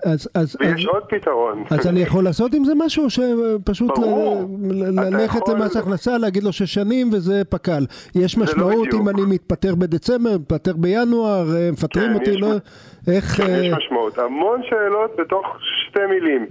אז, 0.05 0.29
אז, 0.33 0.55
ויש 0.59 0.85
עוד 0.85 1.03
פתרון. 1.09 1.63
אז 1.69 1.87
אני 1.87 1.99
יכול 1.99 2.23
לעשות 2.23 2.53
עם 2.53 2.63
זה 2.65 2.73
משהו, 2.75 3.03
או 3.03 3.09
שפשוט 3.09 3.91
ללכת 5.11 5.47
למס 5.47 5.75
הכנסה, 5.77 6.17
להגיד 6.17 6.43
לו 6.43 6.51
שש 6.53 6.73
שנים 6.73 7.09
וזה 7.13 7.41
פק"ל. 7.49 7.85
יש 8.15 8.37
לא 8.37 8.43
משמעות. 8.43 8.93
אם 8.93 9.09
אני 9.09 9.21
מתפטר 9.27 9.75
בדצמבר, 9.75 10.37
מתפטר 10.37 10.73
בינואר, 10.73 11.55
אה, 11.55 11.69
מפטרים 11.71 12.07
כן, 12.07 12.13
אותי, 12.13 12.37
לא... 12.37 12.47
איך... 13.07 13.25
כן, 13.25 13.43
אה, 13.43 13.65
יש 13.65 13.73
משמעות. 13.77 14.17
המון 14.17 14.61
שאלות 14.69 15.11
בתוך 15.19 15.45
שתי 15.89 15.99
מילים. 16.09 16.45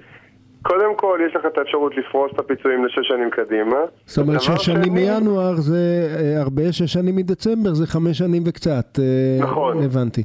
קודם 0.63 0.97
כל, 0.97 1.19
יש 1.29 1.37
לך 1.37 1.43
את 1.53 1.59
האפשרות 1.59 1.93
לפרוס 1.97 2.31
את 2.35 2.39
הפיצויים 2.39 2.85
לשש 2.85 3.09
שנים 3.09 3.31
קדימה. 3.31 3.77
זאת 4.07 4.19
אומרת 4.19 4.41
שש 4.41 4.65
שנים 4.67 4.83
שני- 4.85 4.91
מינואר 4.91 5.57
זה 5.57 5.77
אה, 6.19 6.41
הרבה, 6.41 6.73
שש 6.73 6.93
שנים 6.93 7.17
מדצמבר 7.17 7.75
זה 7.75 7.87
חמש 7.87 8.19
שנים 8.19 8.43
וקצת. 8.47 8.99
אה, 8.99 9.45
נכון. 9.45 9.83
הבנתי. 9.83 10.23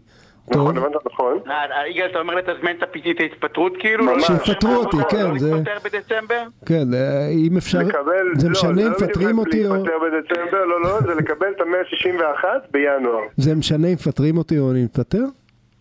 טוב. 0.51 0.61
נכון, 0.61 0.77
הבנת 0.77 1.05
נכון? 1.05 1.39
אה, 1.47 1.87
יגאל, 1.87 2.05
אתה 2.11 2.19
אומר 2.19 2.35
לתזמן 2.35 2.71
את 2.71 3.19
ההתפטרות 3.19 3.73
כאילו? 3.79 4.19
שיפטרו 4.19 4.75
אותי, 4.75 4.97
כן, 5.09 5.37
זה- 5.37 5.53
להתפטר 5.55 5.77
בדצמבר? 5.83 6.43
כן, 6.65 6.93
אה, 6.93 7.27
אם 7.29 7.57
אפשר, 7.57 7.79
לקבל, 7.79 8.25
זה 8.37 8.47
לא, 8.47 8.51
משנה 8.51 8.71
אם 8.81 8.87
לא 8.87 8.89
מפטרים 8.91 9.37
אותי 9.37 9.67
או... 9.67 9.73
להתפטר 9.75 9.97
בדצמבר, 9.99 10.65
לא, 10.65 10.81
לא, 10.81 11.01
זה 11.01 11.15
לקבל 11.15 11.47
את 11.55 11.61
המאה 11.61 11.79
ה-61 11.79 12.45
בינואר. 12.71 13.21
זה 13.37 13.55
משנה 13.55 13.87
אם 13.87 13.93
מפטרים 13.93 14.37
אותי 14.37 14.59
או 14.59 14.71
אני 14.71 14.83
מתפטר? 14.83 15.23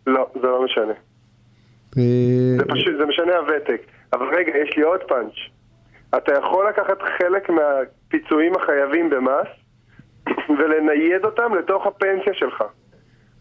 לא, 0.07 0.27
זה 0.35 0.47
לא 0.47 0.65
משנה. 0.65 0.93
אה, 1.99 2.57
זה 2.59 2.65
פשוט, 2.65 2.95
זה 2.99 3.07
משנה 3.07 3.37
הוותק. 3.37 3.81
אבל 4.13 4.27
רגע, 4.37 4.53
יש 4.59 4.77
לי 4.77 4.83
עוד 4.83 5.01
פאנץ'. 5.09 5.35
אתה 6.17 6.33
יכול 6.39 6.69
לקחת 6.69 6.99
חלק 7.19 7.51
מהפיצויים 7.51 8.53
החייבים 8.57 9.11
במס 9.11 9.49
ולנייד 10.59 11.25
אותם 11.25 11.55
לתוך 11.59 11.87
הפנסיה 11.87 12.35
שלך. 12.35 12.65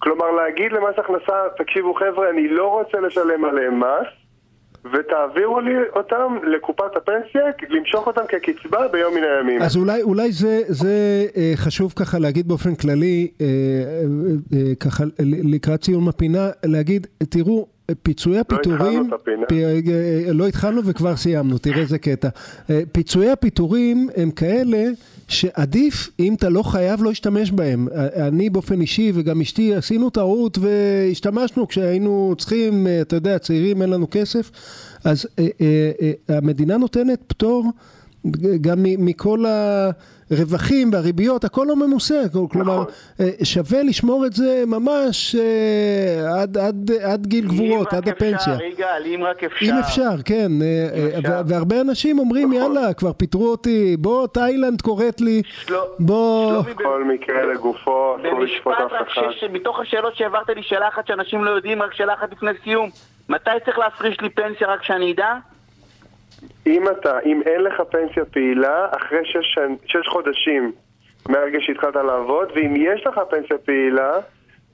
כלומר, 0.04 0.32
להגיד 0.32 0.72
למס 0.72 0.96
הכנסה, 0.98 1.34
תקשיבו 1.58 1.94
חבר'ה, 1.94 2.30
אני 2.30 2.48
לא 2.48 2.68
רוצה 2.68 3.00
לשלם 3.00 3.46
עליהם 3.46 3.80
מס, 3.80 4.08
ותעבירו 4.94 5.60
לי 5.60 5.74
אותם 5.96 6.38
לקופת 6.44 6.96
הפנסיה, 6.96 7.42
למשוך 7.70 8.08
אותם 8.08 8.22
כקצבה 8.28 8.88
ביום 8.88 9.14
מן 9.16 9.24
הימים. 9.24 9.62
אז 9.62 9.78
אולי, 9.78 10.02
אולי 10.02 10.32
זה, 10.32 10.62
זה 10.68 11.26
אה, 11.38 11.52
חשוב 11.56 11.94
ככה 11.96 12.20
להגיד 12.20 12.48
באופן 12.48 12.76
כללי, 12.76 13.32
אה, 13.42 13.46
אה, 13.46 14.58
אה, 14.58 14.76
ככה 14.76 15.04
לקראת 15.20 15.84
סיום 15.84 16.10
הפינה, 16.10 16.50
להגיד, 16.66 17.08
תראו, 17.30 17.68
פיצויי 18.04 18.40
הפיטורים, 18.40 18.76
התחלנו 18.82 19.08
את 19.08 19.14
הפינה. 19.14 19.46
פ, 19.48 19.52
אה, 19.52 20.34
לא 20.34 20.48
התחלנו 20.48 20.82
וכבר 20.86 21.16
סיימנו, 21.16 21.58
תראה 21.58 21.82
איזה 21.82 21.98
קטע. 21.98 22.30
אה, 22.70 22.82
פיצויי 22.92 23.30
הפיטורים 23.30 24.10
הם 24.16 24.32
כאלה 24.32 24.84
שעדיף, 25.28 26.10
אם 26.20 26.34
אתה 26.34 26.50
לא 26.50 26.64
חייב, 26.64 27.04
לא 27.04 27.10
להשתמש 27.10 27.52
בהם. 27.52 27.88
אה, 27.96 28.28
אני 28.28 28.50
באופן 28.50 28.82
אישי 28.82 29.12
וגם 29.16 29.42
אשתי 29.42 29.76
עשינו 29.76 30.10
טעות 30.10 30.58
והשתמשנו 30.58 31.68
כשהיינו 31.68 32.36
צריכים, 32.38 32.88
אתה 33.02 33.16
יודע, 33.16 33.40
צעירים, 33.40 33.82
אין 33.82 33.90
לנו 33.90 34.08
כסף, 34.12 34.52
אז 35.04 35.28
המדינה 36.30 36.78
נותנת 36.78 37.20
פטור. 37.28 37.72
גם 38.62 38.78
מ- 38.84 39.06
מכל 39.06 39.44
הרווחים 40.32 40.90
והריביות, 40.94 41.44
הכל 41.44 41.66
לא 41.70 41.76
ממוסה, 41.76 42.22
כלומר 42.52 42.74
נכון. 42.82 42.86
אה, 43.20 43.46
שווה 43.46 43.84
לשמור 43.84 44.26
את 44.26 44.34
זה 44.34 44.64
ממש 44.68 45.36
אה, 45.36 46.42
עד, 46.42 46.58
עד, 46.58 46.92
עד 47.04 47.28
גיל 47.28 47.48
גבורות, 47.48 47.94
עד 47.94 48.10
הפנסיה. 48.10 48.54
אם 48.54 48.60
רק 48.60 48.62
אפשר, 48.62 48.64
יגאל, 48.64 49.04
אם 49.06 49.24
רק 49.24 49.44
אפשר. 49.44 49.66
אם 49.66 49.74
אפשר, 49.80 50.10
כן, 50.26 50.52
אה, 50.62 50.68
אה, 50.94 51.20
אפשר. 51.20 51.30
ו- 51.46 51.48
והרבה 51.50 51.82
אנשים 51.82 52.20
אומרים 52.20 52.54
נכון. 52.54 52.62
יאללה, 52.76 52.94
כבר 52.94 53.14
פיטרו 53.14 53.48
אותי, 53.48 53.98
בוא 54.00 54.28
תאילנד 54.28 54.82
קוראת 54.82 55.22
לי, 55.22 55.42
בוא, 56.00 56.52
שלומי, 56.64 56.76
כל 56.76 57.04
מקרה 57.14 57.46
לגופו, 57.54 58.16
אסור 58.20 58.40
לשפוט 58.40 58.74
במשפט 58.74 58.86
אף 58.86 59.02
רק, 59.02 59.08
אחד. 59.08 59.22
שש- 59.32 59.44
מתוך 59.54 59.80
השאלות 59.80 60.16
שהעברת 60.16 60.50
לי, 60.56 60.64
שאלה 60.64 60.88
אחת 60.88 61.08
שאנשים 61.08 61.44
לא 61.44 61.50
יודעים, 61.50 61.82
רק 61.82 61.94
שאלה 61.94 62.14
אחת 62.14 62.32
לפני 62.32 62.52
סיום. 62.64 62.90
מתי 63.30 63.50
צריך 63.66 63.78
להפריש 63.80 64.22
לי 64.22 64.30
פנסיה 64.30 64.68
רק 64.68 64.84
שאני 64.84 65.12
אדע? 65.14 65.34
אם 66.68 66.84
אתה, 66.90 67.20
אם 67.26 67.42
אין 67.46 67.62
לך 67.62 67.82
פנסיה 67.92 68.26
פעילה, 68.26 68.88
אחרי 68.92 69.20
שש, 69.24 69.58
שש 69.86 70.08
חודשים 70.08 70.72
מהרגע 71.30 71.58
שהתחלת 71.62 71.96
לעבוד, 71.96 72.52
ואם 72.56 72.74
יש 72.78 73.08
לך 73.08 73.22
פנסיה 73.30 73.58
פעילה, 73.58 74.12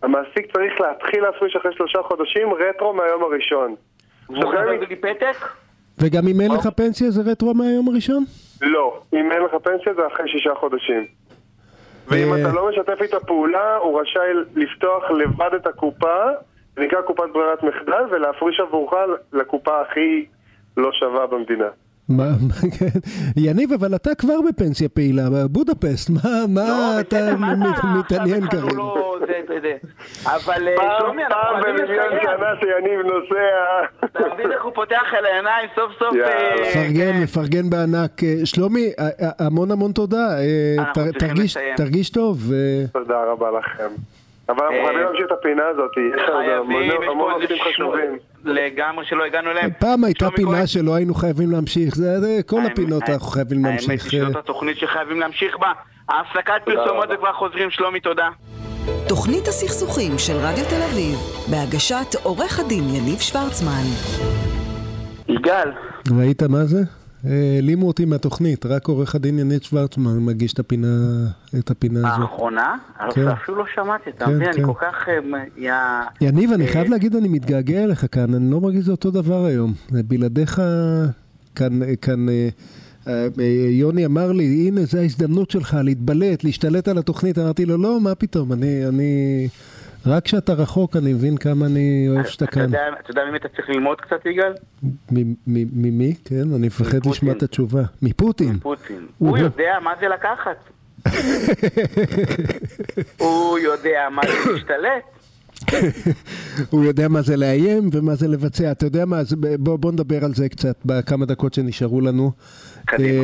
המעסיק 0.03 0.53
צריך 0.53 0.81
להתחיל 0.81 1.23
להפריש 1.23 1.55
אחרי 1.55 1.71
שלושה 1.73 1.99
חודשים 2.03 2.53
רטרו 2.53 2.93
מהיום 2.93 3.23
הראשון. 3.23 3.75
והוא 4.29 4.53
גם 4.53 4.65
חייב 4.67 4.81
לי 4.89 4.95
פתק? 4.95 5.37
וגם 5.99 6.27
אם 6.27 6.41
אין 6.41 6.51
לך 6.51 6.67
פנסיה 6.75 7.11
זה 7.11 7.31
רטרו 7.31 7.53
מהיום 7.53 7.87
הראשון? 7.87 8.23
לא, 8.61 8.99
אם 9.13 9.31
אין 9.31 9.41
לך 9.41 9.51
פנסיה 9.63 9.93
זה 9.93 10.07
אחרי 10.07 10.29
שישה 10.29 10.55
חודשים. 10.55 11.05
ואם. 12.07 12.33
אתה 12.33 12.53
לא 12.53 12.69
משתף 12.69 13.01
איתה 13.01 13.19
פעולה, 13.19 13.75
הוא 13.75 14.01
רשאי 14.01 14.29
לפתוח 14.55 15.11
לבד 15.11 15.49
את 15.55 15.67
הקופה, 15.67 16.23
זה 16.75 16.81
נקרא 16.81 17.01
קופת 17.01 17.29
ברירת 17.33 17.63
מחדל, 17.63 18.03
ולהפריש 18.11 18.59
עבורך 18.59 18.93
לקופה 19.33 19.81
הכי 19.81 20.25
לא 20.77 20.89
שווה 20.93 21.27
במדינה. 21.27 21.65
מה, 22.09 22.23
כן. 22.79 22.99
יניב, 23.37 23.71
אבל 23.73 23.95
אתה 23.95 24.15
כבר 24.15 24.33
בפנסיה 24.49 24.89
פעילה, 24.89 25.23
בבודפסט, 25.33 26.09
מה, 26.09 26.29
מה 26.49 26.61
לא, 26.67 26.99
אתה 26.99 27.35
מה 27.39 27.53
אתה 27.53 27.87
מתעניין 27.99 28.47
כרגע? 28.49 28.73
לא- 28.75 29.17
זה- 29.27 29.41
זה- 29.47 29.59
זה. 29.61 29.73
אבל 30.25 30.67
אה, 30.67 30.73
פעם, 30.77 30.89
שלומי, 30.99 31.23
אנחנו 31.23 31.37
פעם 31.41 31.63
חייבים 31.63 31.85
במיליון 31.85 32.05
לסיים. 32.05 32.21
שנה 32.37 32.47
שיניב 32.59 32.99
נוסע. 33.05 34.05
אתה 34.05 34.33
מבין 34.33 34.51
איך 34.51 34.63
הוא 34.63 34.71
פותח 34.75 35.03
אל 35.19 35.25
העיניים 35.25 35.69
סוף 35.75 35.91
סוף? 35.99 36.13
יאללה. 36.15 36.29
אה, 36.29 36.61
מפרגן, 36.69 37.13
כן. 37.13 37.23
מפרגן 37.23 37.69
בענק. 37.69 38.23
אה, 38.23 38.35
שלומי, 38.45 38.91
אה, 38.99 39.09
אה, 39.21 39.45
המון 39.45 39.71
המון 39.71 39.91
תודה. 39.91 40.27
אה, 40.39 40.93
תרגיש- 41.77 42.09
טוב. 42.09 42.51
אה, 42.53 42.83
תודה 42.93 43.23
רבה 43.31 43.47
לכם. 43.59 43.89
אבל 44.49 44.57
אנחנו 44.65 44.77
אה, 44.77 44.85
חייבים 44.85 45.03
להמשיך 45.05 45.25
את 45.27 45.31
הפינה 45.31 45.63
הזאת, 45.73 45.91
יש 46.15 46.29
לנו 46.29 47.11
המון 47.11 47.31
נושאים 47.41 47.59
חשובים. 47.63 48.17
לגמרי 48.45 49.05
שלא 49.05 49.23
הגענו 49.25 49.51
אליהם. 49.51 49.69
פעם 49.79 50.03
הייתה. 50.03 50.31
פינה 50.31 50.67
שלא 50.67 50.95
היינו 50.95 51.13
חייבים 51.13 51.51
להמשיך, 51.51 51.95
זה 51.95 52.19
זה 52.19 52.39
כל 52.45 52.57
האמת- 52.59 52.71
הפינות 52.71 53.01
האמת- 53.03 53.09
אנחנו 53.13 53.27
חייבים 53.27 53.65
האמת 53.65 53.81
להמשיך. 53.87 54.03
היא 54.13 54.21
שזאת 54.21 54.35
אה, 54.35 54.39
התוכנית 54.39 54.77
שחייבים 54.77 55.19
להמשיך 55.19 55.57
בה. 55.57 55.71
הפסקת 56.09 56.53
פרסומות. 56.65 57.05
וכבר 57.13 57.33
חוזרים. 57.33 57.69
שלומי, 57.71 57.99
תודה. 57.99 58.29
תוכנית 59.07 59.47
הסכסוכים 59.47 60.11
של 60.17 60.33
רדיו 60.33 60.65
תל 60.65 60.81
אביב, 60.91 61.15
בהגשת 61.51 62.15
עורך 62.23 62.59
הדין 62.59 62.83
יניב 62.95 63.19
שוורצמן. 63.19 63.83
יגאל, 65.29 65.71
ראית 66.19 66.43
מה 66.43 66.63
זה? 66.63 66.79
העלימו 67.29 67.87
אותי 67.87 68.05
מהתוכנית, 68.05 68.65
רק 68.65 68.87
עורך 68.87 69.15
הדין 69.15 69.39
ינית 69.39 69.63
שוורצמן 69.63 70.19
מגיש 70.19 70.53
את 70.53 70.59
הפינה, 70.59 70.87
את 71.59 71.71
הפינה 71.71 71.99
הזו. 71.99 72.21
האחרונה? 72.21 72.75
כן. 73.11 73.27
אפילו 73.27 73.57
לא 73.57 73.63
שמעתי, 73.75 74.09
אתה 74.09 74.25
כן, 74.25 74.31
מבין? 74.31 74.47
אני 74.47 74.57
כן. 74.57 74.65
כל 74.65 74.73
כך... 74.81 75.07
אה. 75.67 76.03
יניב, 76.21 76.51
אני 76.51 76.67
אה, 76.67 76.71
חייב 76.71 76.89
להגיד, 76.89 77.15
אני 77.15 77.27
מתגעגע 77.27 77.83
אליך 77.83 78.05
כאן, 78.11 78.33
אני 78.33 78.51
לא 78.51 78.61
מרגיש 78.61 78.89
אותו 78.89 79.11
דבר 79.11 79.45
היום. 79.45 79.73
בלעדיך, 79.91 80.61
כאן, 81.55 81.79
כאן 82.01 82.25
אה, 82.29 83.27
יוני 83.69 84.05
אמר 84.05 84.31
לי, 84.31 84.67
הנה, 84.67 84.81
זו 84.85 84.97
ההזדמנות 84.97 85.51
שלך 85.51 85.77
להתבלט, 85.83 86.43
להשתלט 86.43 86.87
על 86.87 86.97
התוכנית. 86.97 87.37
אמרתי 87.37 87.65
לו, 87.65 87.77
לא, 87.77 88.01
מה 88.01 88.15
פתאום, 88.15 88.53
אני, 88.53 88.87
אני... 88.87 89.47
רק 90.07 90.23
כשאתה 90.25 90.53
רחוק 90.53 90.95
אני 90.95 91.13
מבין 91.13 91.37
כמה 91.37 91.65
אני 91.65 92.05
אוהב 92.09 92.25
שאתה 92.25 92.45
אתה 92.45 92.53
כאן. 92.53 92.69
אתה 92.73 93.11
יודע 93.11 93.21
ממי 93.29 93.37
אתה 93.37 93.47
צריך 93.55 93.69
ללמוד 93.69 94.01
קצת, 94.01 94.25
יגאל? 94.25 94.53
ממי? 95.47 96.13
כן, 96.25 96.53
אני 96.55 96.67
מפחד 96.67 96.85
מפוטין. 96.97 97.11
לשמוע 97.11 97.33
את 97.33 97.43
התשובה. 97.43 97.83
מפוטין. 98.01 98.59
פוטין. 98.59 99.05
הוא- 99.17 99.29
הוא 99.29 99.37
יודע 99.37 99.73
מה 99.83 99.91
זה 100.01 100.07
לקחת. 100.07 100.57
הוא 103.17 103.59
יודע 103.59 103.99
מה 104.11 104.21
זה 104.27 104.51
להשתלט. 104.51 105.03
הוא 106.69 106.83
יודע 106.85 107.07
מה 107.07 107.21
זה 107.21 107.37
לאיים 107.37 107.89
ומה 107.91 108.15
זה 108.15 108.27
לבצע. 108.27 108.71
אתה 108.71 108.85
יודע 108.85 109.05
מה, 109.05 109.21
בוא, 109.59 109.77
בוא 109.77 109.91
נדבר 109.91 110.25
על 110.25 110.33
זה 110.33 110.49
קצת 110.49 110.75
בכמה 110.85 111.25
דקות 111.25 111.53
שנשארו 111.53 112.01
לנו. 112.01 112.31
קדימה. 112.85 113.09
אה, 113.09 113.15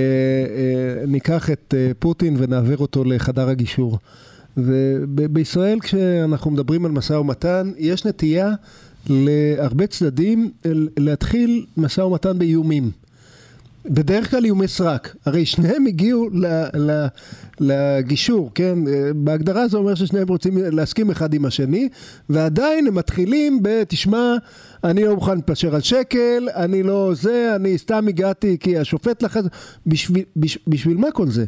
אה, 1.00 1.06
ניקח 1.08 1.50
את 1.52 1.74
אה, 1.78 1.92
פוטין 2.00 2.36
ונעביר 2.38 2.78
אותו 2.78 3.04
לחדר 3.04 3.50
הגישור. 3.50 4.00
ובישראל 4.58 5.80
כשאנחנו 5.80 6.52
מדברים 6.52 6.86
על 6.86 6.92
משא 6.92 7.14
ומתן, 7.14 7.72
יש 7.78 8.06
נטייה 8.06 8.52
להרבה 9.10 9.88
צדדים 9.88 10.52
להתחיל 10.98 11.66
משא 11.78 12.02
ומתן 12.02 12.40
באיומים. 12.40 12.92
בדרך 13.86 14.32
כלל 14.32 14.46
איומי 14.46 14.68
סרק, 14.68 15.16
הרי 15.26 15.46
שניהם 15.46 15.86
הגיעו 15.86 16.30
ל, 16.34 16.46
ל, 16.76 17.06
לגישור, 17.60 18.52
כן? 18.56 18.80
בהגדרה 19.16 19.68
זה 19.68 19.78
אומר 19.78 19.96
ששניהם 19.96 20.28
רוצים 20.28 20.58
להסכים 20.58 21.12
אחד 21.12 21.34
עם 21.34 21.46
השני, 21.46 21.90
ועדיין 22.30 22.88
הם 22.88 22.96
מתחילים 22.96 23.64
ב, 23.64 23.84
תשמע, 23.88 24.36
אני 24.84 25.04
לא 25.04 25.16
מוכן 25.16 25.36
להתפשר 25.36 25.76
על 25.76 25.82
שקל, 25.82 26.50
אני 26.56 26.84
לא 26.84 27.12
זה, 27.14 27.52
אני 27.56 27.78
סתם 27.78 28.08
הגעתי 28.08 28.58
כי 28.60 28.78
השופט 28.78 29.24
לחץ, 29.24 29.44
בשביל, 29.88 30.24
בשביל, 30.38 30.64
בשביל 30.68 30.98
מה 30.98 31.12
כל 31.12 31.30
זה? 31.30 31.46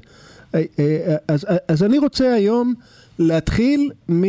אז, 1.28 1.48
אז 1.68 1.84
אני 1.84 1.98
רוצה 1.98 2.34
היום 2.34 2.74
להתחיל 3.20 3.92
מ... 4.12 4.24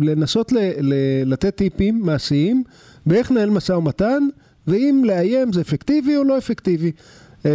לנסות 0.00 0.52
ל, 0.52 0.58
ל, 0.80 0.94
לתת 1.26 1.56
טיפים 1.56 2.00
מעשיים 2.04 2.62
באיך 3.06 3.30
לנהל 3.30 3.50
משא 3.50 3.72
ומתן 3.72 4.22
ואם 4.66 5.02
לאיים 5.06 5.52
זה 5.52 5.60
אפקטיבי 5.60 6.16
או 6.16 6.24
לא 6.24 6.38
אפקטיבי. 6.38 6.92
אה, 7.46 7.50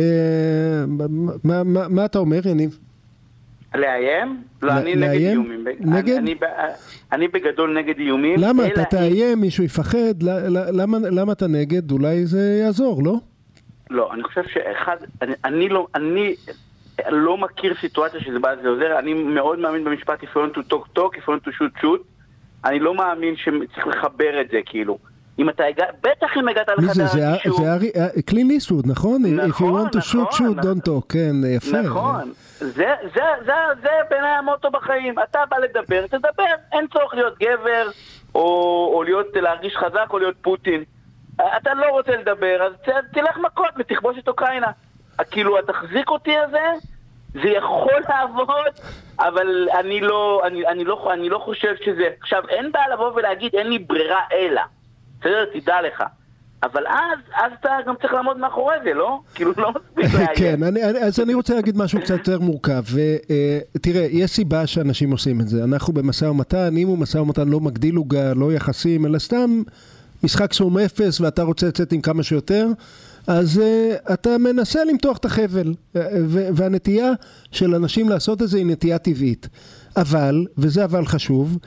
מה, 1.43 1.63
מה, 1.63 1.87
מה 1.87 2.05
אתה 2.05 2.19
אומר, 2.19 2.47
יניב? 2.47 2.79
לאיים? 3.75 4.41
לא, 4.61 4.71
אני 4.71 4.95
נגד 4.95 5.11
איומים. 5.11 5.65
נגד? 5.79 6.15
אני, 6.15 6.17
אני, 6.17 6.35
אני 7.11 7.27
בגדול 7.27 7.77
נגד 7.77 7.99
איומים. 7.99 8.35
למה? 8.39 8.67
אתה 8.67 8.83
תאיים, 8.83 9.41
מישהו 9.41 9.63
יפחד, 9.63 10.23
למה, 10.49 10.97
למה 10.99 11.31
אתה 11.31 11.47
נגד? 11.47 11.91
אולי 11.91 12.25
זה 12.25 12.59
יעזור, 12.61 13.03
לא? 13.03 13.19
לא, 13.89 14.13
אני 14.13 14.23
חושב 14.23 14.43
שאחד, 14.47 14.97
אני, 15.21 15.33
אני 15.43 15.69
לא, 15.69 15.87
אני 15.95 16.35
לא 17.09 17.37
מכיר 17.37 17.73
סיטואציה 17.81 18.19
שזה 18.19 18.39
בא 18.39 18.51
לזה 18.51 18.69
עוזר, 18.69 18.99
אני 18.99 19.13
מאוד 19.13 19.59
מאמין 19.59 19.83
במשפט 19.83 20.23
if 20.23 20.27
you 20.27 20.37
want 20.37 20.57
to 20.57 20.73
talk 20.73 20.97
talk, 20.97 21.17
if 21.17 21.21
you 21.21 21.33
want 21.33 21.47
to 21.47 21.51
shoot 21.51 21.81
shoot, 21.83 22.01
אני 22.65 22.79
לא 22.79 22.95
מאמין 22.95 23.35
שצריך 23.37 23.87
לחבר 23.87 24.41
את 24.41 24.49
זה, 24.51 24.59
כאילו. 24.65 24.97
אם 25.39 25.49
אתה 25.49 25.63
הגעת, 25.65 25.95
בטח 26.01 26.37
אם 26.37 26.47
הגעת 26.47 26.69
לחדר 26.77 27.33
הקישור. 27.33 27.57
זה 27.57 27.73
ארי, 27.73 27.91
קלין 28.25 28.49
איסווד, 28.49 28.87
נכון? 28.87 29.21
נכון, 29.25 29.49
If 29.49 29.53
you 29.53 29.75
want 29.75 29.91
to 29.95 30.01
shoot, 30.01 30.31
shoot, 30.37 30.63
don't 30.63 30.87
talk, 30.87 31.13
כן, 31.13 31.31
יפה. 31.55 31.81
נכון. 31.81 32.31
זה, 32.59 32.93
זה, 33.15 33.21
זה, 33.45 33.53
זה 33.81 33.89
בעיניי 34.09 34.31
המוטו 34.31 34.71
בחיים. 34.71 35.15
אתה 35.19 35.39
בא 35.49 35.57
לדבר, 35.57 36.07
תדבר. 36.07 36.43
אין 36.71 36.87
צורך 36.93 37.13
להיות 37.13 37.39
גבר, 37.39 37.89
או, 38.35 38.41
או 38.93 39.03
להיות, 39.03 39.27
להרגיש 39.35 39.75
חזק, 39.75 40.07
או 40.09 40.19
להיות 40.19 40.35
פוטין. 40.41 40.83
אתה 41.41 41.73
לא 41.73 41.85
רוצה 41.89 42.11
לדבר, 42.11 42.63
אז 42.63 42.73
תלך 43.13 43.37
מכות 43.37 43.69
ותכבוש 43.77 44.17
את 44.17 44.27
אוקראינה. 44.27 44.71
כאילו, 45.31 45.59
התחזיק 45.59 46.09
אותי 46.09 46.37
הזה, 46.37 46.71
זה 47.33 47.49
יכול 47.49 48.01
לעבוד, 48.09 48.73
אבל 49.19 49.67
אני 49.79 50.01
לא, 50.01 50.41
אני, 50.47 50.67
אני, 50.67 50.83
לא, 50.83 51.13
אני 51.13 51.29
לא 51.29 51.39
חושב 51.39 51.75
שזה... 51.85 52.07
עכשיו, 52.21 52.43
אין 52.49 52.71
בעיה 52.71 52.87
לבוא 52.93 53.11
ולהגיד, 53.15 53.55
אין 53.55 53.67
לי 53.67 53.79
ברירה 53.79 54.21
אלא. 54.31 54.61
בסדר? 55.19 55.45
תדע 55.53 55.81
לך. 55.81 56.03
אבל 56.63 56.87
אז, 56.87 57.19
אז 57.33 57.51
אתה 57.59 57.69
גם 57.87 57.95
צריך 58.01 58.13
לעמוד 58.13 58.37
מאחורי 58.37 58.75
זה, 58.83 58.93
לא? 58.93 59.19
כאילו 59.35 59.51
לא 59.57 59.71
מספיק 59.71 60.13
לאיים. 60.13 60.29
כן, 60.35 60.63
אני, 60.63 60.83
אז 60.83 61.19
אני 61.19 61.33
רוצה 61.33 61.55
להגיד 61.55 61.77
משהו 61.77 61.99
קצת 62.01 62.17
יותר 62.17 62.39
מורכב. 62.39 62.83
ותראה, 63.75 64.01
אה, 64.01 64.07
יש 64.11 64.31
סיבה 64.31 64.67
שאנשים 64.67 65.11
עושים 65.11 65.41
את 65.41 65.47
זה. 65.47 65.63
אנחנו 65.63 65.93
במשא 65.93 66.25
ומתן, 66.25 66.77
אם 66.77 66.87
הוא 66.87 66.97
משא 66.97 67.17
ומתן 67.17 67.47
לא 67.47 67.59
מגדיל 67.59 67.95
עוגה, 67.95 68.33
לא 68.35 68.53
יחסים, 68.53 69.05
אלא 69.05 69.19
סתם 69.19 69.61
משחק 70.25 70.53
סכום 70.53 70.77
אפס 70.77 71.21
ואתה 71.21 71.43
רוצה 71.43 71.67
לצאת 71.67 71.91
עם 71.91 72.01
כמה 72.01 72.23
שיותר, 72.23 72.67
אז 73.27 73.57
uh, 73.57 74.13
אתה 74.13 74.37
מנסה 74.37 74.83
למתוח 74.83 75.17
את 75.17 75.25
החבל. 75.25 75.73
והנטייה 76.55 77.11
של 77.51 77.75
אנשים 77.75 78.09
לעשות 78.09 78.41
את 78.41 78.49
זה 78.49 78.57
היא 78.57 78.65
נטייה 78.65 78.97
טבעית. 78.97 79.47
אבל, 79.97 80.45
וזה 80.57 80.83
אבל 80.83 81.05
חשוב, 81.05 81.57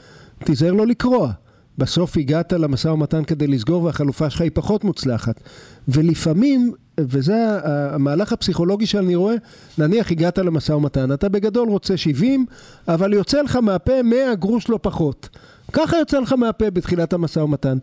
תיזהר 0.45 0.73
לא 0.73 0.87
לקרוע. 0.87 1.33
בסוף 1.79 2.17
הגעת 2.17 2.53
למשא 2.53 2.89
ומתן 2.89 3.25
כדי 3.25 3.47
לסגור 3.47 3.83
והחלופה 3.83 4.31
שלך 4.31 4.41
היא 4.41 4.51
פחות 4.55 4.85
מוצלחת. 4.85 5.41
ולפעמים, 5.89 6.73
וזה 7.01 7.35
המהלך 7.65 8.33
הפסיכולוגי 8.33 8.87
שאני 8.87 9.15
רואה, 9.15 9.35
נניח 9.79 10.11
הגעת 10.11 10.39
למשא 10.39 10.73
ומתן, 10.73 11.13
אתה 11.13 11.29
בגדול 11.29 11.69
רוצה 11.69 11.97
70, 11.97 12.47
אבל 12.89 13.13
יוצא 13.13 13.43
לך 13.43 13.57
מהפה 13.57 14.03
100 14.03 14.35
גרוש 14.35 14.69
לא 14.69 14.79
פחות. 14.83 15.29
ככה 15.73 15.97
יוצא 15.97 16.19
לך 16.19 16.33
מהפה 16.33 16.71
בתחילת 16.71 17.13
המשא 17.13 17.41
ומתן. 17.41 17.79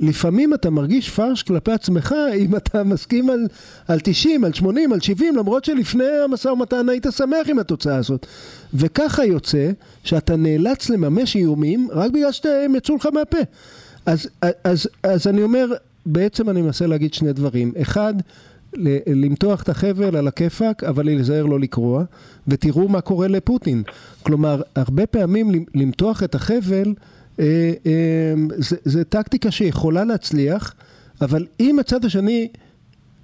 לפעמים 0.00 0.54
אתה 0.54 0.70
מרגיש 0.70 1.10
פרש 1.10 1.42
כלפי 1.42 1.72
עצמך 1.72 2.14
אם 2.36 2.56
אתה 2.56 2.84
מסכים 2.84 3.30
על, 3.30 3.46
על 3.88 4.00
90, 4.02 4.44
על 4.44 4.52
80, 4.52 4.92
על 4.92 5.00
70, 5.00 5.36
למרות 5.36 5.64
שלפני 5.64 6.04
המשא 6.24 6.48
ומתן 6.48 6.88
היית 6.88 7.06
שמח 7.10 7.48
עם 7.48 7.58
התוצאה 7.58 7.96
הזאת. 7.96 8.26
וככה 8.74 9.24
יוצא 9.24 9.70
שאתה 10.04 10.36
נאלץ 10.36 10.90
לממש 10.90 11.36
איומים 11.36 11.88
רק 11.92 12.10
בגלל 12.10 12.32
שהם 12.32 12.74
יצאו 12.74 12.96
לך 12.96 13.08
מהפה. 13.12 13.38
אז, 14.06 14.28
אז, 14.64 14.88
אז 15.02 15.26
אני 15.26 15.42
אומר, 15.42 15.66
בעצם 16.06 16.50
אני 16.50 16.62
מנסה 16.62 16.86
להגיד 16.86 17.14
שני 17.14 17.32
דברים. 17.32 17.72
אחד, 17.82 18.14
למתוח 19.06 19.62
את 19.62 19.68
החבל 19.68 20.16
על 20.16 20.28
הכיפאק, 20.28 20.84
אבל 20.84 21.04
להיזהר 21.04 21.46
לא 21.46 21.60
לקרוע, 21.60 22.04
ותראו 22.48 22.88
מה 22.88 23.00
קורה 23.00 23.28
לפוטין. 23.28 23.82
כלומר, 24.22 24.62
הרבה 24.76 25.06
פעמים 25.06 25.64
למתוח 25.74 26.22
את 26.22 26.34
החבל 26.34 26.94
אה, 27.40 27.72
אה, 27.86 28.34
זה, 28.84 29.04
טקטיקה 29.04 29.50
שיכולה 29.50 30.04
להצליח, 30.04 30.74
אבל 31.20 31.46
אם 31.60 31.78
הצד 31.78 32.04
השני 32.04 32.48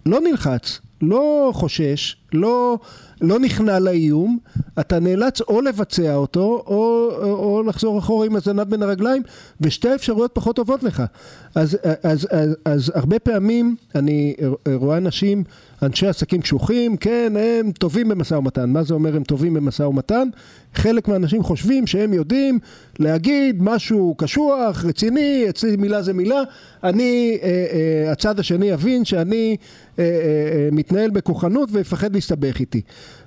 לא 0.06 0.20
נלחץ, 0.20 0.80
לא 1.02 1.50
חושש, 1.54 2.16
לא, 2.32 2.78
לא 3.20 3.38
נכנע 3.38 3.78
לאיום, 3.78 4.38
אתה 4.80 5.00
נאלץ 5.00 5.40
או 5.40 5.60
לבצע 5.60 6.14
אותו, 6.14 6.62
או, 6.66 7.10
או, 7.22 7.32
או 7.34 7.62
לחזור 7.62 7.98
אחורה 7.98 8.26
עם 8.26 8.36
הזנב 8.36 8.62
בין 8.62 8.82
הרגליים, 8.82 9.22
ושתי 9.60 9.88
האפשרויות 9.88 10.30
פחות 10.34 10.56
טובות 10.56 10.82
לך. 10.82 11.02
אז, 11.54 11.78
אז, 12.02 12.28
אז, 12.30 12.56
אז 12.64 12.92
הרבה 12.94 13.18
פעמים 13.18 13.76
אני 13.94 14.34
רואה 14.74 14.96
אנשים, 14.96 15.44
אנשי 15.82 16.06
עסקים 16.06 16.40
קשוחים, 16.40 16.96
כן, 16.96 17.32
הם 17.38 17.72
טובים 17.72 18.08
במשא 18.08 18.34
ומתן. 18.34 18.70
מה 18.70 18.82
זה 18.82 18.94
אומר 18.94 19.16
הם 19.16 19.22
טובים 19.22 19.54
במשא 19.54 19.82
ומתן? 19.82 20.28
חלק 20.74 21.08
מהאנשים 21.08 21.42
חושבים 21.42 21.86
שהם 21.86 22.12
יודעים 22.12 22.58
להגיד 22.98 23.62
משהו 23.62 24.14
קשוח, 24.18 24.84
רציני, 24.84 25.46
אצלי 25.48 25.76
מילה 25.76 26.02
זה 26.02 26.12
מילה, 26.12 26.42
אני, 26.84 27.38
אה, 27.42 27.48
אה, 27.48 28.12
הצד 28.12 28.40
השני 28.40 28.66
יבין 28.66 29.04
שאני 29.04 29.56
אה, 29.98 30.04
מתנהל 30.72 31.10
בכוחנות 31.10 31.68
ויפחד 31.72 32.16
להסתבך 32.20 32.60
איתי. 32.60 32.80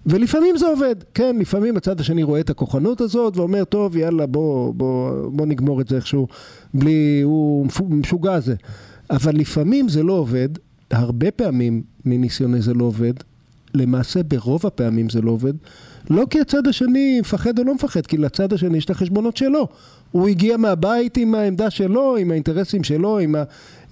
ולפעמים 0.06 0.58
זה 0.58 0.68
עובד, 0.68 0.96
כן, 1.14 1.36
לפעמים 1.39 1.78
הצד 1.78 2.00
השני 2.00 2.24
רואה 2.24 2.39
את 2.39 2.50
הכוחנות 2.50 3.02
הזאת 3.02 3.38
ואומר, 3.38 3.64
טוב, 3.64 3.98
יאללה, 3.98 4.26
בוא, 4.26 4.74
בוא, 4.74 5.12
בוא 5.30 5.46
נגמור 5.46 5.82
את 5.82 5.88
זה 5.88 5.96
איכשהו, 5.96 6.28
בלי, 6.74 7.22
הוא 7.24 7.68
משוגע 7.89 8.39
זה. 8.39 8.56
אבל 9.10 9.36
לפעמים 9.36 9.89
זה 9.89 10.04
לא 10.04 10.14
עובד, 10.14 10.50
הרבה 10.91 11.32
פעמים 11.32 11.84
מניסיוני 12.06 12.62
זה 12.62 12.74
לא 12.74 12.86
עובד, 12.86 13.14
למעשה 13.74 14.24
ברוב 14.24 14.66
הפעמים 14.66 15.10
זה 15.10 15.22
לא 15.22 15.32
עובד, 15.32 15.54
לא 16.10 16.26
כי 16.30 16.39
הצד 16.41 16.68
השני 16.68 17.20
מפחד 17.20 17.60
או 17.60 17.64
לא 17.64 17.76
מפחד, 17.76 18.06
כי 18.06 18.18
לצד 18.18 18.54
השני 18.54 18.78
יש 18.78 18.86
את 18.86 18.89
החשבונות 18.89 19.38
שלו. 19.38 19.68
הוא 20.12 20.28
הגיע 20.28 20.58
מהבית 20.58 21.18
עם 21.18 21.36
העמדה 21.36 21.70
שלו, 21.70 22.18
עם 22.18 22.32
האינטרסים 22.32 22.84
שלו, 22.84 23.20
עם 23.20 23.36
ה... 23.36 23.44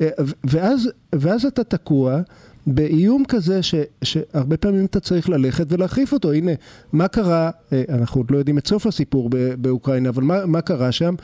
אה, 0.01 0.09
ואז, 0.43 0.89
ואז 1.15 1.45
אתה 1.45 1.63
תקוע 1.63 2.21
באיום 2.67 3.23
כזה 3.27 3.63
ש, 3.63 3.75
שהרבה 4.03 4.57
פעמים 4.57 4.85
אתה 4.85 4.99
צריך 4.99 5.29
ללכת 5.29 5.65
ולהחריף 5.69 6.13
אותו. 6.13 6.31
הנה, 6.31 6.51
מה 6.93 7.07
קרה, 7.07 7.49
אה, 7.73 7.83
אנחנו 7.89 8.21
עוד 8.21 8.31
לא 8.31 8.37
יודעים 8.37 8.57
את 8.57 8.67
סוף 8.67 8.87
הסיפור 8.87 9.29
באוקראינה, 9.57 10.09
אבל 10.09 10.23
מה, 10.23 10.45
מה 10.45 10.61
קרה 10.61 10.91
שם? 10.91 11.15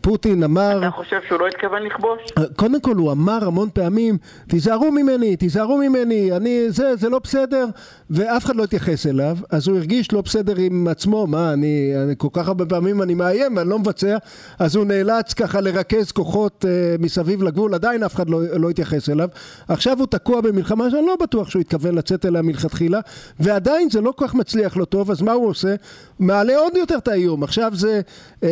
פוטין 0.00 0.42
אמר... 0.42 0.78
אתה 0.78 0.90
חושב 0.90 1.16
שהוא 1.28 1.40
לא 1.40 1.46
התכוון 1.46 1.82
לכבוש? 1.82 2.20
קודם 2.56 2.80
כל 2.80 2.94
הוא 2.94 3.12
אמר 3.12 3.38
המון 3.46 3.68
פעמים, 3.72 4.18
תיזהרו 4.48 4.92
ממני, 4.92 5.36
תיזהרו 5.36 5.78
ממני, 5.78 6.32
אני, 6.32 6.70
זה, 6.70 6.96
זה 6.96 7.08
לא 7.08 7.18
בסדר, 7.18 7.66
ואף 8.10 8.44
אחד 8.44 8.56
לא 8.56 8.64
התייחס 8.64 9.06
אליו, 9.06 9.36
אז 9.50 9.68
הוא 9.68 9.76
הרגיש 9.76 10.12
לא 10.12 10.20
בסדר 10.20 10.54
עם 10.56 10.88
עצמו, 10.88 11.26
מה, 11.26 11.52
אני, 11.52 11.92
אני 12.04 12.14
כל 12.18 12.28
כך 12.32 12.48
הרבה 12.48 12.66
פעמים 12.66 13.02
אני 13.02 13.14
מאיים 13.14 13.56
ואני 13.56 13.68
לא 13.68 13.78
מבצע, 13.78 14.16
אז 14.58 14.76
הוא 14.76 14.84
נאלץ 14.84 15.34
ככה 15.34 15.60
לרכז 15.60 16.12
כוחות 16.12 16.64
uh, 16.64 17.02
מסביב 17.02 17.42
לגבול, 17.42 17.74
עדיין 17.74 18.02
אף 18.02 18.14
אחד 18.14 18.30
לא, 18.30 18.40
לא 18.56 18.70
התייחס 18.70 19.10
אליו. 19.10 19.28
עכשיו 19.68 19.98
הוא 19.98 20.06
תקוע 20.06 20.40
במלחמה 20.40 20.90
שאני 20.90 21.06
לא 21.06 21.16
בטוח 21.20 21.50
שהוא 21.50 21.60
התכוון 21.60 21.94
לצאת 21.94 22.26
אליה 22.26 22.42
מלכתחילה, 22.42 23.00
ועדיין 23.40 23.90
זה 23.90 24.00
לא 24.00 24.12
כל 24.16 24.26
כך 24.26 24.34
מצליח 24.34 24.76
לו 24.76 24.84
טוב, 24.84 25.10
אז 25.10 25.22
מה 25.22 25.32
הוא 25.32 25.48
עושה? 25.48 25.74
מעלה 26.18 26.56
עוד 26.56 26.76
יותר 26.76 26.98
את 26.98 27.08
האיום, 27.08 27.42
עכשיו 27.42 27.72
זה... 27.74 28.00
Uh, 28.36 28.44
uh, 28.44 28.46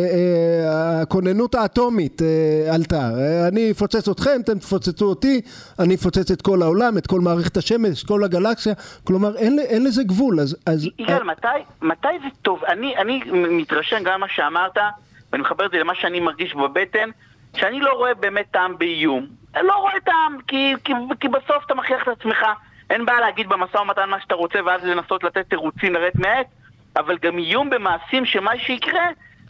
הכוננות 1.25 1.55
האטומית 1.55 2.21
אה, 2.21 2.73
עלתה. 2.75 2.95
אה, 2.95 3.47
אני 3.47 3.71
אפוצץ 3.71 4.09
אתכם, 4.09 4.41
אתם 4.43 4.59
תפוצצו 4.59 5.05
אותי, 5.05 5.41
אני 5.79 5.95
אפוצץ 5.95 6.31
את 6.31 6.41
כל 6.41 6.61
העולם, 6.61 6.97
את 6.97 7.07
כל 7.07 7.19
מערכת 7.19 7.57
השמש, 7.57 8.03
את 8.03 8.07
כל 8.07 8.23
הגלקסיה. 8.23 8.73
כלומר, 9.03 9.37
אין, 9.37 9.59
אין 9.59 9.83
לזה 9.83 10.03
גבול. 10.03 10.39
אז... 10.39 10.57
אז 10.65 10.89
יגאל, 10.99 11.23
מתי, 11.23 11.47
מתי 11.81 12.07
זה 12.23 12.27
טוב? 12.41 12.63
אני, 12.65 12.97
אני 12.97 13.21
מתרשם 13.33 14.03
גם 14.03 14.19
מה 14.19 14.27
שאמרת, 14.29 14.77
ואני 15.31 15.43
מחבר 15.43 15.65
את 15.65 15.71
זה 15.71 15.77
למה 15.77 15.95
שאני 15.95 16.19
מרגיש 16.19 16.55
בבטן, 16.55 17.09
שאני 17.55 17.79
לא 17.79 17.91
רואה 17.91 18.13
באמת 18.13 18.45
טעם 18.51 18.77
באיום. 18.77 19.27
אני 19.55 19.67
לא 19.67 19.73
רואה 19.73 19.99
טעם, 20.05 20.37
כי, 20.47 20.73
כי, 20.83 20.93
כי 21.19 21.27
בסוף 21.27 21.65
אתה 21.65 21.75
מכריח 21.75 22.03
את 22.03 22.07
עצמך. 22.19 22.37
אין 22.89 23.05
בעיה 23.05 23.19
להגיד 23.19 23.49
במשא 23.49 23.77
ומתן 23.77 24.09
מה 24.09 24.21
שאתה 24.21 24.35
רוצה 24.35 24.59
ואז 24.65 24.83
לנסות 24.83 25.23
לתת 25.23 25.49
תירוצים 25.49 25.93
לרדת 25.93 26.15
מעט, 26.15 26.47
אבל 26.97 27.17
גם 27.21 27.37
איום 27.37 27.69
במעשים 27.69 28.25
שמה 28.25 28.51
שיקרה 28.57 29.05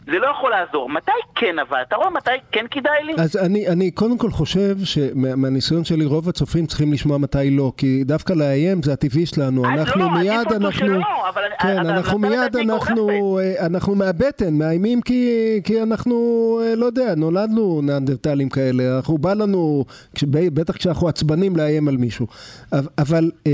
זה 0.06 0.18
לא 0.18 0.26
יכול 0.38 0.50
לעזור. 0.50 0.88
מתי 0.88 1.10
כן 1.34 1.58
אבל? 1.58 1.78
אתה 1.88 1.96
רואה 1.96 2.10
מתי 2.10 2.30
כן 2.52 2.64
כדאי 2.70 3.04
לי? 3.04 3.12
אז 3.18 3.36
אני, 3.36 3.68
אני 3.68 3.90
קודם 3.90 4.18
כל 4.18 4.30
חושב 4.30 4.76
שמהניסיון 4.84 5.84
שלי 5.84 6.04
רוב 6.04 6.28
הצופים 6.28 6.66
צריכים 6.66 6.92
לשמוע 6.92 7.18
מתי 7.18 7.50
לא, 7.50 7.72
כי 7.76 8.04
דווקא 8.04 8.32
לאיים 8.32 8.82
זה 8.82 8.92
הטבעי 8.92 9.26
שלנו, 9.26 9.66
אז 9.66 9.80
אנחנו 9.80 10.00
לא, 10.00 10.10
מיד, 10.18 10.52
אנחנו, 10.52 10.72
שלא, 10.72 11.28
אבל- 11.28 11.42
כן, 11.60 11.78
אבל 11.78 11.86
אנחנו 11.90 12.18
אתה 12.18 12.28
מיד, 12.28 12.56
אנחנו, 12.70 13.38
אה, 13.38 13.66
אנחנו 13.66 13.94
מהבטן, 13.94 14.54
מאיימים 14.54 15.02
כי, 15.02 15.30
כי 15.64 15.82
אנחנו, 15.82 16.16
אה, 16.64 16.74
לא 16.74 16.86
יודע, 16.86 17.14
נולדנו 17.14 17.80
ניאנדרטלים 17.82 18.48
כאלה, 18.48 18.96
אנחנו 18.96 19.18
בא 19.18 19.34
לנו, 19.34 19.84
בטח 20.32 20.76
כשאנחנו 20.76 21.08
עצבנים 21.08 21.56
לאיים 21.56 21.88
על 21.88 21.96
מישהו, 21.96 22.26
אבל, 22.98 23.30
אה, 23.46 23.52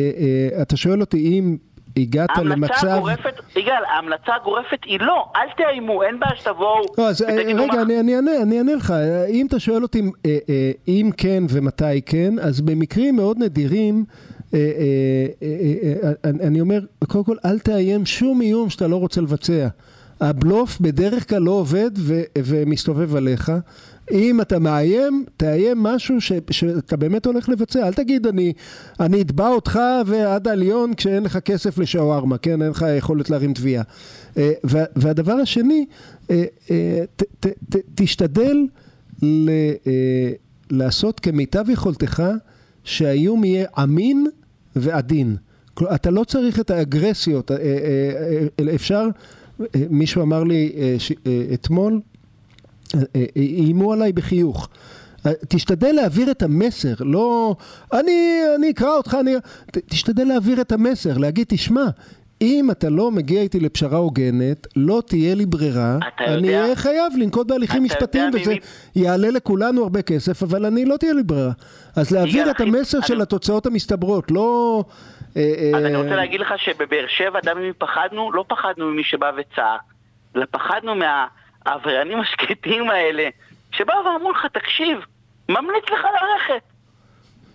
אה, 0.52 0.62
אתה 0.62 0.76
שואל 0.76 1.00
אותי 1.00 1.18
אם 1.38 1.56
הגעת 1.96 2.30
למצב... 2.44 2.86
הגורפת, 2.88 3.34
יגאל, 3.56 3.84
ההמלצה 3.94 4.34
הגורפת 4.40 4.78
היא 4.84 5.00
לא, 5.00 5.24
אל 5.36 5.48
תאיימו, 5.56 6.02
אין 6.02 6.20
בעיה 6.20 6.36
שתבואו 6.36 6.82
לא, 6.98 7.08
אז 7.08 7.22
אה, 7.22 7.34
רגע, 7.34 7.54
מה- 7.54 7.82
אני, 7.82 8.00
אני, 8.00 8.16
אענה, 8.16 8.30
אני 8.42 8.58
אענה 8.58 8.74
לך. 8.74 8.94
אם 9.28 9.46
אתה 9.46 9.58
שואל 9.60 9.82
אותי 9.82 10.02
אה, 10.26 10.38
אה, 10.48 10.70
אם 10.88 11.10
כן 11.16 11.42
ומתי 11.50 12.02
כן, 12.06 12.34
אז 12.40 12.60
במקרים 12.60 13.16
מאוד 13.16 13.38
נדירים, 13.38 14.04
אני 16.24 16.38
אני 16.42 16.60
אומר, 16.60 16.80
קודם 17.08 17.24
כל, 17.24 17.36
אל 17.44 17.58
תאיים 17.58 18.06
שום 18.06 18.40
איום 18.40 18.70
שאתה 18.70 18.86
לא 18.88 18.96
רוצה 18.96 19.20
לבצע. 19.20 19.68
הבלוף 20.20 20.80
בדרך 20.80 21.28
כלל 21.28 21.42
לא 21.42 21.50
עובד 21.50 21.90
ו- 21.98 22.22
ומסתובב 22.38 23.16
עליך. 23.16 23.52
אם 24.10 24.40
אתה 24.40 24.58
מאיים, 24.58 25.24
תאיים 25.36 25.78
משהו 25.82 26.20
ש- 26.20 26.32
שאתה 26.50 26.96
באמת 26.96 27.26
הולך 27.26 27.48
לבצע. 27.48 27.86
אל 27.88 27.92
תגיד, 27.92 28.26
אני, 28.26 28.52
אני 29.00 29.20
אתבע 29.22 29.48
אותך 29.48 29.78
ועד 30.06 30.48
העליון 30.48 30.94
כשאין 30.94 31.22
לך 31.22 31.36
כסף 31.38 31.78
לשווארמה, 31.78 32.38
כן? 32.38 32.62
אין 32.62 32.70
לך 32.70 32.84
יכולת 32.98 33.30
להרים 33.30 33.52
תביעה. 33.54 33.82
אה, 34.36 34.52
וה- 34.64 34.84
והדבר 34.96 35.32
השני, 35.32 35.84
אה, 36.30 36.44
אה, 36.70 37.04
ת- 37.16 37.22
ת- 37.46 37.76
ת- 37.76 37.84
תשתדל 37.94 38.56
ל- 39.22 39.48
לעשות 40.70 41.20
כמיטב 41.20 41.64
יכולתך 41.70 42.22
שהאיום 42.84 43.44
יהיה 43.44 43.66
אמין 43.82 44.26
ועדין. 44.76 45.36
אתה 45.94 46.10
לא 46.10 46.24
צריך 46.24 46.60
את 46.60 46.70
האגרסיות, 46.70 47.50
אפשר, 48.74 49.08
מישהו 49.90 50.22
אמר 50.22 50.44
לי 50.44 50.72
אתמול, 51.54 52.00
איימו 53.36 53.92
עליי 53.92 54.12
בחיוך. 54.12 54.68
אה, 55.26 55.32
תשתדל 55.48 55.92
להעביר 55.92 56.30
את 56.30 56.42
המסר, 56.42 56.94
לא... 57.00 57.56
אני, 57.92 58.40
אני 58.58 58.70
אקרא 58.70 58.88
אותך, 58.96 59.16
אני... 59.20 59.34
ת- 59.70 59.78
תשתדל 59.78 60.24
להעביר 60.24 60.60
את 60.60 60.72
המסר, 60.72 61.18
להגיד, 61.18 61.46
תשמע, 61.48 61.84
אם 62.42 62.68
אתה 62.70 62.88
לא 62.90 63.10
מגיע 63.10 63.40
איתי 63.42 63.60
לפשרה 63.60 63.98
הוגנת, 63.98 64.66
לא 64.76 65.02
תהיה 65.06 65.34
לי 65.34 65.46
ברירה, 65.46 65.98
אני 66.20 66.48
יודע- 66.48 66.62
אהיה 66.62 66.76
חייב 66.76 67.12
לנקוט 67.18 67.46
בהליכים 67.46 67.84
משפטיים, 67.84 68.30
וזה 68.34 68.50
ממי- 68.50 68.60
יעלה 68.96 69.30
לכולנו 69.30 69.82
הרבה 69.82 70.02
כסף, 70.02 70.42
אבל 70.42 70.66
אני 70.66 70.84
לא 70.84 70.96
תהיה 70.96 71.12
לי 71.12 71.22
ברירה. 71.22 71.52
אז 71.96 72.10
להעביר 72.10 72.50
את 72.50 72.60
המסר 72.60 72.98
אני- 72.98 73.06
של 73.06 73.20
התוצאות 73.20 73.66
המסתברות, 73.66 74.30
לא... 74.30 74.84
אה, 75.36 75.70
אז 75.76 75.84
אני 75.84 75.94
אה, 75.94 76.02
רוצה 76.02 76.16
להגיד 76.16 76.40
לך 76.40 76.48
שבבאר 76.56 77.04
שבע, 77.08 77.38
יודע 77.38 77.54
ממי 77.54 77.72
פחדנו? 77.78 78.32
לא 78.32 78.44
פחדנו 78.48 78.86
ממי 78.90 79.04
שבא 79.04 79.30
וצעק, 79.36 79.80
אלא 80.36 80.44
פחדנו 80.50 80.94
מהעבריינים 81.66 82.20
השקטים 82.20 82.90
האלה, 82.90 83.28
שבאו 83.72 84.04
ואמרו 84.04 84.30
לך, 84.32 84.46
תקשיב, 84.46 84.98
ממליץ 85.48 85.84
לך 85.84 86.06
ללכת. 86.22 86.62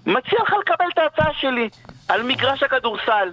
מציע 0.05 0.39
לך 0.43 0.53
לקבל 0.59 0.85
את 0.93 0.97
ההצעה 0.97 1.33
שלי 1.33 1.69
על 2.09 2.23
מגרש 2.23 2.63
הכדורסל. 2.63 3.31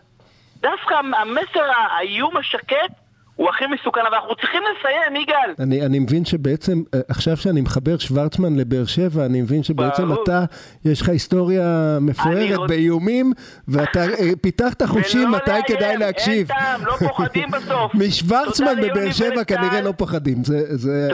דווקא 0.57 0.95
המסר, 0.95 1.65
האיום 1.77 2.37
השקט, 2.37 2.93
הוא 3.37 3.49
הכי 3.51 3.65
מסוכן, 3.67 4.01
אבל 4.09 4.15
אנחנו 4.15 4.35
צריכים 4.35 4.63
לסיים, 4.63 5.17
יגאל. 5.17 5.55
אני, 5.59 5.87
אני 5.87 5.99
מבין 5.99 6.25
שבעצם, 6.25 6.83
אה, 6.95 7.01
עכשיו 7.09 7.37
שאני 7.37 7.61
מחבר 7.61 7.99
שוורצמן 7.99 8.57
לבאר 8.57 8.85
שבע, 8.85 9.27
אני 9.27 9.43
מבין 9.43 9.63
שבעצם 9.63 10.09
ברור. 10.09 10.23
אתה, 10.23 10.45
יש 10.85 11.01
לך 11.03 11.09
היסטוריה 11.09 11.99
מפוארת 12.01 12.59
רוצ- 12.59 12.69
באיומים, 12.69 13.33
ואתה 13.69 14.01
אה, 14.05 14.31
פיתחת 14.41 14.83
חושים 14.83 15.31
מתי 15.31 15.51
לאיים, 15.51 15.65
כדאי 15.67 15.97
להקשיב. 15.97 16.51
אין 16.51 16.59
טעם, 16.61 16.85
לא 16.87 16.97
פוחדים 16.97 17.51
בסוף. 17.51 17.95
משוורצמן 18.09 18.75
בבאר 18.83 19.13
שבע 19.13 19.27
ולצה"ל. 19.29 19.45
כנראה 19.45 19.81
לא 19.81 19.93
פוחדים, 19.93 20.45
זה... 20.45 20.77
זה... 20.77 21.09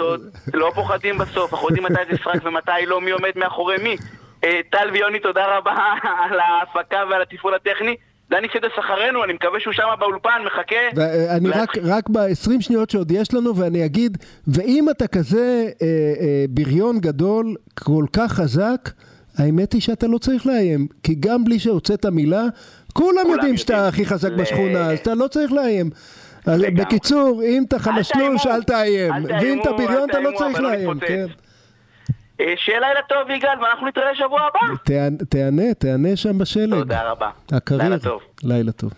לא 0.54 0.70
פוחדים 0.74 1.18
בסוף, 1.18 1.54
אנחנו 1.54 1.68
יודעים 1.68 1.84
מתי 1.84 2.00
זה 2.10 2.16
סרק 2.24 2.44
ומתי 2.44 2.86
לא, 2.86 3.00
מי 3.00 3.10
עומד 3.10 3.30
מאחורי 3.36 3.76
מי. 3.82 3.96
אה, 4.44 4.60
טל 4.70 4.90
ויוני, 4.92 5.18
תודה 5.18 5.56
רבה 5.58 5.72
על 6.30 6.40
ההפקה 6.40 7.02
ועל 7.10 7.22
התפעול 7.22 7.54
הטכני. 7.54 7.96
דני 8.30 8.46
סדס 8.52 8.70
אחרינו, 8.78 9.24
אני 9.24 9.32
מקווה 9.32 9.60
שהוא 9.60 9.72
שם 9.72 9.82
באולפן, 9.98 10.42
מחכה. 10.46 10.76
ואני 10.96 11.48
רק, 11.50 11.78
רק 11.82 12.08
ב-20 12.08 12.60
שניות 12.60 12.90
שעוד 12.90 13.10
יש 13.10 13.34
לנו, 13.34 13.56
ואני 13.56 13.84
אגיד, 13.84 14.18
ואם 14.46 14.90
אתה 14.90 15.06
כזה 15.06 15.38
אה, 15.82 15.86
אה, 16.20 16.44
בריון 16.50 16.98
גדול, 17.00 17.54
כל 17.74 18.04
כך 18.12 18.32
חזק, 18.32 18.90
האמת 19.38 19.72
היא 19.72 19.80
שאתה 19.80 20.06
לא 20.06 20.18
צריך 20.18 20.46
לאיים, 20.46 20.86
כי 21.02 21.14
גם 21.20 21.44
בלי 21.44 21.58
שהוצאת 21.58 22.06
מילה, 22.06 22.42
כולם 22.92 23.16
יודעים 23.18 23.32
יודעים. 23.34 23.56
שאתה 23.56 23.88
הכי 23.88 24.06
חזק 24.06 24.30
ל- 24.30 24.34
בשכונה, 24.36 24.90
אז 24.92 24.98
אתה 24.98 25.14
לא 25.14 25.26
צריך 25.28 25.52
לאיים. 25.52 25.90
אז. 26.46 26.60
בקיצור, 26.76 27.42
אם 27.44 27.64
אתה 27.68 27.78
חלשלוש. 27.78 28.46
אל 28.46 28.62
תאיים, 28.62 29.12
ואם 29.28 29.60
אתה 29.62 29.72
בריון, 29.72 30.10
אתה 30.10 30.20
לא 30.20 30.30
צריך 30.38 30.60
לא 30.60 30.70
לאיים. 30.70 31.00
כן. 31.00 31.26
אה, 32.40 32.54
שיהיה 32.56 32.80
לילה 32.80 33.00
טוב, 33.08 33.30
יגאל, 33.30 33.58
ואנחנו 33.62 33.86
נתראה 33.86 34.14
שבוע 34.14 34.40
הבא. 34.40 34.74
תענה, 35.28 35.74
תענה 35.78 36.16
שם 36.16 36.38
בשלג. 36.38 36.78
תודה 36.78 37.10
רבה. 37.10 37.30
הקריר. 37.52 37.82
לילה 37.82 37.98
טוב. 37.98 38.20
לילה 38.42 38.72
טוב. 38.72 38.92